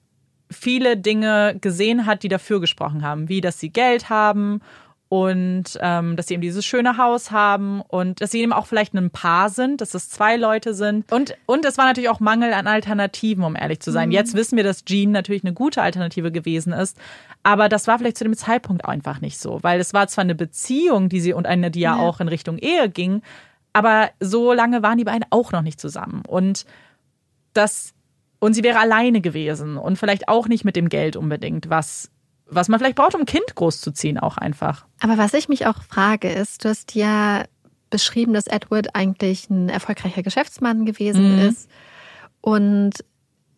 [0.50, 4.60] viele Dinge gesehen hat, die dafür gesprochen haben, wie dass sie Geld haben
[5.08, 8.92] und ähm, dass sie eben dieses schöne Haus haben und dass sie eben auch vielleicht
[8.92, 11.10] ein Paar sind, dass es zwei Leute sind.
[11.10, 14.10] Und, und es war natürlich auch Mangel an Alternativen, um ehrlich zu sein.
[14.10, 14.14] Mhm.
[14.14, 16.98] Jetzt wissen wir, dass Jean natürlich eine gute Alternative gewesen ist,
[17.42, 20.34] aber das war vielleicht zu dem Zeitpunkt einfach nicht so, weil es war zwar eine
[20.34, 22.02] Beziehung, die sie und eine, die ja, ja.
[22.02, 23.22] auch in Richtung Ehe ging,
[23.72, 26.22] aber so lange waren die beiden auch noch nicht zusammen.
[26.26, 26.66] Und
[27.54, 27.94] das
[28.38, 32.10] und sie wäre alleine gewesen und vielleicht auch nicht mit dem Geld unbedingt, was,
[32.46, 34.86] was man vielleicht braucht, um ein Kind großzuziehen, auch einfach.
[35.00, 37.44] Aber was ich mich auch frage, ist, du hast ja
[37.90, 41.48] beschrieben, dass Edward eigentlich ein erfolgreicher Geschäftsmann gewesen mhm.
[41.48, 41.70] ist.
[42.40, 42.92] Und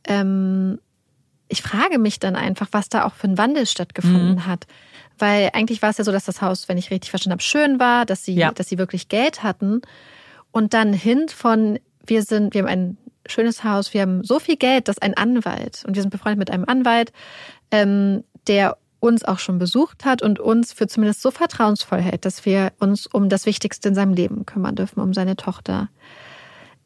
[0.04, 0.78] ähm,
[1.48, 4.46] ich frage mich dann einfach, was da auch für ein Wandel stattgefunden mhm.
[4.46, 4.66] hat.
[5.18, 7.78] Weil eigentlich war es ja so, dass das Haus, wenn ich richtig verstanden habe, schön
[7.78, 8.52] war, dass sie, ja.
[8.52, 9.82] dass sie wirklich Geld hatten.
[10.52, 14.56] Und dann hin von, wir sind, wir haben ein schönes Haus, wir haben so viel
[14.56, 17.12] Geld, dass ein Anwalt, und wir sind befreundet mit einem Anwalt,
[17.70, 22.44] ähm, der uns auch schon besucht hat und uns für zumindest so vertrauensvoll hält, dass
[22.44, 25.88] wir uns um das Wichtigste in seinem Leben kümmern dürfen, um seine Tochter.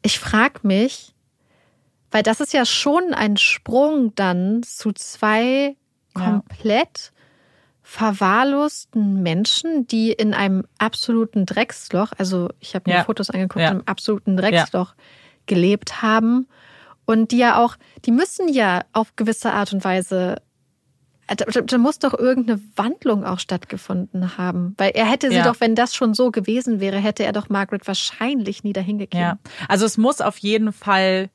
[0.01, 1.13] Ich frage mich,
[2.11, 5.75] weil das ist ja schon ein Sprung dann zu zwei
[6.13, 7.11] komplett
[7.81, 13.03] verwahrlosten Menschen, die in einem absoluten Drecksloch, also ich habe mir ja.
[13.03, 13.71] Fotos angeguckt, ja.
[13.71, 15.03] im absoluten Drecksloch ja
[15.45, 16.47] gelebt haben
[17.05, 17.75] und die ja auch,
[18.05, 20.37] die müssen ja auf gewisse Art und Weise
[21.27, 24.75] da, da, muss doch irgendeine Wandlung auch stattgefunden haben.
[24.77, 25.43] Weil er hätte sie ja.
[25.43, 29.23] doch, wenn das schon so gewesen wäre, hätte er doch Margaret wahrscheinlich nie dahin gegeben.
[29.23, 29.37] Ja.
[29.67, 31.31] Also es muss auf jeden Fall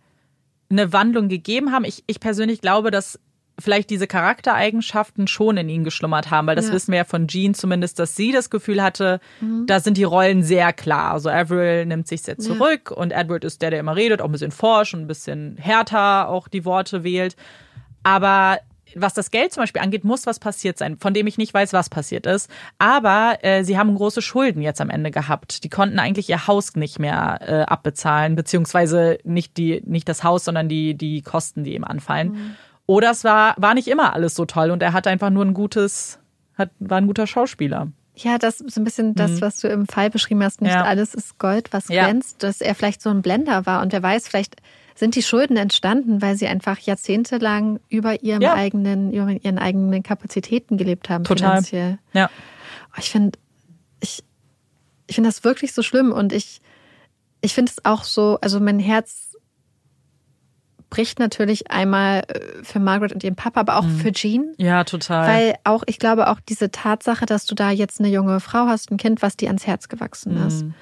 [0.71, 1.85] eine Wandlung gegeben haben.
[1.85, 3.19] Ich, ich persönlich glaube, dass
[3.59, 6.73] vielleicht diese Charaktereigenschaften schon in ihnen geschlummert haben, weil das ja.
[6.73, 9.67] wissen wir ja von Jean zumindest, dass sie das Gefühl hatte, mhm.
[9.67, 11.13] da sind die Rollen sehr klar.
[11.13, 12.97] Also Avril nimmt sich sehr zurück ja.
[12.97, 16.29] und Edward ist der, der immer redet, auch ein bisschen forsch und ein bisschen härter
[16.29, 17.37] auch die Worte wählt.
[18.03, 18.59] Aber
[18.95, 21.73] was das Geld zum Beispiel angeht, muss was passiert sein, von dem ich nicht weiß,
[21.73, 22.51] was passiert ist.
[22.79, 25.65] Aber äh, sie haben große Schulden jetzt am Ende gehabt.
[25.65, 30.45] Die konnten eigentlich ihr Haus nicht mehr äh, abbezahlen, beziehungsweise nicht die, nicht das Haus,
[30.45, 32.33] sondern die die Kosten, die ihm anfallen.
[32.33, 32.57] Mhm.
[32.91, 35.55] Oder es war, war nicht immer alles so toll und er hat einfach nur ein
[35.55, 36.19] gutes,
[36.59, 37.87] hat, war ein guter Schauspieler.
[38.17, 39.41] Ja, das ist ein bisschen das, mhm.
[39.43, 40.61] was du im Fall beschrieben hast.
[40.61, 40.83] Nicht ja.
[40.83, 42.43] alles ist Gold, was glänzt.
[42.43, 42.49] Ja.
[42.49, 44.57] Dass er vielleicht so ein Blender war und wer weiß, vielleicht
[44.97, 48.55] sind die Schulden entstanden, weil sie einfach jahrzehntelang über ihrem Ja.
[48.55, 51.51] eigenen, über ihren eigenen Kapazitäten gelebt haben Total.
[51.51, 51.99] finanziell.
[52.13, 52.29] Ja.
[52.89, 53.39] Oh, Ich finde,
[54.01, 54.25] ich,
[55.07, 56.61] ich finde das wirklich so schlimm und ich,
[57.41, 59.30] ich finde es auch so, also mein Herz
[60.91, 64.53] bricht natürlich einmal äh, für Margaret und ihren Papa, aber auch für Jean.
[64.59, 65.27] Ja, total.
[65.29, 68.91] Weil auch, ich glaube auch diese Tatsache, dass du da jetzt eine junge Frau hast,
[68.91, 70.65] ein Kind, was dir ans Herz gewachsen ist.
[70.65, 70.75] Mhm.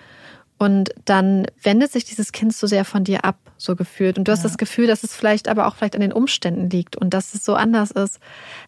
[0.60, 4.18] Und dann wendet sich dieses Kind so sehr von dir ab, so gefühlt.
[4.18, 4.48] Und du hast Ja.
[4.48, 7.44] das Gefühl, dass es vielleicht aber auch vielleicht an den Umständen liegt und dass es
[7.44, 8.18] so anders ist.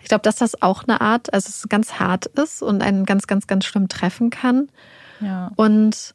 [0.01, 3.27] Ich glaube, dass das auch eine Art, also es ganz hart ist und einen ganz,
[3.27, 4.69] ganz, ganz schlimm treffen kann.
[5.21, 5.51] ja.
[5.57, 6.15] Und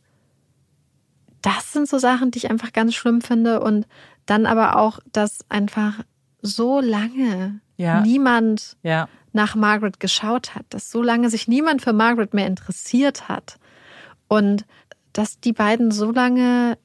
[1.41, 3.59] das sind so Sachen, die ich einfach ganz schlimm finde.
[3.59, 3.85] Und
[4.25, 5.99] dann aber auch, dass einfach
[6.41, 8.01] so lange Ja.
[8.01, 9.07] niemand ja.
[9.33, 13.57] nach Margaret geschaut hat, dass so lange sich niemand für Margaret mehr interessiert hat
[14.27, 14.65] und
[15.13, 16.77] dass die beiden so lange,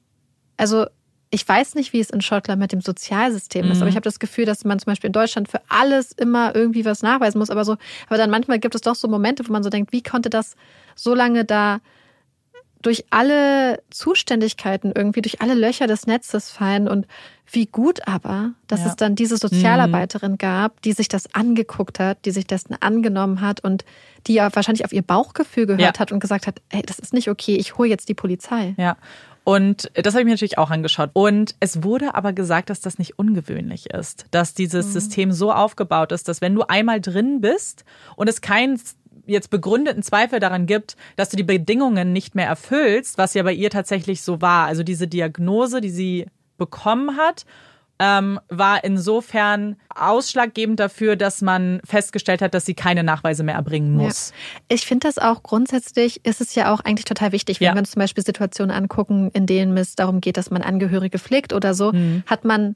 [0.56, 0.86] also
[1.32, 3.82] ich weiß nicht, wie es in Schottland mit dem Sozialsystem ist, Mhm.
[3.82, 6.84] aber ich habe das Gefühl, dass man zum Beispiel in Deutschland für alles immer irgendwie
[6.84, 7.76] was nachweisen muss, aber so,
[8.08, 10.56] aber dann manchmal gibt es doch so Momente, wo man so denkt, wie konnte das
[10.96, 11.80] so lange da
[12.82, 17.06] durch alle Zuständigkeiten irgendwie, durch alle Löcher des Netzes fallen und
[17.52, 18.86] wie gut aber, dass Ja.
[18.86, 23.62] es dann diese Sozialarbeiterin gab, die sich das angeguckt hat, die sich dessen angenommen hat
[23.62, 23.84] und
[24.26, 26.00] die ja wahrscheinlich auf ihr Bauchgefühl gehört Ja.
[26.00, 28.74] hat und gesagt hat, hey, das ist nicht okay, ich hole jetzt die Polizei.
[28.78, 28.96] Ja.
[29.42, 31.10] Und das habe ich mir natürlich auch angeschaut.
[31.14, 36.12] Und es wurde aber gesagt, dass das nicht ungewöhnlich ist, dass dieses System so aufgebaut
[36.12, 37.84] ist, dass wenn du einmal drin bist
[38.16, 38.78] und es keinen
[39.30, 43.52] jetzt begründeten Zweifel daran gibt, dass du die Bedingungen nicht mehr erfüllst, was ja bei
[43.52, 44.66] ihr tatsächlich so war.
[44.66, 46.26] Also diese Diagnose, die sie
[46.58, 47.44] bekommen hat,
[48.02, 53.92] ähm, war insofern ausschlaggebend dafür, dass man festgestellt hat, dass sie keine Nachweise mehr erbringen
[53.94, 54.32] muss.
[54.68, 57.74] Ich finde das auch grundsätzlich, ist es ja auch eigentlich total wichtig, wenn Ja.
[57.74, 61.52] wir uns zum Beispiel Situationen angucken, in denen es darum geht, dass man Angehörige pflegt
[61.52, 61.92] oder so,
[62.26, 62.74] hat man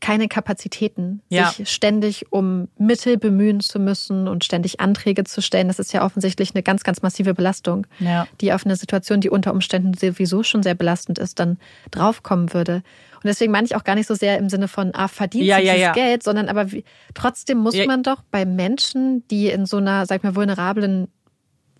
[0.00, 1.50] keine Kapazitäten, Ja.
[1.50, 5.68] sich ständig um Mittel bemühen zu müssen und ständig Anträge zu stellen.
[5.68, 8.26] Das ist ja offensichtlich eine ganz, ganz massive Belastung, Ja.
[8.40, 11.58] die auf eine Situation, die unter Umständen sowieso schon sehr belastend ist, dann
[11.90, 12.76] draufkommen würde.
[13.16, 15.58] Und deswegen meine ich auch gar nicht so sehr im Sinne von, ah, verdient Ja,
[15.58, 15.92] ja, dieses.
[15.92, 16.84] Geld, sondern aber wie,
[17.14, 21.08] trotzdem muss man doch bei Menschen, die in so einer, sag ich mal, vulnerablen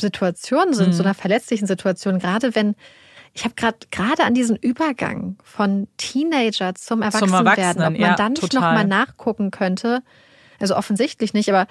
[0.01, 0.93] Situation sind, Mhm.
[0.93, 2.75] so einer verletzlichen Situation, gerade wenn
[3.33, 8.15] ich habe gerade gerade an diesen Übergang von Teenager zum Erwachsenwerden, Erwachsenen, ob man ja,
[8.17, 8.61] da nicht total.
[8.61, 10.03] noch mal nachgucken könnte,
[10.59, 11.67] also offensichtlich nicht, aber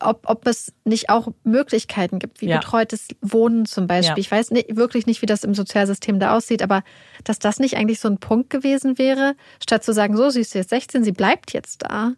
[0.00, 2.58] ob, ob es nicht auch Möglichkeiten gibt, wie Ja.
[2.58, 4.16] betreutes Wohnen zum Beispiel.
[4.16, 4.18] Ja.
[4.18, 6.82] Ich weiß nicht, wirklich nicht, wie das im Sozialsystem da aussieht, aber
[7.22, 10.54] dass das nicht eigentlich so ein Punkt gewesen wäre, statt zu sagen, so, sie ist
[10.54, 12.14] jetzt 16, sie bleibt jetzt da.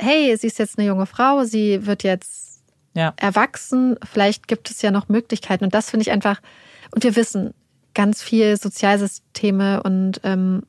[0.00, 2.62] Hey, sie ist jetzt eine junge Frau, sie wird jetzt
[2.94, 3.12] Ja.
[3.16, 5.64] erwachsen, vielleicht gibt es ja noch Möglichkeiten.
[5.64, 6.40] Und das finde ich einfach,
[6.94, 7.52] und wir wissen,
[7.94, 10.62] ganz viel Sozialsysteme und ähm,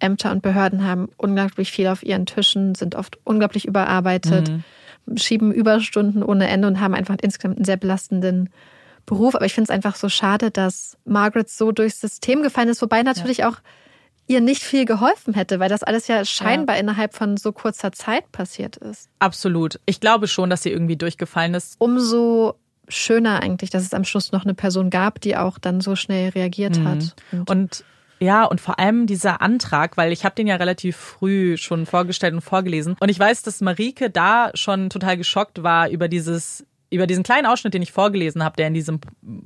[0.00, 4.52] Ämter und Behörden haben unglaublich viel auf ihren Tischen, sind oft unglaublich überarbeitet,
[5.16, 8.50] schieben Überstunden ohne Ende und haben einfach insgesamt einen sehr belastenden
[9.06, 9.34] Beruf.
[9.34, 13.02] Aber ich finde es einfach so schade, dass Margaret so durchs System gefallen ist, wobei
[13.02, 13.56] natürlich auch
[14.28, 18.30] ihr nicht viel geholfen hätte, weil das alles ja scheinbar innerhalb von so kurzer Zeit
[18.30, 19.08] passiert ist.
[19.18, 19.80] Absolut.
[19.86, 21.76] Ich glaube schon, dass sie irgendwie durchgefallen ist.
[21.78, 22.54] umso
[22.88, 26.30] schöner eigentlich, dass es am Schluss noch eine Person gab, die auch dann so schnell
[26.30, 27.14] reagiert hat.
[27.32, 27.84] Und, Und
[28.20, 32.34] ja, und vor allem dieser Antrag, weil ich habe den ja relativ früh schon vorgestellt
[32.34, 32.96] und vorgelesen.
[32.98, 37.46] Und ich weiß, dass Marike da schon total geschockt war über dieses, über diesen kleinen
[37.46, 39.00] Ausschnitt, den ich vorgelesen habe, der in diesem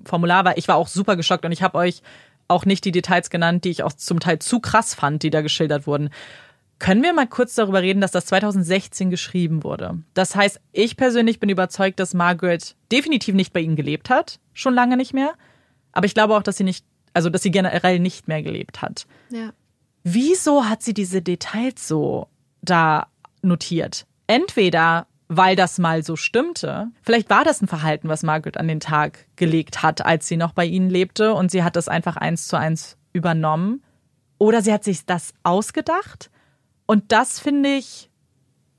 [0.05, 0.57] Formular war.
[0.57, 2.03] Ich war auch super geschockt und ich habe euch
[2.49, 5.43] auch nicht die Details genannt, die ich auch zum Teil zu krass fand, die da
[5.43, 6.11] geschildert wurden.
[6.83, 10.03] Können wir mal kurz darüber reden, dass das 2016 geschrieben wurde?
[10.15, 14.75] Das heißt, ich persönlich bin überzeugt, dass Margaret definitiv nicht bei ihnen gelebt hat, schon
[14.75, 15.35] lange nicht mehr.
[15.93, 19.07] Aber ich glaube auch, dass sie nicht, also dass sie generell nicht mehr gelebt hat.
[19.31, 19.53] ja.
[20.03, 22.27] Wieso hat sie diese Details so
[22.63, 23.07] da
[23.43, 24.05] notiert?
[24.27, 26.89] Entweder weil das mal so stimmte.
[27.03, 30.53] Vielleicht war das ein Verhalten, was Margaret an den Tag gelegt hat, als sie noch
[30.53, 33.85] bei ihnen lebte und sie hat das einfach eins zu eins übernommen.
[34.39, 36.33] Oder sie hat sich das ausgedacht.
[36.87, 38.11] Und das finde ich,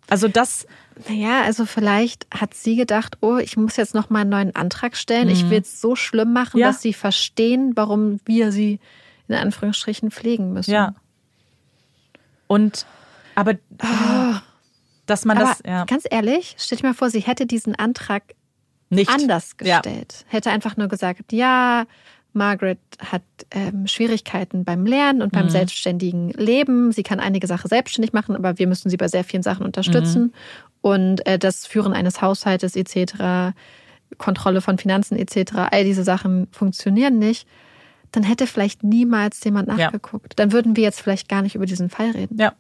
[0.10, 0.68] also das,
[1.10, 4.96] Naja, also vielleicht hat sie gedacht, oh, ich muss jetzt noch mal einen neuen Antrag
[4.96, 5.28] stellen.
[5.30, 6.62] Ich will es so schlimm machen, Mhm.
[6.62, 6.68] Ja.
[6.68, 8.80] dass sie verstehen, warum wir sie
[9.28, 10.72] in Anführungsstrichen pflegen müssen.
[10.72, 10.94] ja.
[12.48, 12.86] Und,
[13.36, 13.56] aber,
[15.08, 18.36] dass man Aber das, ja, ganz ehrlich, stell dir mal vor, sie hätte diesen Antrag
[18.90, 19.10] nicht.
[19.10, 19.80] anders Ja.
[19.80, 20.26] gestellt.
[20.28, 21.86] Hätte einfach nur gesagt, ja,
[22.34, 23.22] Margaret hat
[23.52, 25.38] ähm, Schwierigkeiten beim Lernen und Mhm.
[25.38, 26.92] beim selbstständigen Leben.
[26.92, 30.22] Sie kann einige Sachen selbstständig machen, aber wir müssen sie bei sehr vielen Sachen unterstützen.
[30.24, 30.34] Mhm.
[30.82, 33.54] Und äh, das Führen eines Haushaltes etc.,
[34.18, 37.48] Kontrolle von Finanzen etc., all diese Sachen funktionieren nicht.
[38.12, 40.34] dann hätte vielleicht niemals jemand nachgeguckt.
[40.34, 40.36] Ja.
[40.36, 42.38] Dann würden wir jetzt vielleicht gar nicht über diesen Fall reden.
[42.40, 42.54] Ja,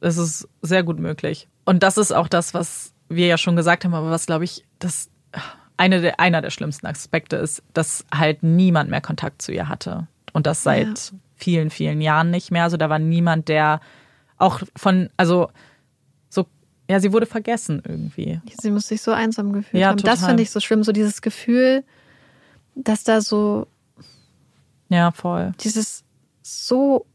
[0.00, 1.48] es ist sehr gut möglich.
[1.64, 4.66] Und das ist auch das, was wir ja schon gesagt haben, aber was, glaube ich,
[4.78, 5.08] das
[5.80, 10.06] eine der, einer der schlimmsten Aspekte ist, dass halt niemand mehr Kontakt zu ihr hatte.
[10.34, 11.18] Und das seit ja.
[11.36, 12.64] vielen, vielen Jahren nicht mehr.
[12.64, 13.80] Also da war niemand, der
[14.36, 15.48] auch von, also
[16.28, 16.46] so,
[16.88, 18.42] ja, sie wurde vergessen irgendwie.
[18.60, 19.96] Sie muss sich so einsam gefühlt ja, haben.
[19.96, 20.16] Total.
[20.16, 21.82] Das finde ich so schlimm, so dieses Gefühl,
[22.74, 23.66] dass da so.
[24.90, 25.54] Ja, voll.
[25.60, 26.04] Dieses
[26.42, 27.06] so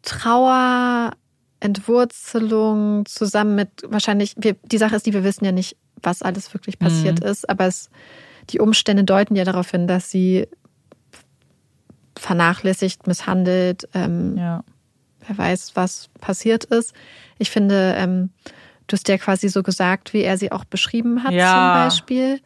[0.00, 1.12] Trauer,
[1.60, 6.52] Entwurzelung zusammen mit wahrscheinlich, wir, die Sache ist die, wir wissen ja nicht, was alles
[6.54, 7.26] wirklich passiert mhm.
[7.26, 7.90] ist, aber es,
[8.50, 10.46] die Umstände deuten ja darauf hin, dass sie
[12.18, 14.64] vernachlässigt, misshandelt, ähm, ja.
[15.26, 16.94] wer weiß, was passiert ist.
[17.38, 18.30] Ich finde, ähm,
[18.86, 21.52] du hast ja quasi so gesagt, wie er sie auch beschrieben hat, ja.
[21.52, 22.40] zum Beispiel.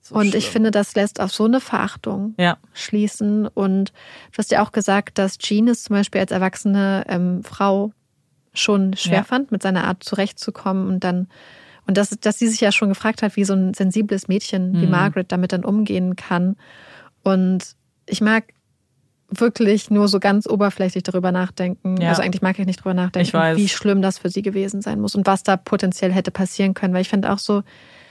[0.00, 0.38] So und schlimm.
[0.38, 2.58] ich finde, das lässt auf so eine Verachtung ja.
[2.74, 3.48] schließen.
[3.48, 3.90] Und
[4.32, 7.92] du hast ja auch gesagt, dass Jean es zum Beispiel als erwachsene ähm, Frau
[8.52, 9.24] schon schwer ja.
[9.24, 11.28] fand, mit seiner Art zurechtzukommen und dann
[11.86, 14.86] und dass, dass sie sich ja schon gefragt hat, wie so ein sensibles Mädchen wie
[14.86, 14.90] mhm.
[14.90, 16.56] Margaret damit dann umgehen kann.
[17.22, 17.76] Und
[18.06, 18.44] ich mag
[19.28, 22.00] wirklich nur so ganz oberflächlich darüber nachdenken.
[22.00, 22.10] Ja.
[22.10, 25.14] Also eigentlich mag ich nicht darüber nachdenken, wie schlimm das für sie gewesen sein muss
[25.14, 26.94] und was da potenziell hätte passieren können.
[26.94, 27.62] Weil ich finde auch so,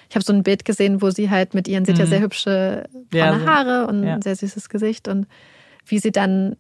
[0.09, 2.09] ich habe so ein Bild gesehen, wo sie halt mit ihren, sie hat ja mhm.
[2.09, 4.15] sehr hübsche braune ja, Haare und ja.
[4.15, 5.28] ein sehr süßes Gesicht und
[5.86, 6.57] wie sie dann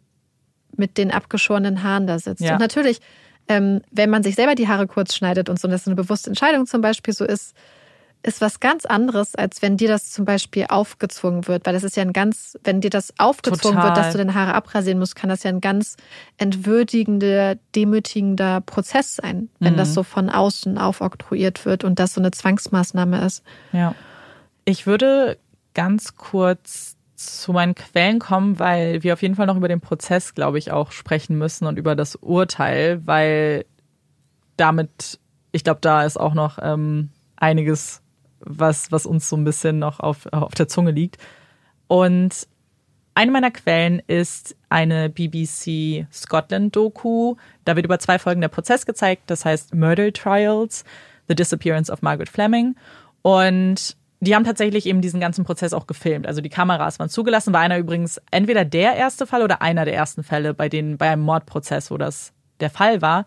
[0.77, 2.41] mit den abgeschorenen Haaren da sitzt.
[2.41, 2.99] Und natürlich
[3.47, 6.65] ähm, wenn man sich selber die Haare kurz schneidet und so, dass eine bewusste Entscheidung
[6.65, 7.55] zum Beispiel so ist,
[8.25, 11.65] ist was ganz anderes, als wenn dir das zum Beispiel aufgezwungen wird.
[11.65, 13.95] Weil das ist ja ein ganz, wenn dir das aufgezwungen Total.
[13.95, 15.95] wird, dass du deine Haare abrasieren musst, kann das ja ein ganz
[16.37, 19.77] entwürdigender, demütigender Prozess sein, wenn mhm.
[19.77, 23.43] das so von außen aufoktroyiert wird und das so eine Zwangsmaßnahme ist.
[23.71, 23.93] Ja.
[24.65, 25.37] Ich würde
[25.75, 30.33] ganz kurz zu meinen Quellen kommen, weil wir auf jeden Fall noch über den Prozess,
[30.33, 33.65] glaube ich, auch sprechen müssen und über das Urteil, weil
[34.57, 35.19] damit,
[35.51, 38.01] ich glaube, da ist auch noch ähm, einiges,
[38.39, 41.17] was, was uns so ein bisschen noch auf, auf der Zunge liegt.
[41.87, 42.47] Und
[43.13, 47.35] eine meiner Quellen ist eine BBC Scotland Doku.
[47.63, 49.23] Da wird über zwei Folgen der Prozess gezeigt.
[49.27, 50.83] Das heißt Murder Trials,
[51.29, 52.75] The Disappearance of Margaret Fleming.
[53.21, 56.27] Und die haben tatsächlich eben diesen ganzen Prozess auch gefilmt.
[56.27, 57.53] Also die Kameras waren zugelassen.
[57.53, 61.09] War einer übrigens entweder der erste Fall oder einer der ersten Fälle, bei denen bei
[61.09, 63.25] einem Mordprozess, wo das der Fall war.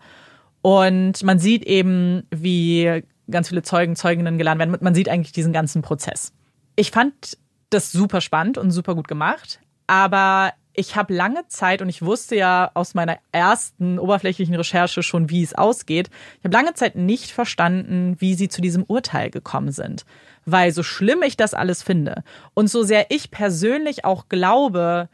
[0.61, 4.77] Und man sieht eben, wie ganz viele Zeugen, Zeuginnen geladen werden.
[4.81, 6.33] Man sieht eigentlich diesen ganzen Prozess.
[6.75, 7.37] Ich fand
[7.69, 9.59] das super spannend und super gut gemacht.
[9.87, 15.29] Aber ich habe lange Zeit und ich wusste ja aus meiner ersten oberflächlichen Recherche schon,
[15.29, 16.09] wie es ausgeht.
[16.39, 20.05] Ich habe lange Zeit nicht verstanden, wie sie zu diesem Urteil gekommen sind.
[20.51, 22.23] Weil so schlimm ich das alles finde
[22.53, 25.09] und so sehr ich persönlich auch glaube,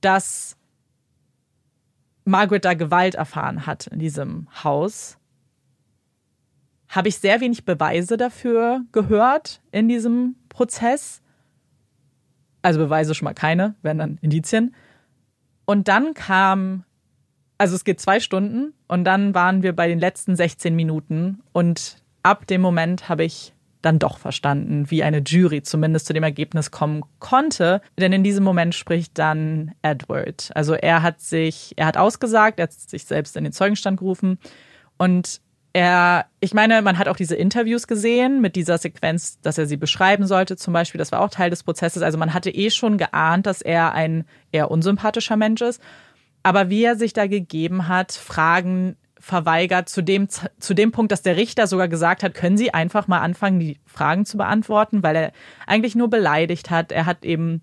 [0.00, 0.56] dass
[2.24, 5.18] Margaret da Gewalt erfahren hat in diesem Haus,
[6.88, 11.22] habe ich sehr wenig Beweise dafür gehört in diesem Prozess.
[12.62, 14.74] Also Beweise schon mal keine, werden dann Indizien.
[15.66, 16.84] Und dann kam,
[17.58, 22.02] also es geht zwei Stunden und dann waren wir bei den letzten 16 Minuten und
[22.22, 26.70] ab dem Moment habe ich dann doch verstanden, wie eine Jury zumindest zu dem Ergebnis
[26.70, 27.80] kommen konnte.
[27.98, 30.50] Denn in diesem Moment spricht dann Edward.
[30.54, 34.38] Also er hat sich, er hat ausgesagt, er hat sich selbst in den Zeugenstand gerufen
[34.98, 35.40] und
[35.72, 39.76] er, ich meine, man hat auch diese Interviews gesehen mit dieser Sequenz, dass er sie
[39.76, 40.98] beschreiben sollte, zum Beispiel.
[40.98, 42.02] Das war auch Teil des Prozesses.
[42.02, 45.80] Also man hatte eh schon geahnt, dass er ein eher unsympathischer Mensch ist.
[46.42, 51.22] Aber wie er sich da gegeben hat, Fragen verweigert, zu dem, zu dem Punkt, dass
[51.22, 55.16] der Richter sogar gesagt hat, können Sie einfach mal anfangen, die Fragen zu beantworten, weil
[55.16, 55.32] er
[55.66, 56.90] eigentlich nur beleidigt hat.
[56.90, 57.62] Er hat eben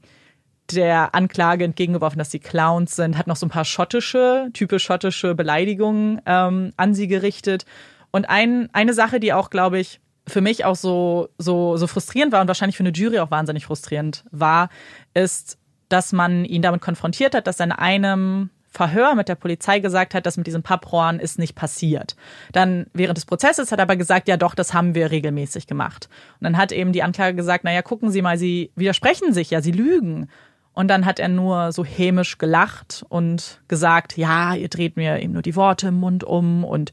[0.72, 5.34] der Anklage entgegengeworfen, dass sie Clowns sind, hat noch so ein paar schottische, typisch schottische
[5.34, 7.66] Beleidigungen ähm, an sie gerichtet
[8.12, 12.34] und ein, eine Sache, die auch, glaube ich, für mich auch so, so, so frustrierend
[12.34, 14.70] war und wahrscheinlich für eine Jury auch wahnsinnig frustrierend war,
[15.14, 19.80] ist, dass man ihn damit konfrontiert hat, dass er in einem Verhör mit der Polizei
[19.80, 22.16] gesagt hat, dass mit diesem Papprohren ist nicht passiert.
[22.52, 26.10] Dann während des Prozesses hat er aber gesagt, ja doch, das haben wir regelmäßig gemacht.
[26.40, 29.64] Und dann hat eben die Anklage gesagt, naja, gucken Sie mal, Sie widersprechen sich ja,
[29.64, 30.30] Sie lügen.
[30.74, 35.34] Und dann hat er nur so hämisch gelacht und gesagt, ja, ihr dreht mir eben
[35.34, 36.92] nur die Worte im Mund um und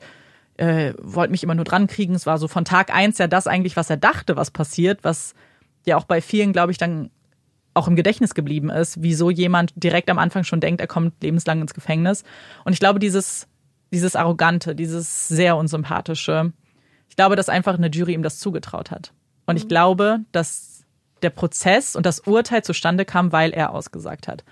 [0.57, 2.15] äh, wollte mich immer nur dran kriegen.
[2.15, 5.35] Es war so von Tag eins ja das eigentlich, was er dachte, was passiert, was
[5.85, 7.11] ja auch bei vielen, glaube ich, dann
[7.75, 11.61] auch im Gedächtnis geblieben ist, wieso jemand direkt am Anfang schon denkt, er kommt lebenslang
[11.61, 12.23] ins Gefängnis.
[12.65, 13.49] Und ich glaube, dieses,
[13.93, 16.53] dieses Arrogante, dieses sehr unsympathische,
[17.09, 19.13] ich glaube, dass einfach eine Jury ihm das zugetraut hat.
[19.47, 19.69] Und ich mhm.
[19.69, 20.85] glaube, dass
[21.23, 24.45] der Prozess und das Urteil zustande kam, weil er ausgesagt hat.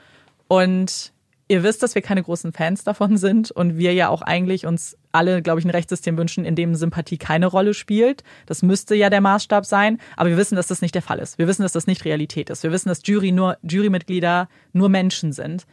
[0.48, 1.12] Und
[1.52, 4.96] ihr wisst, dass wir keine großen Fans davon sind und wir ja auch eigentlich uns
[5.12, 8.24] alle, glaube ich, ein Rechtssystem wünschen, in dem Sympathie keine Rolle spielt.
[8.46, 9.98] Das müsste ja der Maßstab sein.
[10.16, 11.36] Aber wir wissen, dass das nicht der Fall ist.
[11.36, 12.62] Wir wissen, dass das nicht Realität ist.
[12.62, 15.66] Wir wissen, dass Jury nur, Jurymitglieder nur Menschen sind.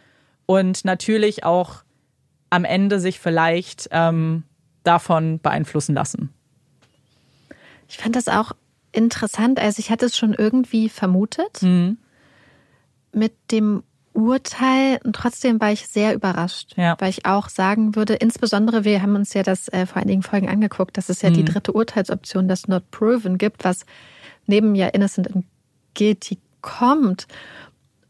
[0.46, 1.84] Und natürlich auch
[2.50, 4.44] am Ende sich vielleicht ähm,
[4.84, 6.34] davon beeinflussen lassen.
[7.88, 8.52] Ich fand das auch
[8.92, 9.60] interessant.
[9.60, 11.98] Also ich hatte es schon irgendwie vermutet Mhm.
[13.14, 13.84] mit dem
[14.20, 16.96] Urteil und trotzdem war ich sehr überrascht, Ja.
[17.00, 20.50] weil ich auch sagen würde, insbesondere wir haben uns ja das äh, vor einigen Folgen
[20.50, 21.46] angeguckt, dass es ja die Mhm.
[21.48, 23.86] dritte Urteilsoption, das Not Proven gibt, was
[24.46, 25.46] neben ja Innocent and
[25.96, 27.28] Guilty kommt.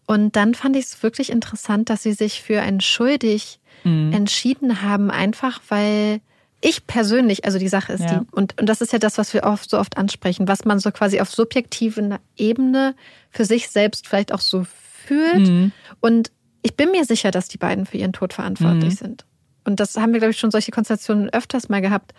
[0.05, 4.11] Und dann fand ich es wirklich interessant, dass sie sich für ein schuldig Mhm.
[4.11, 6.19] entschieden haben, einfach weil
[6.61, 8.19] ich persönlich, also die Sache ist Ja.
[8.19, 10.79] die, und, und das ist ja das, was wir oft, so oft ansprechen, was man
[10.79, 12.95] so quasi auf subjektiven Ebene
[13.29, 14.65] für sich selbst vielleicht auch so
[15.09, 15.47] fühlt.
[15.47, 15.71] Mhm.
[15.99, 16.31] Und
[16.61, 19.05] ich bin mir sicher, dass die beiden für ihren Tod verantwortlich Mhm.
[19.05, 19.25] sind.
[19.65, 22.13] Und das haben wir, glaube ich, schon solche Konstellationen öfters mal gehabt.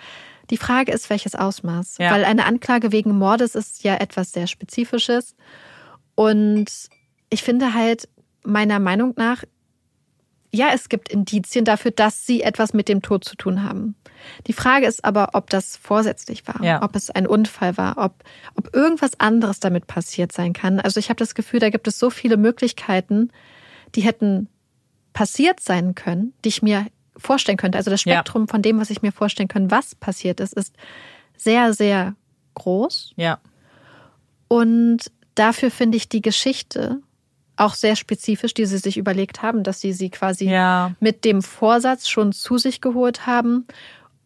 [0.51, 1.99] Die Frage ist, welches Ausmaß?
[1.99, 2.11] Ja.
[2.12, 5.34] Weil eine Anklage wegen Mordes ist ja etwas sehr Spezifisches.
[6.14, 6.66] Und
[7.30, 8.09] ich finde halt,
[8.45, 9.45] meiner Meinung nach,
[10.53, 13.94] ja, es gibt Indizien dafür, dass sie etwas mit dem Tod zu tun haben.
[14.46, 16.82] Die Frage ist aber, ob das vorsätzlich war, Ja.
[16.82, 18.22] ob es ein Unfall war, ob,
[18.57, 20.80] ob irgendwas anderes damit passiert sein kann.
[20.80, 23.30] Also ich habe das Gefühl, da gibt es so viele Möglichkeiten,
[23.94, 24.48] die hätten
[25.12, 26.86] passiert sein können, die ich mir
[27.16, 27.78] vorstellen könnte.
[27.78, 28.14] Also das Ja.
[28.14, 30.74] Spektrum von dem, was ich mir vorstellen kann, was passiert ist, ist
[31.36, 32.14] sehr, sehr
[32.55, 33.14] groß.
[33.16, 33.38] Ja.
[34.48, 37.01] Und dafür finde ich die Geschichte
[37.61, 40.93] auch sehr spezifisch, die sie sich überlegt haben, dass sie sie quasi Ja.
[41.01, 43.67] mit dem Vorsatz schon zu sich geholt haben,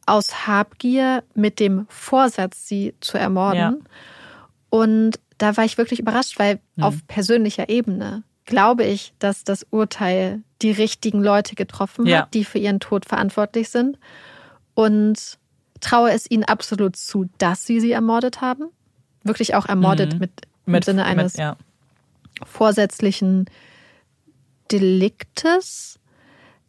[0.07, 3.59] aus Habgier mit dem Vorsatz, sie zu ermorden.
[3.59, 3.75] Ja.
[4.71, 6.83] Und da war ich wirklich überrascht, weil Mhm.
[6.85, 12.19] auf persönlicher Ebene glaube ich, dass das Urteil die richtigen Leute getroffen Ja.
[12.23, 13.99] hat, die für ihren Tod verantwortlich sind.
[14.75, 15.39] Und
[15.81, 18.65] traue es ihnen absolut zu, dass sie sie ermordet haben.
[19.23, 20.19] Wirklich auch ermordet Mhm.
[20.21, 20.31] mit,
[20.67, 21.57] im Sinne eines mit, ja.
[22.43, 23.47] Vorsätzlichen
[24.73, 25.99] Deliktes.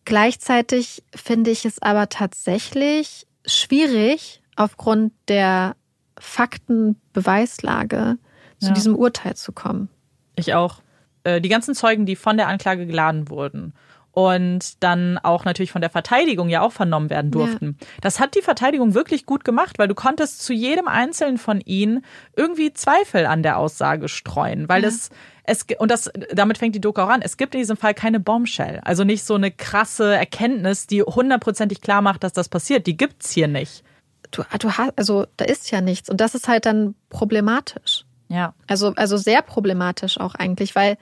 [0.06, 5.76] Gleichzeitig finde ich es aber tatsächlich schwierig, aufgrund der
[6.20, 8.18] Faktenbeweislage
[8.60, 8.74] zu Ja.
[8.74, 9.90] diesem Urteil zu kommen.
[10.36, 10.82] Ich auch.
[11.24, 13.74] Äh, Die ganzen Zeugen, die von der Anklage geladen wurden
[14.16, 17.78] und dann auch natürlich von der Verteidigung ja auch vernommen werden durften.
[18.00, 22.06] Das hat die Verteidigung wirklich gut gemacht, weil du konntest zu jedem einzelnen von ihnen
[22.38, 24.88] irgendwie Zweifel an der Aussage streuen, weil Ja.
[24.88, 25.10] es
[25.44, 27.22] es und das damit fängt die Doku auch an.
[27.22, 31.82] Es gibt in diesem Fall keine Bombshell, also nicht so eine krasse Erkenntnis, die hundertprozentig
[31.82, 32.88] klar macht, dass das passiert.
[32.88, 33.84] Die gibt's hier nicht.
[34.32, 38.06] Du, du hast, also da ist ja nichts und das ist halt dann problematisch.
[38.30, 38.54] Ja.
[38.68, 40.98] Also, also sehr problematisch auch eigentlich, weil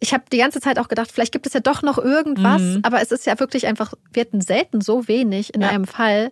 [0.00, 2.80] ich habe die ganze Zeit auch gedacht, vielleicht gibt es ja doch noch irgendwas, Mhm.
[2.82, 5.68] aber es ist ja wirklich einfach, wir hatten selten so wenig in Ja.
[5.68, 6.30] einem Fall,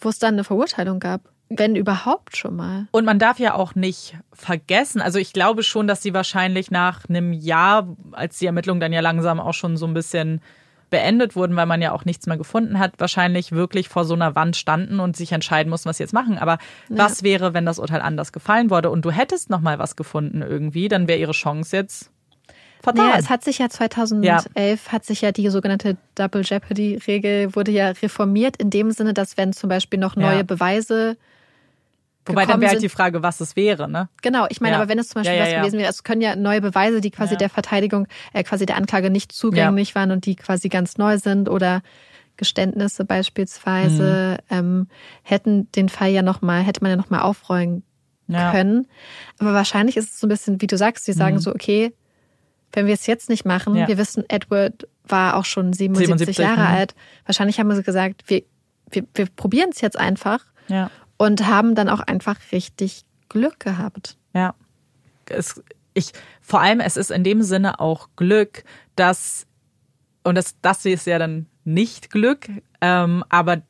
[0.00, 1.22] wo es dann eine Verurteilung gab.
[1.52, 2.86] Wenn überhaupt schon mal.
[2.92, 7.08] Und man darf ja auch nicht vergessen, also ich glaube schon, dass sie wahrscheinlich nach
[7.08, 10.40] einem Jahr, als die Ermittlungen dann ja langsam auch schon so ein bisschen
[10.90, 14.34] beendet wurden, weil man ja auch nichts mehr gefunden hat, wahrscheinlich wirklich vor so einer
[14.36, 16.38] Wand standen und sich entscheiden mussten, was sie jetzt machen.
[16.38, 16.58] Aber
[16.88, 20.42] was wäre, wenn das Urteil anders gefallen wurde und du hättest noch mal was gefunden
[20.42, 22.10] irgendwie, dann wäre ihre Chance jetzt
[22.82, 23.06] vertan.
[23.06, 27.70] Naja, es hat sich ja 2011 hat sich ja die sogenannte Double Jeopardy Regel wurde
[27.70, 30.42] ja reformiert in dem Sinne, dass wenn zum Beispiel noch neue Ja.
[30.42, 31.16] Beweise
[32.26, 34.08] Wobei dann wäre halt die Frage, was es wäre, ne?
[34.22, 34.80] Genau, ich meine, Ja.
[34.82, 35.60] aber wenn es zum Beispiel Ja, ja, was ja.
[35.62, 37.38] gewesen wäre, es können ja neue Beweise, die quasi Ja.
[37.38, 41.48] der Verteidigung, äh, quasi der Anklage nicht zugänglich waren und die quasi ganz neu sind
[41.48, 41.82] oder
[42.36, 44.56] Geständnisse beispielsweise, Mhm.
[44.56, 44.88] ähm,
[45.22, 47.82] hätten den Fall ja nochmal, hätte man ja nochmal aufrollen
[48.28, 48.50] Ja.
[48.52, 48.86] können.
[49.38, 51.40] Aber wahrscheinlich ist es so ein bisschen, wie du sagst, sie sagen Mhm.
[51.40, 51.92] so, okay,
[52.72, 53.88] wenn wir es jetzt nicht machen, Ja.
[53.88, 56.76] wir wissen, Edward war auch schon 77, 77, Jahre mhm.
[56.76, 56.94] alt.
[57.26, 58.42] Wahrscheinlich haben sie gesagt, wir,
[58.90, 60.90] wir, wir probieren es jetzt einfach Ja.
[61.16, 64.16] und haben dann auch einfach richtig Glück gehabt.
[64.34, 64.54] Ja.
[65.26, 65.62] Es,
[65.94, 68.64] ich, vor allem, es ist in dem Sinne auch Glück,
[68.96, 69.46] dass,
[70.24, 72.48] und das, das ist ja dann nicht Glück,
[72.80, 73.62] ähm, aber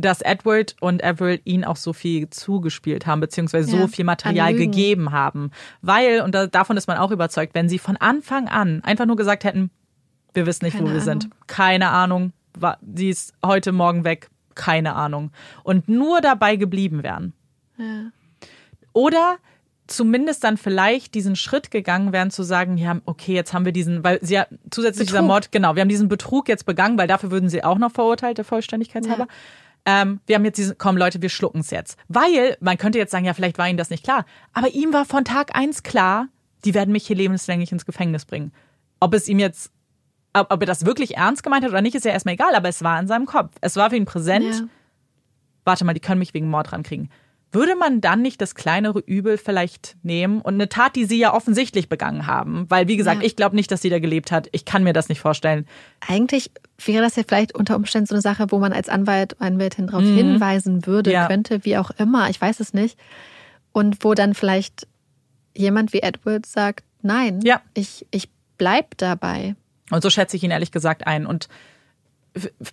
[0.00, 4.54] dass Edward und Everett ihn auch so viel zugespielt haben, beziehungsweise Ja, so viel Material
[4.54, 5.50] gegeben haben.
[5.82, 9.16] Weil, und da, davon ist man auch überzeugt, wenn sie von Anfang an einfach nur
[9.16, 9.70] gesagt hätten,
[10.34, 11.24] wir wissen nicht, wo Keine wir sind.
[11.24, 11.36] Ahnung.
[11.46, 12.32] Keine Ahnung.
[12.94, 14.28] Sie ist heute Morgen weg.
[14.54, 15.30] Keine Ahnung.
[15.62, 17.32] Und nur dabei geblieben wären.
[17.78, 18.10] Ja.
[18.92, 19.38] Oder
[19.86, 24.04] zumindest dann vielleicht diesen Schritt gegangen wären zu sagen, ja, okay, jetzt haben wir diesen,
[24.04, 25.28] weil sie ja zusätzlich dieser Betrug.
[25.28, 28.38] Mord, genau, wir haben diesen Betrug jetzt begangen, weil dafür würden sie auch noch verurteilt,
[28.38, 29.26] der Vollständigkeit Ja.
[29.84, 31.98] Ähm, wir haben jetzt diesen, komm Leute, wir schlucken es jetzt.
[32.08, 34.24] Weil, man könnte jetzt sagen, ja, vielleicht war ihnen das nicht klar.
[34.52, 36.28] Aber ihm war von Tag eins klar,
[36.64, 38.52] die werden mich hier lebenslänglich ins Gefängnis bringen.
[39.00, 39.72] Ob es ihm jetzt,
[40.34, 42.68] ob, ob er das wirklich ernst gemeint hat oder nicht, ist ja erstmal egal, aber
[42.68, 43.54] es war in seinem Kopf.
[43.60, 44.54] Es war für ihn präsent.
[44.54, 44.68] Ja.
[45.64, 47.10] Warte mal, die können mich wegen Mord rankriegen.
[47.52, 51.34] Würde man dann nicht das kleinere Übel vielleicht nehmen und eine Tat, die sie ja
[51.34, 52.66] offensichtlich begangen haben?
[52.68, 53.26] Weil, wie gesagt, Ja.
[53.26, 54.48] ich glaube nicht, dass sie da gelebt hat.
[54.52, 55.66] Ich kann mir das nicht vorstellen.
[56.06, 56.52] Eigentlich
[56.84, 60.02] wäre das ja vielleicht unter Umständen so eine Sache, wo man als Anwalt, Anwältin darauf
[60.04, 61.14] hinweisen würde, Mhm.
[61.14, 61.26] Ja.
[61.26, 62.96] könnte, wie auch immer, ich weiß es nicht.
[63.72, 64.86] Und wo dann vielleicht
[65.56, 67.60] jemand wie Edward sagt, nein, Ja.
[67.74, 68.28] ich, ich
[68.58, 69.56] bleib dabei.
[69.90, 71.26] Und so schätze ich ihn ehrlich gesagt ein.
[71.26, 71.48] Und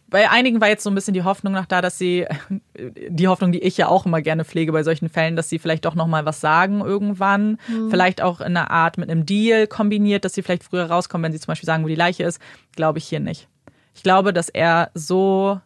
[0.09, 2.25] bei einigen war jetzt so ein bisschen die Hoffnung noch da, dass sie,
[3.09, 5.85] die Hoffnung, die ich ja auch immer gerne pflege bei solchen Fällen, dass sie vielleicht
[5.85, 7.57] doch nochmal was sagen irgendwann.
[7.89, 11.31] Vielleicht auch in einer Art mit einem Deal kombiniert, dass sie vielleicht früher rauskommen, wenn
[11.31, 12.39] sie zum Beispiel sagen, wo die Leiche ist.
[12.75, 13.47] Glaube ich hier nicht.
[13.95, 15.59] Ich glaube, dass er so,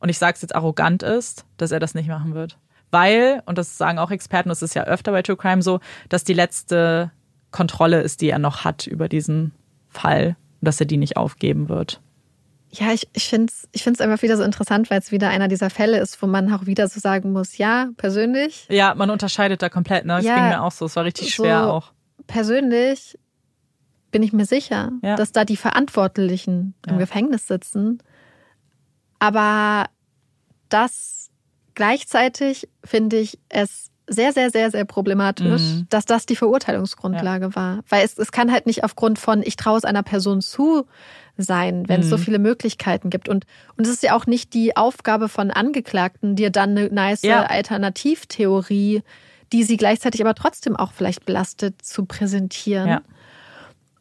[0.00, 2.58] und ich sage es jetzt arrogant ist, dass er das nicht machen wird.
[2.90, 5.80] Weil, und das sagen auch Experten, das ist ja öfter bei True Crime so,
[6.10, 7.10] dass die letzte
[7.50, 9.52] Kontrolle ist, die er noch hat über diesen
[9.88, 12.00] Fall und dass er die nicht aufgeben wird.
[12.76, 15.46] Ja, ich, ich finde es ich find's einfach wieder so interessant, weil es wieder einer
[15.48, 19.62] dieser Fälle ist, wo man auch wieder so sagen muss, ja, persönlich, Ja, man unterscheidet
[19.62, 20.16] da komplett, ne?
[20.16, 20.86] Das Ja, ging mir auch so.
[20.86, 21.92] Es war richtig schwer so- auch.
[22.26, 23.18] persönlich
[24.10, 25.14] bin ich mir sicher, Ja.
[25.16, 26.98] dass da die Verantwortlichen im Ja.
[26.98, 27.98] Gefängnis sitzen.
[29.18, 29.86] Aber
[30.68, 31.30] das
[31.74, 35.86] gleichzeitig finde ich es sehr, sehr, sehr, sehr problematisch, Mhm.
[35.88, 37.82] dass das die Verurteilungsgrundlage war.
[37.88, 40.86] Weil es, es kann halt nicht aufgrund von, ich traue es einer Person zu
[41.36, 42.20] sein, wenn es so Mhm.
[42.22, 43.28] viele Möglichkeiten gibt.
[43.28, 43.44] Und,
[43.76, 47.42] und es ist ja auch nicht die Aufgabe von Angeklagten, dir dann eine nice Ja.
[47.44, 49.02] Alternativtheorie,
[49.52, 52.88] die sie gleichzeitig aber trotzdem auch vielleicht belastet, zu präsentieren.
[52.88, 53.02] Ja.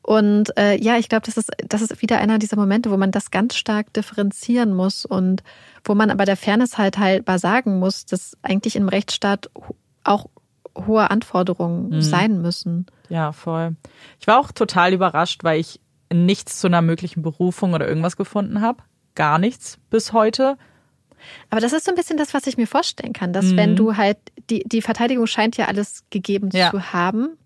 [0.02, 3.12] Und äh, ja, ich glaube, das ist, das ist wieder einer dieser Momente, wo man
[3.12, 5.44] das ganz stark differenzieren muss und
[5.86, 9.50] wo man aber der Fairness halt halber sagen muss, dass eigentlich im Rechtsstaat
[10.04, 10.26] auch
[10.78, 12.02] hohe Anforderungen Mhm.
[12.02, 12.86] sein müssen.
[13.08, 13.76] Ja, voll.
[14.20, 15.80] Ich war auch total überrascht, weil ich
[16.14, 18.84] nichts zu einer möglichen Berufung oder irgendwas gefunden habe.
[19.16, 20.58] Gar nichts bis heute.
[21.50, 23.58] Aber das ist so ein bisschen das, was ich mir vorstellen kann, dass Mhm.
[23.58, 24.18] wenn du halt,
[24.50, 26.72] die, die Verteidigung scheint ja alles gegeben Ja.
[26.72, 27.38] zu haben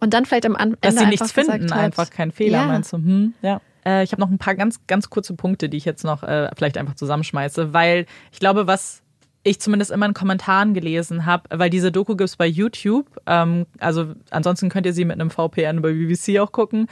[0.00, 2.66] und dann vielleicht am Ende Dass sie einfach nichts finden, hat, einfach kein Fehler, Ja.
[2.66, 2.96] meinst du?
[2.98, 3.60] Hm, ja.
[3.84, 6.48] Äh, ich habe noch ein paar ganz, ganz kurze Punkte, die ich jetzt noch äh,
[6.56, 9.02] vielleicht einfach zusammenschmeiße, weil ich glaube, was
[9.42, 13.06] ich zumindest immer in Kommentaren gelesen habe, weil diese Doku gibt's bei YouTube.
[13.26, 16.88] Ähm, also ansonsten könnt ihr sie mit einem VPN bei BBC auch gucken.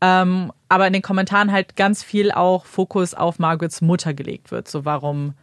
[0.00, 4.68] Ähm, aber in den Kommentaren halt ganz viel auch Fokus auf Margarets Mutter gelegt wird.
[4.68, 5.34] So, warum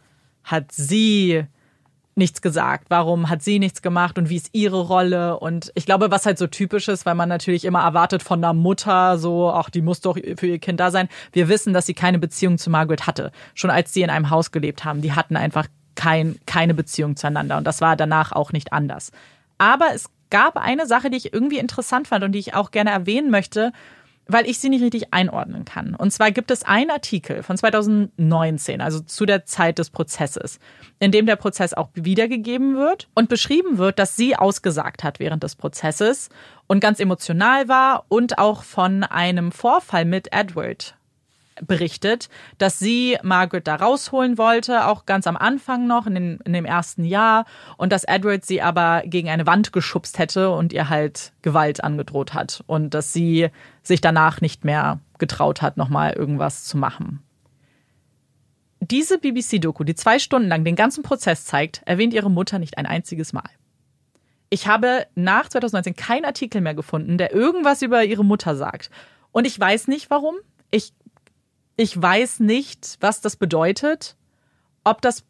[0.44, 1.44] hat sie
[2.16, 2.86] nichts gesagt?
[2.90, 5.38] Warum hat sie nichts gemacht und wie ist ihre Rolle?
[5.38, 8.52] Und ich glaube, was halt so typisch ist, weil man natürlich immer erwartet von einer
[8.52, 11.08] Mutter, so, ach, die muss doch für ihr Kind da sein.
[11.32, 13.32] Wir wissen, dass sie keine Beziehung zu Margaret hatte.
[13.54, 15.00] Schon als sie in einem Haus gelebt haben.
[15.00, 15.66] Die hatten einfach
[15.96, 17.56] kein, keine Beziehung zueinander.
[17.56, 19.10] Und das war danach auch nicht anders.
[19.58, 22.90] Aber es gab eine Sache, die ich irgendwie interessant fand und die ich auch gerne
[22.90, 23.72] erwähnen möchte,
[24.26, 25.94] weil ich sie nicht richtig einordnen kann.
[25.94, 30.58] Und zwar gibt es einen Artikel von 2019, also zu der Zeit des Prozesses,
[30.98, 35.42] in dem der Prozess auch wiedergegeben wird und beschrieben wird, dass sie ausgesagt hat während
[35.42, 36.28] des Prozesses
[36.66, 40.94] und ganz emotional war und auch von einem Vorfall mit Edward
[41.62, 42.28] berichtet,
[42.58, 46.64] dass sie Margaret da rausholen wollte, auch ganz am Anfang noch, in, den, in dem
[46.64, 47.44] ersten Jahr,
[47.76, 52.34] und dass Edward sie aber gegen eine Wand geschubst hätte und ihr halt Gewalt angedroht
[52.34, 53.48] hat und dass sie
[53.82, 57.22] sich danach nicht mehr getraut hat, nochmal irgendwas zu machen.
[58.80, 62.86] Diese BBC-Doku, die zwei Stunden lang den ganzen Prozess zeigt, erwähnt ihre Mutter nicht ein
[62.86, 63.48] einziges Mal.
[64.50, 68.90] Ich habe nach 2019 keinen Artikel mehr gefunden, der irgendwas über ihre Mutter sagt.
[69.32, 70.36] Und ich weiß nicht warum.
[70.70, 70.92] Ich
[71.76, 74.16] ich weiß nicht, was das bedeutet.
[74.84, 75.24] Ob das.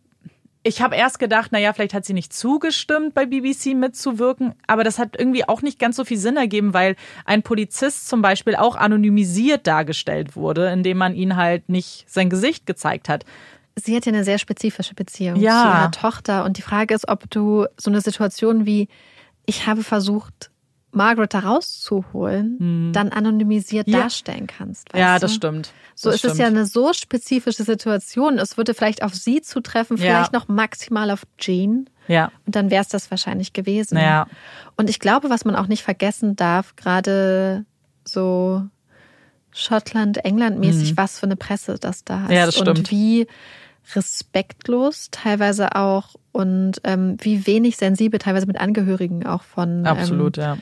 [0.67, 4.99] Ich habe erst gedacht, naja, vielleicht hat sie nicht zugestimmt, bei BBC mitzuwirken, aber das
[4.99, 6.97] hat irgendwie auch nicht ganz so viel Sinn ergeben, weil
[7.27, 12.65] ein Polizist zum Beispiel auch anonymisiert dargestellt wurde, indem man ihn halt nicht sein Gesicht
[12.65, 13.27] gezeigt hat.
[13.77, 15.61] Sie hat ja eine sehr spezifische Beziehung Ja.
[15.61, 16.45] zu ihrer Tochter.
[16.45, 18.89] Und die Frage ist, ob du so eine Situation wie,
[19.45, 20.51] ich habe versucht,
[20.95, 24.01] Margaret da rauszuholen, dann anonymisiert Ja.
[24.01, 24.89] darstellen kannst.
[24.95, 25.23] Ja, du?
[25.23, 25.73] das stimmt.
[25.95, 28.39] So das ist es ja eine so spezifische Situation.
[28.39, 30.03] Es würde vielleicht auf sie zutreffen, Ja.
[30.03, 31.89] vielleicht noch maximal auf Jean.
[32.09, 33.97] Ja, Und dann wäre es das wahrscheinlich gewesen.
[33.97, 34.27] Ja.
[34.77, 37.65] Und ich glaube, was man auch nicht vergessen darf, gerade
[38.05, 38.63] so
[39.53, 42.29] Schottland, England mäßig, was für eine Presse das da hat.
[42.31, 42.35] Mhm.
[42.35, 42.91] Ja, das Und stimmt.
[42.91, 43.27] wie
[43.95, 50.45] respektlos teilweise auch und ähm, wie wenig sensibel teilweise mit Angehörigen auch von absolut, ähm,
[50.45, 50.59] ja.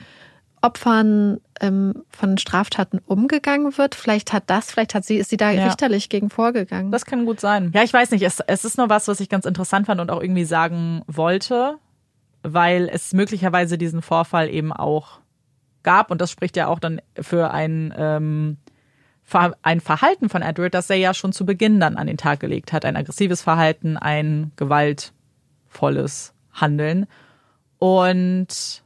[0.60, 3.94] Opfern ähm, von Straftaten umgegangen wird.
[3.94, 5.66] Vielleicht hat das, vielleicht hat sie, ist sie da ja.
[5.66, 6.92] richterlich gegen vorgegangen.
[6.92, 7.72] Das kann gut sein.
[7.74, 8.22] Ja, ich weiß nicht.
[8.22, 11.78] Es, es ist nur was, was ich ganz interessant fand und auch irgendwie sagen wollte,
[12.42, 15.20] weil es möglicherweise diesen Vorfall eben auch
[15.82, 16.10] gab.
[16.10, 18.56] Und das spricht ja auch dann für ein, ähm,
[19.62, 22.72] ein Verhalten von Edward, das er ja schon zu Beginn dann an den Tag gelegt
[22.72, 22.84] hat.
[22.84, 27.06] Ein aggressives Verhalten, ein gewaltvolles Handeln.
[27.78, 28.82] Und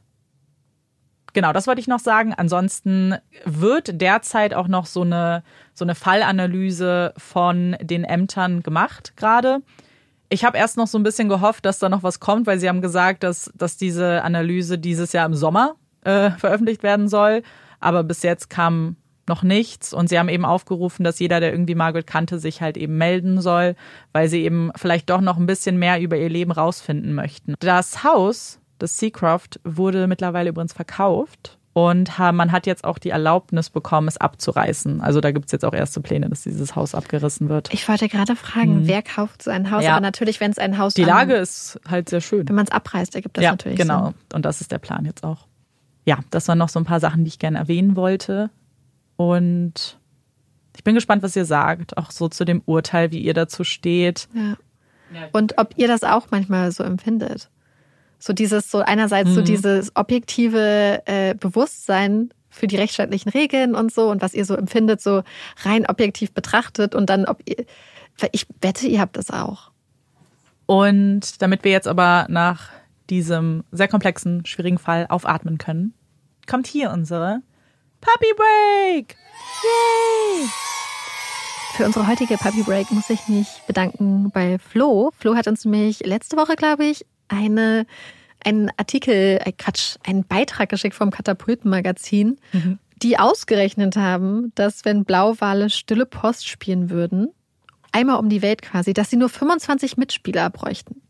[1.33, 2.33] genau, das wollte ich noch sagen.
[2.33, 3.15] Ansonsten
[3.45, 5.43] wird derzeit auch noch so eine,
[5.73, 9.61] so eine Fallanalyse von den Ämtern gemacht gerade.
[10.29, 12.67] Ich habe erst noch so ein bisschen gehofft, dass da noch was kommt, weil sie
[12.67, 17.43] haben gesagt, dass, dass diese Analyse dieses Jahr im Sommer äh, veröffentlicht werden soll.
[17.79, 18.97] Aber bis jetzt kam
[19.27, 19.93] noch nichts.
[19.93, 23.41] Und sie haben eben aufgerufen, dass jeder, der irgendwie Margaret kannte, sich halt eben melden
[23.41, 23.75] soll,
[24.13, 27.55] weil sie eben vielleicht doch noch ein bisschen mehr über ihr Leben rausfinden möchten.
[27.59, 31.57] Das Haus, das Seacroft, wurde mittlerweile übrigens verkauft.
[31.73, 34.99] Und man hat jetzt auch die Erlaubnis bekommen, es abzureißen.
[34.99, 37.71] Also da gibt es jetzt auch erste Pläne, dass dieses Haus abgerissen wird.
[37.71, 38.87] Ich wollte gerade fragen, hm.
[38.87, 39.83] wer kauft so ein Haus?
[39.83, 39.91] Ja.
[39.91, 42.49] Aber natürlich, wenn es ein Haus Die Lage ist halt sehr schön.
[42.49, 44.05] Wenn man es abreißt, ergibt das ja, natürlich genau.
[44.05, 44.15] Sinn.
[44.33, 45.45] Und das ist der Plan jetzt auch
[46.07, 48.49] ja, das waren noch so ein paar Sachen, die ich gerne erwähnen wollte.
[49.17, 49.99] Und
[50.75, 54.29] ich bin gespannt, was ihr sagt, auch so zu dem Urteil, wie ihr dazu steht.
[54.33, 54.55] Ja.
[55.33, 57.49] Und ob ihr das auch manchmal so empfindet.
[58.19, 59.35] So dieses, so einerseits mhm.
[59.35, 64.55] so dieses objektive äh, Bewusstsein für die rechtsstaatlichen Regeln und so und was ihr so
[64.55, 65.23] empfindet, so
[65.63, 67.65] rein objektiv betrachtet und dann, ob ihr,
[68.31, 69.71] ich wette, ihr habt das auch.
[70.65, 72.69] Und damit wir jetzt aber nach
[73.09, 75.93] diesem sehr komplexen, schwierigen Fall aufatmen können,
[76.47, 77.41] kommt hier unsere
[78.01, 79.15] Puppy Break.
[79.63, 80.47] Yay!
[81.75, 85.11] Für unsere heutige Puppy Break muss ich mich bedanken bei Flo.
[85.17, 87.85] Flo hat uns nämlich letzte Woche, glaube ich, eine
[88.43, 92.79] einen Artikel, äh Quatsch, einen Beitrag geschickt vom Katapultenmagazin, mhm.
[93.01, 97.29] die ausgerechnet haben, dass wenn Blauwale stille Post spielen würden,
[97.91, 101.01] einmal um die Welt quasi, dass sie nur 25 Mitspieler bräuchten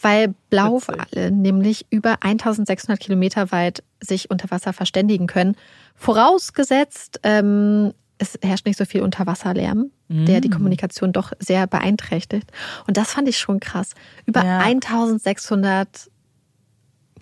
[0.00, 5.56] weil Blauwale nämlich über 1600 Kilometer weit sich unter Wasser verständigen können.
[5.94, 10.26] Vorausgesetzt, ähm, es herrscht nicht so viel Unterwasserlärm, mm.
[10.26, 10.52] der die mm.
[10.52, 12.50] Kommunikation doch sehr beeinträchtigt.
[12.86, 13.92] Und das fand ich schon krass.
[14.26, 14.58] Über ja.
[14.58, 16.10] 1600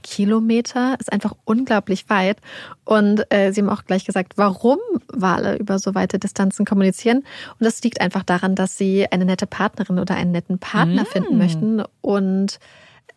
[0.09, 2.39] Kilometer ist einfach unglaublich weit.
[2.85, 4.79] Und äh, Sie haben auch gleich gesagt, warum
[5.09, 7.19] Wale über so weite Distanzen kommunizieren.
[7.19, 11.07] Und das liegt einfach daran, dass sie eine nette Partnerin oder einen netten Partner mm.
[11.07, 12.59] finden möchten und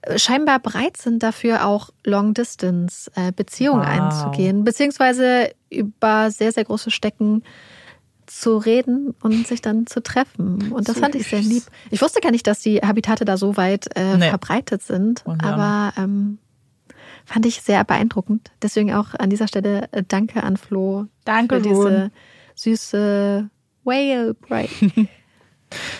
[0.01, 3.87] äh, scheinbar bereit sind dafür auch Long-Distance-Beziehungen wow.
[3.87, 7.43] einzugehen, beziehungsweise über sehr, sehr große Stecken
[8.27, 10.71] zu reden und sich dann zu treffen.
[10.73, 11.63] Und das so fand ich sehr lieb.
[11.89, 14.29] Ich wusste gar nicht, dass die Habitate da so weit äh, nee.
[14.29, 16.37] verbreitet sind, aber ähm,
[17.25, 18.51] Fand ich sehr beeindruckend.
[18.61, 21.05] Deswegen auch an dieser Stelle äh, danke an Flo.
[21.25, 22.11] Danke für diese
[22.55, 23.49] süße
[23.83, 24.69] Whale Break.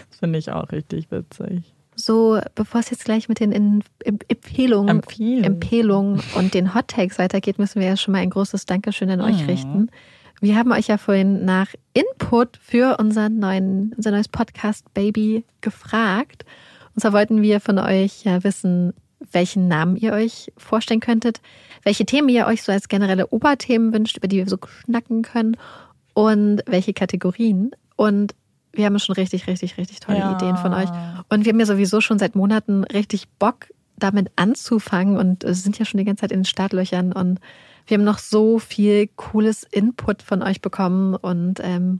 [0.10, 1.74] das finde ich auch richtig witzig.
[1.96, 3.52] So, bevor es jetzt gleich mit den
[4.04, 5.44] Empfehlungen, Empfehlung.
[5.44, 9.22] Empfehlungen und den Hot Takes weitergeht, müssen wir ja schon mal ein großes Dankeschön an
[9.22, 9.50] euch mhm.
[9.50, 9.90] richten.
[10.40, 16.46] Wir haben euch ja vorhin nach Input für unseren neuen, unser neues Podcast Baby gefragt.
[16.96, 18.94] Und zwar wollten wir von euch ja wissen,
[19.32, 21.42] welchen Namen ihr euch vorstellen könntet,
[21.84, 25.58] welche Themen ihr euch so als generelle Oberthemen wünscht, über die wir so schnacken können
[26.14, 27.72] und welche Kategorien.
[27.96, 28.34] Und
[28.74, 30.36] wir haben schon richtig, richtig, richtig tolle ja.
[30.36, 30.90] Ideen von euch.
[31.30, 33.68] Und wir haben ja sowieso schon seit Monaten richtig Bock,
[33.98, 37.40] damit anzufangen und sind ja schon die ganze Zeit in den Startlöchern und
[37.88, 42.00] wir haben noch so viel cooles Input von euch bekommen und ähm,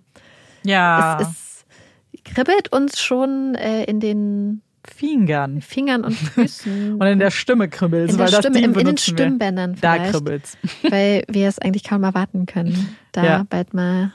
[0.64, 1.20] ja.
[1.20, 1.66] es,
[2.14, 5.62] es kribbelt uns schon äh, in den Fingern.
[5.62, 6.94] Fingern und Füßen.
[7.00, 10.06] und in der Stimme kribbelst, weil Stimme, das in, in den Stimmbändern vielleicht.
[10.06, 10.58] Da kribbelt's.
[10.90, 13.46] weil wir es eigentlich kaum erwarten können, da ja.
[13.50, 14.14] bald mal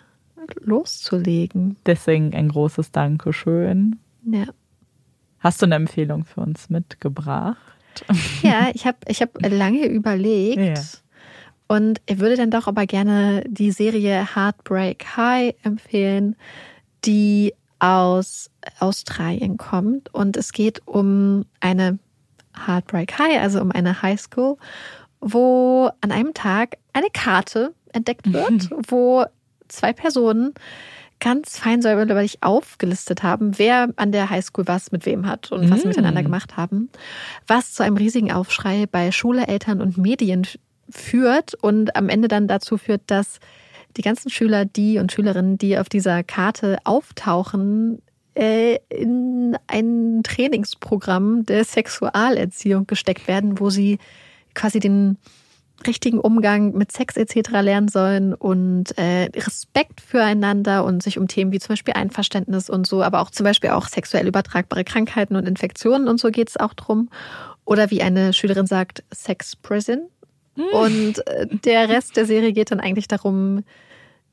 [0.60, 1.76] loszulegen.
[1.86, 3.98] Deswegen ein großes Dankeschön.
[4.24, 4.47] Ja.
[5.38, 7.56] Hast du eine Empfehlung für uns mitgebracht?
[8.43, 10.59] Ja, ich habe ich hab lange überlegt.
[10.59, 10.74] Ja.
[11.68, 16.36] Und ich würde dann doch aber gerne die Serie Heartbreak High empfehlen,
[17.05, 21.98] die aus Australien kommt und es geht um eine
[22.66, 24.56] Heartbreak High, also um eine High School,
[25.20, 29.26] wo an einem Tag eine Karte entdeckt wird, wo
[29.68, 30.54] zwei Personen
[31.18, 35.82] ganz fein säuberlich aufgelistet haben, wer an der Highschool was mit wem hat und was
[35.82, 36.24] sie miteinander mm.
[36.24, 36.90] gemacht haben,
[37.46, 40.46] was zu einem riesigen Aufschrei bei Schule, Eltern und Medien
[40.90, 43.40] führt und am Ende dann dazu führt, dass
[43.97, 48.02] die ganzen Schüler, die und Schülerinnen, die auf dieser Karte auftauchen,
[48.35, 53.98] äh, in ein Trainingsprogramm der Sexualerziehung gesteckt werden, wo sie
[54.55, 55.16] quasi den
[55.86, 57.51] richtigen Umgang mit Sex etc.
[57.60, 62.86] lernen sollen und äh, Respekt füreinander und sich um Themen wie zum Beispiel Einverständnis und
[62.86, 66.56] so, aber auch zum Beispiel auch sexuell übertragbare Krankheiten und Infektionen und so geht es
[66.56, 67.10] auch drum.
[67.64, 70.09] Oder wie eine Schülerin sagt, Sex Prison.
[70.55, 70.64] Hm.
[70.73, 73.64] Und äh, der Rest der Serie geht dann eigentlich darum,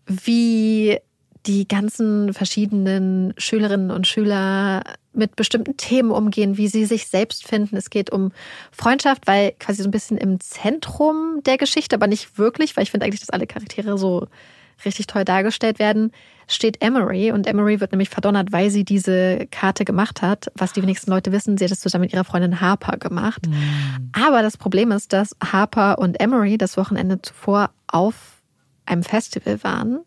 [0.07, 0.99] wie
[1.45, 7.75] die ganzen verschiedenen Schülerinnen und Schüler mit bestimmten Themen umgehen, wie sie sich selbst finden.
[7.75, 8.31] Es geht um
[8.71, 12.91] Freundschaft, weil quasi so ein bisschen im Zentrum der Geschichte, aber nicht wirklich, weil ich
[12.91, 14.27] finde eigentlich, dass alle Charaktere so
[14.85, 16.11] richtig toll dargestellt werden,
[16.47, 17.31] steht Emery.
[17.31, 20.51] Und Emery wird nämlich verdonnert, weil sie diese Karte gemacht hat.
[20.55, 23.47] Was die wenigsten Leute wissen, sie hat es zusammen mit ihrer Freundin Harper gemacht.
[23.47, 24.11] Mhm.
[24.13, 28.32] Aber das Problem ist, dass Harper und Emery das Wochenende zuvor auf
[28.85, 29.99] einem Festival waren.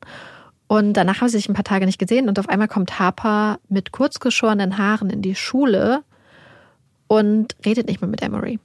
[0.69, 3.59] Und danach haben sie sich ein paar Tage nicht gesehen und auf einmal kommt Harper
[3.69, 6.03] mit kurzgeschorenen Haaren in die Schule
[7.07, 8.59] und redet nicht mehr mit Emery.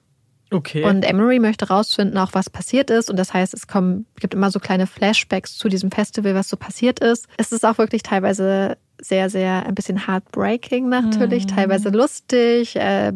[0.49, 0.83] Okay.
[0.83, 3.09] Und Emery möchte rausfinden, auch was passiert ist.
[3.09, 6.57] Und das heißt, es kommen, gibt immer so kleine Flashbacks zu diesem Festival, was so
[6.57, 7.27] passiert ist.
[7.37, 11.49] Es ist auch wirklich teilweise sehr, sehr ein bisschen heartbreaking natürlich, mhm.
[11.55, 13.13] teilweise lustig, äh,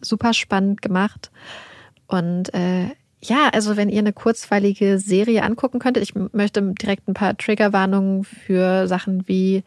[0.00, 1.30] super spannend gemacht.
[2.08, 2.90] Und äh,
[3.24, 8.24] ja, also wenn ihr eine kurzweilige Serie angucken könntet, ich möchte direkt ein paar Triggerwarnungen
[8.24, 9.62] für Sachen wie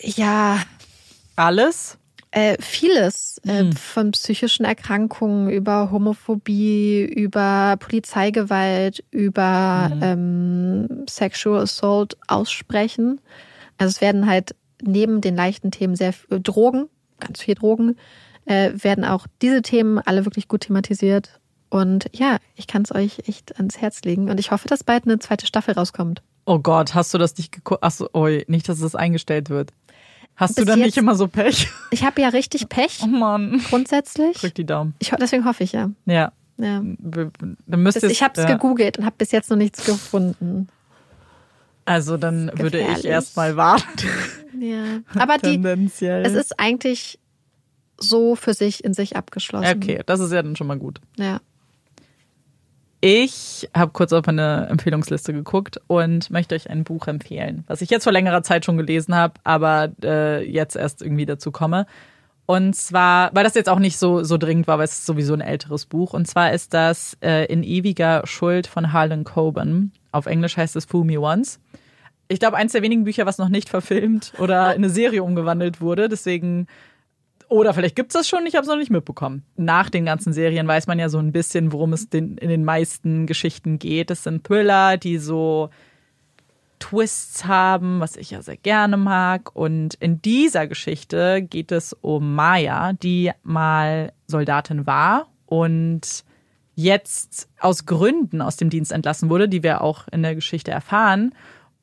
[0.00, 0.62] ja
[1.36, 1.98] alles.
[2.30, 3.72] Äh, vieles äh, hm.
[3.72, 10.02] von psychischen Erkrankungen über Homophobie, über Polizeigewalt, über hm.
[10.02, 13.20] ähm, Sexual Assault aussprechen.
[13.78, 16.88] Also es werden halt neben den leichten Themen sehr äh, Drogen,
[17.18, 17.96] ganz viel Drogen,
[18.44, 21.40] äh, werden auch diese Themen alle wirklich gut thematisiert.
[21.70, 24.30] Und ja, ich kann es euch echt ans Herz legen.
[24.30, 26.22] Und ich hoffe, dass bald eine zweite Staffel rauskommt.
[26.46, 27.82] Oh Gott, hast du das nicht geguckt?
[27.82, 29.72] Achso, oi, nicht, dass es eingestellt wird.
[30.34, 31.68] Hast Bis du dann jetzt, nicht immer so Pech?
[31.90, 33.00] Ich habe ja richtig Pech.
[33.02, 33.60] Oh Mann.
[33.68, 34.38] Grundsätzlich.
[34.38, 34.94] Drück die Daumen.
[34.98, 35.90] Ich, deswegen hoffe ich ja.
[36.06, 36.32] Ja.
[36.56, 36.80] ja.
[36.80, 38.54] Dann müsst ich habe es ja.
[38.54, 40.68] gegoogelt und habe bis jetzt noch nichts gefunden.
[41.84, 44.08] Also dann würde ich erstmal warten.
[44.60, 45.00] Ja.
[45.18, 47.18] Aber die, es ist eigentlich
[47.98, 49.76] so für sich in sich abgeschlossen.
[49.76, 51.00] Okay, das ist ja dann schon mal gut.
[51.16, 51.40] Ja.
[53.00, 57.90] Ich habe kurz auf eine Empfehlungsliste geguckt und möchte euch ein Buch empfehlen, was ich
[57.90, 61.86] jetzt vor längerer Zeit schon gelesen habe, aber äh, jetzt erst irgendwie dazu komme.
[62.46, 65.34] Und zwar, weil das jetzt auch nicht so, so dringend war, weil es ist sowieso
[65.34, 66.14] ein älteres Buch.
[66.14, 69.92] Und zwar ist das äh, In ewiger Schuld von Harlan Coben.
[70.12, 71.60] Auf Englisch heißt es Fool Me Once.
[72.26, 75.82] Ich glaube, eins der wenigen Bücher, was noch nicht verfilmt oder in eine Serie umgewandelt
[75.82, 76.08] wurde.
[76.08, 76.66] Deswegen
[77.48, 79.44] oder vielleicht gibt's das schon, ich habe es noch nicht mitbekommen.
[79.56, 82.64] Nach den ganzen Serien weiß man ja so ein bisschen, worum es den, in den
[82.64, 84.10] meisten Geschichten geht.
[84.10, 85.70] Es sind Thriller, die so
[86.78, 89.54] Twists haben, was ich ja sehr gerne mag.
[89.54, 96.24] Und in dieser Geschichte geht es um Maya, die mal Soldatin war und
[96.74, 101.34] jetzt aus Gründen aus dem Dienst entlassen wurde, die wir auch in der Geschichte erfahren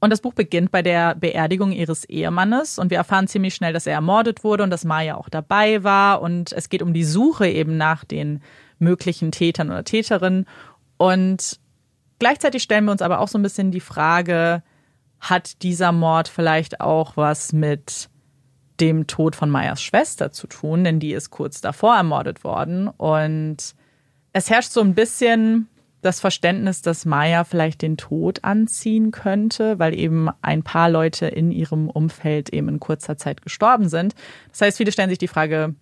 [0.02, 2.78] und das Buch beginnt bei der Beerdigung ihres Ehemannes.
[2.78, 6.22] Und wir erfahren ziemlich schnell, dass er ermordet wurde und dass Maya auch dabei war.
[6.22, 8.42] Und es geht um die Suche eben nach den
[8.78, 10.46] möglichen Tätern oder Täterinnen.
[10.98, 11.60] Und
[12.20, 14.64] gleichzeitig stellen wir uns aber auch so ein bisschen die Frage,
[15.20, 18.10] hat dieser Mord vielleicht auch was mit
[18.80, 22.90] dem Tod von Mayas Schwester zu tun, denn die ist kurz davor ermordet worden.
[22.90, 23.58] Und
[24.34, 25.70] es herrscht so ein bisschen
[26.06, 31.52] das Verständnis, dass Maya vielleicht den Tod anziehen könnte, weil eben ein paar Leute in
[31.52, 34.16] ihrem Umfeld eben in kurzer Zeit gestorben sind.
[34.52, 35.76] Das heißt, viele stellen sich die Frage,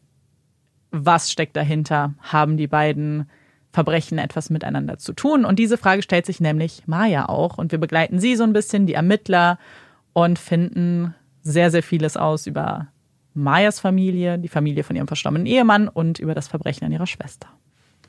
[0.92, 2.14] was steckt dahinter?
[2.20, 3.30] Haben die beiden
[3.72, 5.46] Verbrechen etwas miteinander zu tun?
[5.46, 7.58] Und diese Frage stellt sich nämlich Maya auch.
[7.58, 9.58] Und wir begleiten sie so ein bisschen, die Ermittler,
[10.14, 12.88] und finden sehr, sehr vieles aus über
[13.34, 17.48] Mayas Familie, die Familie von ihrem verstorbenen Ehemann und über das Verbrechen an ihrer Schwester.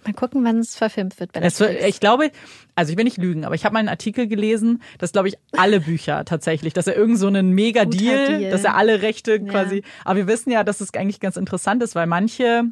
[0.04, 1.30] Mal gucken, wann es verfilmt wird.
[1.34, 2.30] Es ich glaube,
[2.74, 5.36] also ich will nicht lügen, aber ich habe mal einen Artikel gelesen, dass glaube ich
[5.52, 9.32] alle Bücher tatsächlich, dass er irgend so einen Mega Deal, Deal, dass er alle Rechte
[9.36, 9.50] ja.
[9.50, 9.82] quasi.
[10.04, 12.64] Aber wir wissen ja, dass es eigentlich ganz interessant ist, weil manche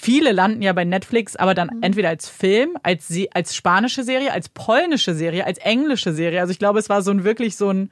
[0.00, 1.82] Viele landen ja bei Netflix, aber dann mhm.
[1.82, 6.40] entweder als Film, als, als spanische Serie, als polnische Serie, als englische Serie.
[6.40, 7.90] Also ich glaube, es war so ein wirklich so ein,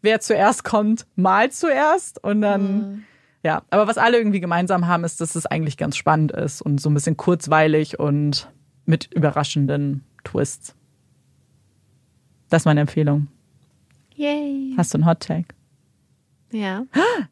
[0.00, 3.04] wer zuerst kommt, mal zuerst und dann mhm.
[3.42, 6.80] Ja, aber was alle irgendwie gemeinsam haben, ist, dass es eigentlich ganz spannend ist und
[6.80, 8.50] so ein bisschen kurzweilig und
[8.84, 10.74] mit überraschenden Twists.
[12.50, 13.28] Das ist meine Empfehlung.
[14.14, 14.74] Yay.
[14.76, 15.54] Hast du einen Hot Take?
[16.52, 16.84] Ja.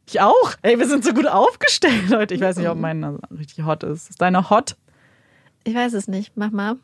[0.06, 0.54] Ich auch.
[0.62, 2.34] Ey, wir sind so gut aufgestellt, Leute.
[2.34, 4.10] Ich weiß nicht, ob mein richtig hot ist.
[4.10, 4.76] Ist deiner hot?
[5.64, 6.36] Ich weiß es nicht.
[6.36, 6.76] Mach mal.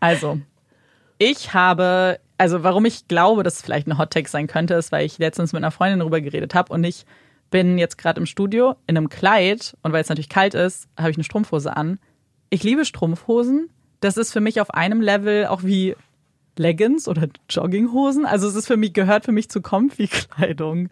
[0.00, 0.40] also,
[1.18, 5.06] ich habe also warum ich glaube, dass es vielleicht ein Hot sein könnte, ist, weil
[5.06, 7.06] ich letztens mit einer Freundin darüber geredet habe und ich
[7.50, 11.10] bin jetzt gerade im Studio in einem Kleid und weil es natürlich kalt ist, habe
[11.10, 11.98] ich eine Strumpfhose an.
[12.50, 13.70] ich liebe Strumpfhosen.
[14.00, 15.94] Das ist für mich auf einem Level auch wie
[16.56, 18.26] Leggings oder Jogginghosen.
[18.26, 20.88] Also es ist für mich, gehört für mich zu Comfy-Kleidung.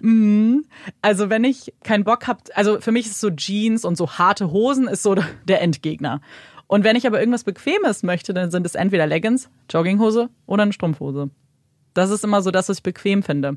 [0.00, 0.64] Mhm.
[1.00, 4.50] Also wenn ich keinen Bock habe, also für mich ist so Jeans und so harte
[4.50, 6.20] Hosen ist so der Endgegner.
[6.66, 10.72] Und wenn ich aber irgendwas Bequemes möchte, dann sind es entweder Leggings, Jogginghose oder eine
[10.72, 11.30] Strumpfhose.
[11.94, 13.56] Das ist immer so was ich bequem finde.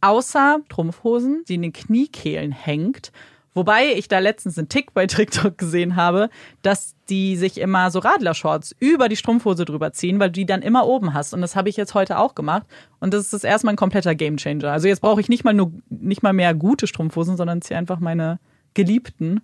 [0.00, 3.12] Außer Strumpfhosen, die in den Kniekehlen hängt
[3.52, 6.30] Wobei ich da letztens einen Tick bei TikTok gesehen habe,
[6.62, 10.62] dass die sich immer so Radlershorts über die Strumpfhose drüber ziehen, weil du die dann
[10.62, 11.34] immer oben hast.
[11.34, 12.66] Und das habe ich jetzt heute auch gemacht.
[13.00, 14.70] Und das ist das erstmal ein kompletter Gamechanger.
[14.70, 17.98] Also jetzt brauche ich nicht mal nur nicht mal mehr gute Strumpfhosen, sondern ziehe einfach
[17.98, 18.38] meine
[18.74, 19.40] geliebten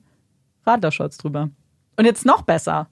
[0.64, 1.50] Radlershorts drüber.
[1.96, 2.88] Und jetzt noch besser.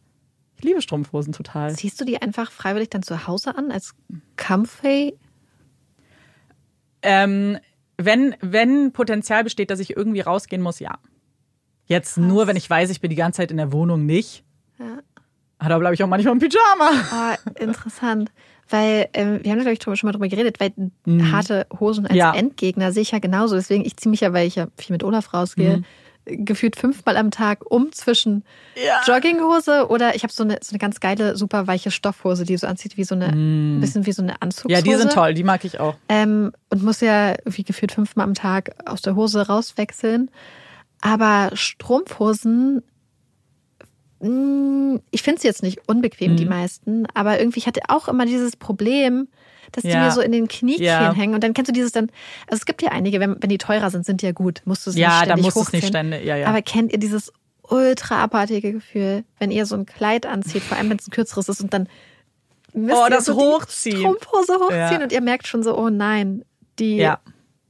[0.64, 1.74] Ich liebe Strumpfhosen total.
[1.74, 3.94] Ziehst du die einfach freiwillig dann zu Hause an als
[4.38, 5.14] Comfy?
[7.02, 7.58] Ähm,
[7.98, 10.96] wenn, wenn Potenzial besteht, dass ich irgendwie rausgehen muss, ja.
[11.84, 12.24] Jetzt Krass.
[12.24, 14.42] nur, wenn ich weiß, ich bin die ganze Zeit in der Wohnung nicht.
[14.78, 15.00] Ja.
[15.58, 16.92] Aber da bleibe ich auch manchmal im Pyjama.
[17.12, 18.32] Oh, interessant.
[18.70, 20.72] Weil, ähm, wir haben da, glaube ich, schon mal drüber geredet, weil
[21.04, 21.30] mhm.
[21.30, 22.34] harte Hosen als ja.
[22.34, 23.54] Endgegner sehe ich ja genauso.
[23.54, 25.84] Deswegen, ich ziehe mich ja, weil ich ja viel mit Olaf rausgehe, mhm
[26.26, 28.44] gefühlt fünfmal am Tag um zwischen
[28.76, 29.02] ja.
[29.06, 32.66] Jogginghose oder ich habe so eine, so eine ganz geile, super weiche Stoffhose, die so
[32.66, 33.80] anzieht wie so eine, mm.
[33.80, 34.74] bisschen wie so eine Anzugshose.
[34.74, 35.96] Ja, die sind toll, die mag ich auch.
[36.08, 40.30] Ähm, und muss ja wie gefühlt fünfmal am Tag aus der Hose rauswechseln.
[41.02, 42.82] Aber Strumpfhosen,
[44.20, 46.36] mh, mm, ich finde sie jetzt nicht unbequem, mm.
[46.36, 49.28] die meisten, aber irgendwie, ich hatte auch immer dieses Problem,
[49.76, 51.34] dass die mir so in den Kniekehlen hängen.
[51.34, 52.10] Und dann kennst du dieses dann,
[52.46, 54.62] also es gibt ja einige, wenn, wenn die teurer sind, sind die ja gut.
[54.64, 56.48] Musst du es ja, nicht ständig dann musst du es nicht ständig, ja, ja.
[56.48, 57.32] Aber kennt ihr dieses
[57.62, 61.48] ultra abartige Gefühl, wenn ihr so ein Kleid anzieht, vor allem wenn es ein kürzeres
[61.48, 61.88] ist und dann
[62.74, 63.96] müsst oh, ihr das so hochziehen.
[63.96, 65.02] die Strumpfhose hochziehen ja.
[65.02, 66.44] und ihr merkt schon so, oh nein,
[66.78, 67.20] die, ja.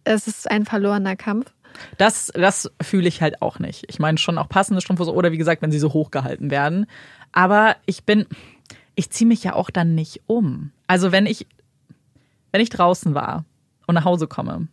[0.04, 1.52] es ist ein verlorener Kampf.
[1.98, 3.84] Das, das fühle ich halt auch nicht.
[3.88, 6.86] Ich meine schon auch passende Strumpfhose oder wie gesagt, wenn sie so hochgehalten werden.
[7.32, 8.26] Aber ich bin,
[8.94, 10.70] ich ziehe mich ja auch dann nicht um.
[10.86, 11.46] Also wenn ich
[12.54, 13.44] wenn ich draußen war
[13.88, 14.68] und nach Hause komme,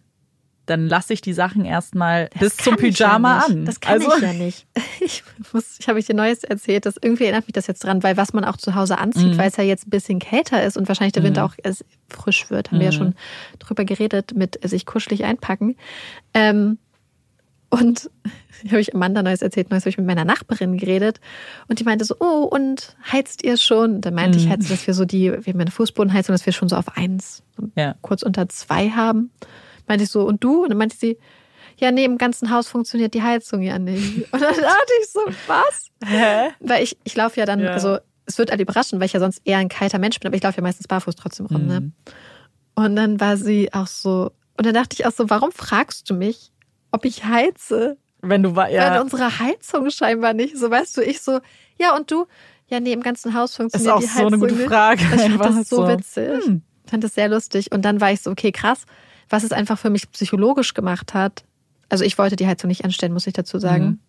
[0.68, 3.66] dann lasse ich die Sachen erstmal bis zum Pyjama ja an.
[3.66, 4.68] Das kann also, ich ja nicht.
[5.04, 8.04] Ich, muss, ich habe euch dir Neues erzählt, das irgendwie erinnert mich das jetzt dran,
[8.04, 9.38] weil was man auch zu Hause anzieht, mhm.
[9.40, 11.50] weil es ja jetzt ein bisschen kälter ist und wahrscheinlich der Winter mhm.
[11.50, 11.76] auch
[12.08, 12.82] frisch wird, haben mhm.
[12.82, 12.98] wir ja mhm.
[12.98, 13.16] schon
[13.58, 15.76] drüber geredet, mit sich kuschelig einpacken.
[16.36, 16.78] Ähm,
[17.72, 18.12] und
[18.70, 21.20] habe ich Amanda Neues erzählt, Neues habe ich mit meiner Nachbarin geredet
[21.68, 23.96] und die meinte so, oh, und heizt ihr schon?
[23.96, 24.44] Und dann meinte mhm.
[24.44, 26.96] ich halt, dass wir so die, wir haben eine Fußbodenheizung, dass wir schon so auf
[26.96, 27.42] eins,
[27.76, 27.96] ja.
[28.02, 29.32] kurz unter zwei haben.
[29.88, 30.64] Meinte ich so, und du?
[30.64, 31.18] Und dann meinte sie,
[31.78, 34.22] ja, nee, im ganzen Haus funktioniert die Heizung ja nicht.
[34.32, 35.88] Und dann dachte ich so, was?
[36.06, 36.50] Hä?
[36.60, 37.72] Weil ich, ich laufe ja dann, ja.
[37.72, 40.36] also es wird alle überraschen, weil ich ja sonst eher ein kalter Mensch bin, aber
[40.36, 41.80] ich laufe ja meistens barfuß trotzdem rum, ne?
[41.80, 41.86] mhm.
[41.86, 41.92] ne?
[42.76, 46.14] Und dann war sie auch so, und dann dachte ich auch so, warum fragst du
[46.14, 46.52] mich,
[46.92, 47.98] ob ich heize?
[48.22, 48.94] Wenn du war, ja.
[48.94, 50.58] Wenn unsere Heizung scheinbar nicht.
[50.58, 51.40] So weißt du, ich so,
[51.80, 52.26] ja, und du?
[52.68, 54.10] Ja, nee, im ganzen Haus funktioniert die Heizung.
[54.10, 55.02] Ist auch so eine gute Frage.
[55.04, 56.46] Ich fand das so, so witzig.
[56.46, 56.62] Hm.
[56.86, 57.72] Ich fand das sehr lustig.
[57.72, 58.86] Und dann war ich so, okay, krass,
[59.30, 61.44] was es einfach für mich psychologisch gemacht hat.
[61.90, 63.86] Also ich wollte die Heizung nicht anstellen, muss ich dazu sagen.
[63.86, 64.00] Mhm.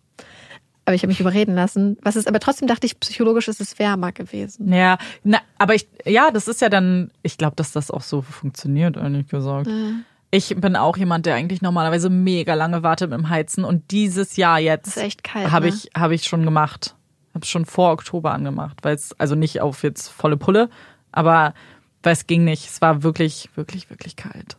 [0.85, 1.97] Aber ich habe mich überreden lassen.
[2.01, 4.71] Was ist, aber trotzdem dachte ich, psychologisch ist es wärmer gewesen.
[4.71, 8.21] Ja, na, aber ich, ja, das ist ja dann, ich glaube, dass das auch so
[8.21, 9.67] funktioniert, ehrlich gesagt.
[9.67, 9.91] Ja.
[10.33, 14.35] Ich bin auch jemand, der eigentlich normalerweise mega lange wartet mit dem Heizen und dieses
[14.35, 15.75] Jahr jetzt habe ne?
[15.75, 16.95] ich habe ich schon gemacht.
[17.35, 20.71] Habe es schon vor Oktober angemacht, weil es also nicht auf jetzt volle Pulle,
[21.11, 21.53] aber
[22.01, 22.67] weil es ging nicht.
[22.67, 24.57] Es war wirklich wirklich wirklich kalt.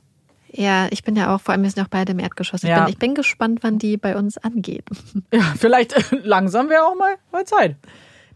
[0.53, 2.63] Ja, ich bin ja auch, vor allem wir sind auch beide im Erdgeschoss.
[2.63, 2.85] Ich, ja.
[2.85, 4.85] bin, ich bin gespannt, wann die bei uns angeht.
[5.33, 7.75] Ja, vielleicht langsam wäre auch mal, mal Zeit.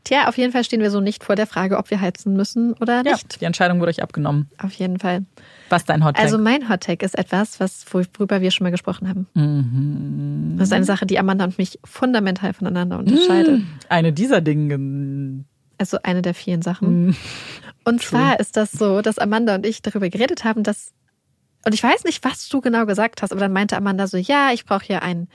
[0.09, 2.73] Tja, auf jeden Fall stehen wir so nicht vor der Frage, ob wir heizen müssen
[2.73, 3.35] oder nicht.
[3.35, 4.49] Ja, die Entscheidung wurde euch abgenommen.
[4.57, 5.27] Auf jeden Fall.
[5.69, 6.25] Was dein Hot Take?
[6.25, 9.27] Also mein Hot Take ist etwas, was, worüber wir schon mal gesprochen haben.
[9.35, 10.55] Mhm.
[10.57, 13.61] Das ist eine Sache, die Amanda und mich fundamental voneinander unterscheidet.
[13.91, 15.45] Eine dieser Dinge.
[15.77, 17.09] Also eine der vielen Sachen.
[17.09, 17.17] Mhm.
[17.85, 20.95] Und zwar ist das so, dass Amanda und ich darüber geredet haben, dass
[21.67, 24.53] und ich weiß nicht, was du genau gesagt hast, aber dann meinte Amanda so, ja,
[24.55, 25.29] ich brauche hier ein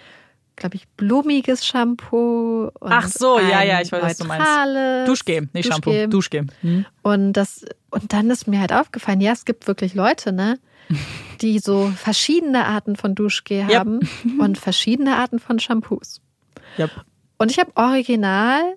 [0.55, 2.69] glaube ich, blumiges Shampoo.
[2.81, 5.07] Ach so, ja, ja, ich weiß, was du meinst.
[5.07, 6.47] Duschgel, nicht Shampoo, Duschgel.
[6.61, 6.85] Hm.
[7.01, 10.59] Und das, und dann ist mir halt aufgefallen, ja, es gibt wirklich Leute, ne,
[11.41, 13.79] die so verschiedene Arten von Duschgel yep.
[13.79, 13.99] haben
[14.39, 16.21] und verschiedene Arten von Shampoos.
[16.77, 16.91] Yep.
[17.37, 18.75] Und ich habe original,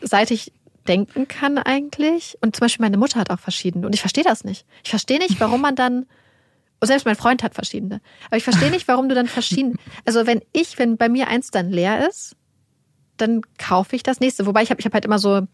[0.00, 0.52] seit ich
[0.88, 4.44] denken kann eigentlich, und zum Beispiel meine Mutter hat auch verschiedene, und ich verstehe das
[4.44, 4.66] nicht.
[4.82, 6.06] Ich verstehe nicht, warum man dann und
[6.86, 8.00] selbst mein Freund hat verschiedene.
[8.26, 9.74] Aber ich verstehe nicht, warum du dann verschiedene.
[10.06, 12.36] Also wenn ich, wenn bei mir eins dann leer ist,
[13.16, 14.46] dann kaufe ich das nächste.
[14.46, 15.46] Wobei ich habe ich hab halt immer so,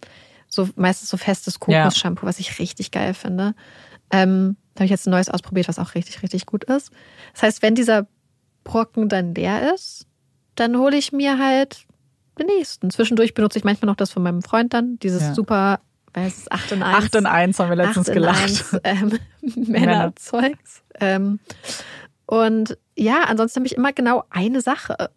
[0.48, 3.54] so meistens so festes Kokos-Shampoo, was ich richtig geil finde.
[4.10, 6.90] Ähm, da habe ich jetzt ein neues ausprobiert, was auch richtig, richtig gut ist.
[7.32, 8.06] Das heißt, wenn dieser
[8.62, 10.06] Brocken dann leer ist,
[10.54, 11.86] dann hole ich mir halt
[12.38, 12.90] den nächsten.
[12.90, 15.34] Zwischendurch benutze ich manchmal noch das von meinem Freund dann, dieses Ja.
[15.34, 15.80] super,
[16.24, 17.04] was ist 8 in 1?
[17.04, 18.40] 8 in 1 haben wir letztens 8 in gelacht.
[18.40, 19.18] 1, ähm,
[19.66, 20.82] Männerzeugs.
[21.00, 21.40] Ähm,
[22.24, 25.10] und ja, ansonsten habe ich immer genau eine Sache.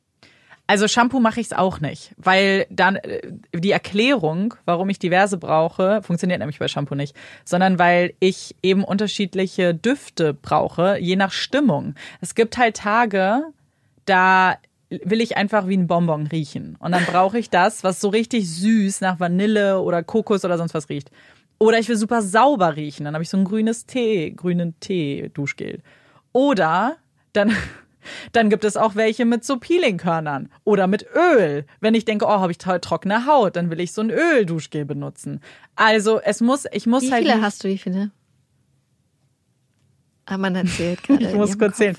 [0.68, 3.22] Also Shampoo mache ich es auch nicht, weil dann äh,
[3.56, 8.84] die Erklärung, warum ich diverse brauche, funktioniert nämlich bei Shampoo nicht, sondern weil ich eben
[8.84, 11.96] unterschiedliche Düfte brauche, je nach Stimmung.
[12.22, 13.46] Es gibt halt Tage,
[14.06, 14.58] da
[14.90, 18.50] will ich einfach wie ein Bonbon riechen und dann brauche ich das, was so richtig
[18.50, 21.12] süß nach Vanille oder Kokos oder sonst was riecht.
[21.60, 25.30] Oder ich will super sauber riechen, dann habe ich so ein grünes Tee, grünen Tee
[25.34, 25.82] Duschgel.
[26.32, 26.98] Oder
[27.34, 27.52] dann
[28.32, 31.66] dann gibt es auch welche mit so Peelingkörnern oder mit Öl.
[31.82, 34.86] Wenn ich denke, oh, habe ich toll trockene Haut, dann will ich so ein Öl-Duschgel
[34.86, 35.42] benutzen.
[35.76, 37.24] Also es muss, ich muss Wie halt.
[37.24, 38.12] viele nicht- hast du, wie viele?
[40.26, 41.24] Ah, man erzählt gerade.
[41.30, 41.78] ich muss kurz Kopf.
[41.78, 41.98] zählen.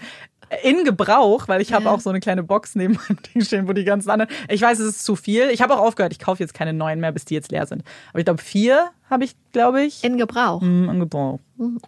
[0.64, 1.90] In Gebrauch, weil ich habe Ja.
[1.92, 4.30] auch so eine kleine Box neben meinem Ding stehen, wo die ganzen anderen.
[4.48, 5.48] Ich weiß, es ist zu viel.
[5.50, 6.12] Ich habe auch aufgehört.
[6.12, 7.84] Ich kaufe jetzt keine neuen mehr, bis die jetzt leer sind.
[8.10, 10.60] Aber ich glaube, vier habe ich, glaube ich, In Gebrauch.
[10.60, 11.38] mm, in Gebrauch.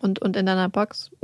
[0.01, 1.11] Und, und in deiner Box.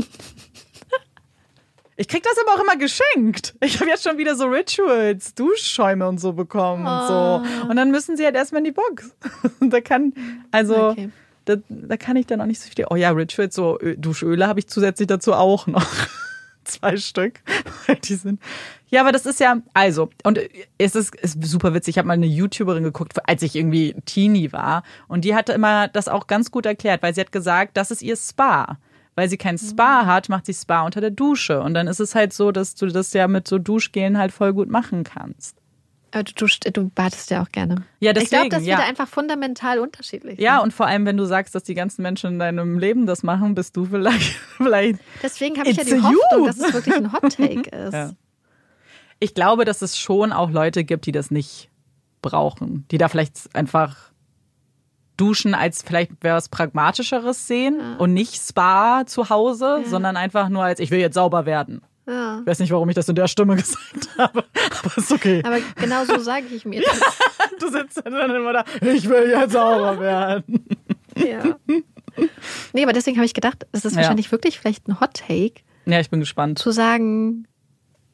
[2.01, 3.57] Ich krieg das aber auch immer geschenkt.
[3.61, 7.43] Ich habe jetzt schon wieder so Rituals, Duschschäume und so bekommen und so.
[7.69, 9.11] Und dann müssen sie halt erstmal in die Box.
[9.61, 10.13] Da kann,
[10.53, 11.11] also, Okay.
[11.47, 12.87] da, da kann ich dann auch nicht so viel.
[12.89, 15.85] Oh ja, Rituals, so Duschöle habe ich zusätzlich dazu auch noch.
[16.69, 17.41] Zwei Stück.
[17.87, 18.41] Weil die sind.
[18.89, 20.39] Ja, aber das ist ja, also, und
[20.79, 21.95] es ist, ist super witzig.
[21.95, 24.83] Ich habe mal eine YouTuberin geguckt, als ich irgendwie Teenie war.
[25.09, 28.03] Und die hatte immer das auch ganz gut erklärt, weil sie hat gesagt, das ist
[28.03, 28.79] ihr Spa.
[29.15, 31.61] Weil sie kein Spa hat, macht sie Spa unter der Dusche.
[31.61, 34.53] Und dann ist es halt so, dass du das ja mit so Duschgelen halt voll
[34.53, 35.58] gut machen kannst.
[36.11, 37.85] Aber du, du, du badest ja auch gerne.
[38.01, 38.79] Ja, ich glaube, deswegen, das ja.
[38.79, 40.39] wird einfach fundamental unterschiedlich.
[40.39, 43.23] Ja, und vor allem, wenn du sagst, dass die ganzen Menschen in deinem Leben das
[43.23, 46.03] machen, bist du vielleicht, vielleicht Deswegen habe ich ja die you.
[46.03, 47.93] Hoffnung, dass es wirklich ein Hot Take ist.
[47.93, 48.13] Ja.
[49.21, 51.69] Ich glaube, dass es schon auch Leute gibt, die das nicht
[52.23, 53.97] brauchen, die da vielleicht einfach
[55.17, 60.81] duschen als vielleicht was pragmatischeres sehen und nicht Spa zu Hause, sondern einfach nur als
[60.81, 61.83] ich will jetzt sauber werden.
[62.09, 62.41] Ja.
[62.41, 64.45] Ich weiß nicht, warum ich das in der Stimme gesagt habe,
[64.83, 65.43] aber ist okay.
[65.45, 67.01] Aber genau so sage ich mir das.
[67.61, 70.65] Du sitzt dann immer da, ich will jetzt sauber werden.
[71.17, 71.59] Ja.
[72.73, 73.99] Nee, aber deswegen habe ich gedacht, es ist Ja.
[73.99, 76.59] wahrscheinlich wirklich vielleicht ein Hot Take, Ja, ich bin gespannt.
[76.59, 77.47] zu sagen,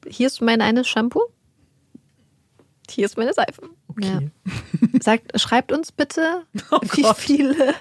[0.08, 1.22] hier ist mein eines Shampoo,
[2.90, 3.62] hier ist meine Seife.
[3.88, 4.06] Okay.
[4.06, 5.00] Ja.
[5.00, 7.16] Sagt, schreibt uns bitte, wie Oh Gott.
[7.16, 7.74] viele,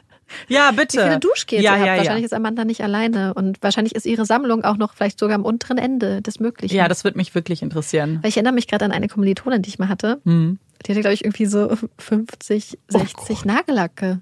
[0.48, 0.98] Ja, bitte.
[0.98, 1.88] wie viele Duschgels ja, ihr habt.
[1.88, 2.26] ja, wahrscheinlich ja.
[2.26, 5.78] ist Amanda nicht alleine und wahrscheinlich ist ihre Sammlung auch noch vielleicht sogar am unteren
[5.78, 6.76] Ende des Möglichen.
[6.76, 8.20] Ja, das wird mich wirklich interessieren.
[8.22, 10.22] Weil ich erinnere mich gerade an eine Kommilitonin, die ich mal hatte.
[10.26, 10.60] Hm.
[10.86, 14.20] Die hatte, glaube ich, irgendwie so 50, Oh 60 Nagellacke.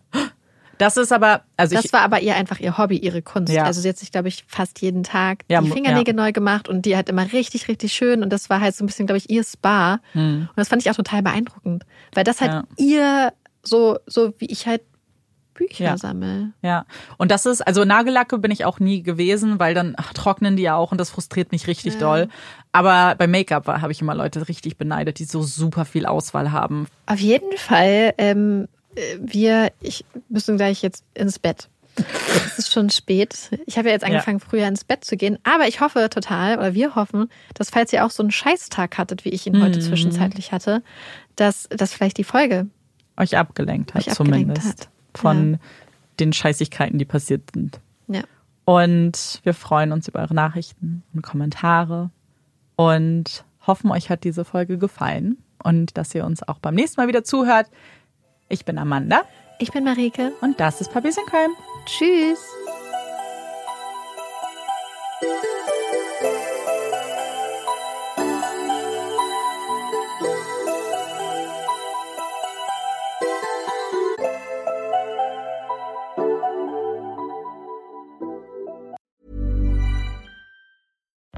[0.78, 3.54] Das ist aber, also ich, Das war aber ihr einfach ihr Hobby, ihre Kunst.
[3.54, 3.66] Ja.
[3.66, 6.86] Also sie hat sich, glaube ich, fast jeden Tag Ja, die Fingernägel neu gemacht und
[6.88, 8.24] die hat immer richtig, richtig schön.
[8.24, 10.00] Und das war halt so ein bisschen, glaube ich, ihr Spa.
[10.16, 11.84] Und das fand ich auch total beeindruckend.
[12.16, 12.64] Weil das halt Hm.
[12.78, 12.86] Ja.
[12.86, 13.34] ihr,
[13.64, 14.82] so, so wie ich halt
[15.54, 15.98] Bücher Ja.
[15.98, 16.52] sammle.
[16.62, 16.86] Ja,
[17.18, 20.64] und das ist, also Nagellacke bin ich auch nie gewesen, weil dann ach, trocknen die
[20.64, 22.30] ja auch und das frustriert mich richtig doll.
[22.72, 26.52] Aber bei Make-up war- habe ich immer Leute richtig beneidet, die so super viel Auswahl
[26.52, 26.88] haben.
[27.06, 31.68] Auf jeden Fall, ähm, äh, wir, ich müssen gleich jetzt ins Bett.
[32.46, 33.50] Es ist schon spät.
[33.66, 35.38] Ich habe ja jetzt angefangen, früher ins Bett zu gehen.
[35.44, 39.26] Aber ich hoffe total, oder wir hoffen, dass falls ihr auch so einen Scheißtag hattet,
[39.26, 39.64] wie ich ihn Mhm.
[39.64, 40.82] heute zwischenzeitlich hatte,
[41.36, 42.68] dass, dass vielleicht die Folge
[43.18, 44.90] Euch abgelenkt hat Euch abgelenkt zumindest hat.
[45.18, 45.60] Von
[46.20, 47.80] den Scheißigkeiten, die passiert sind.
[48.08, 48.22] Ja.
[48.66, 52.10] Und wir freuen uns über eure Nachrichten und Kommentare
[52.76, 57.08] und hoffen, euch hat diese Folge gefallen und dass ihr uns auch beim nächsten Mal
[57.08, 57.68] wieder zuhört.
[58.50, 59.22] Ich bin Amanda
[59.60, 60.32] Ich bin Marike.
[60.42, 61.52] und das ist Puppies in Köln.
[61.86, 62.40] Tschüss.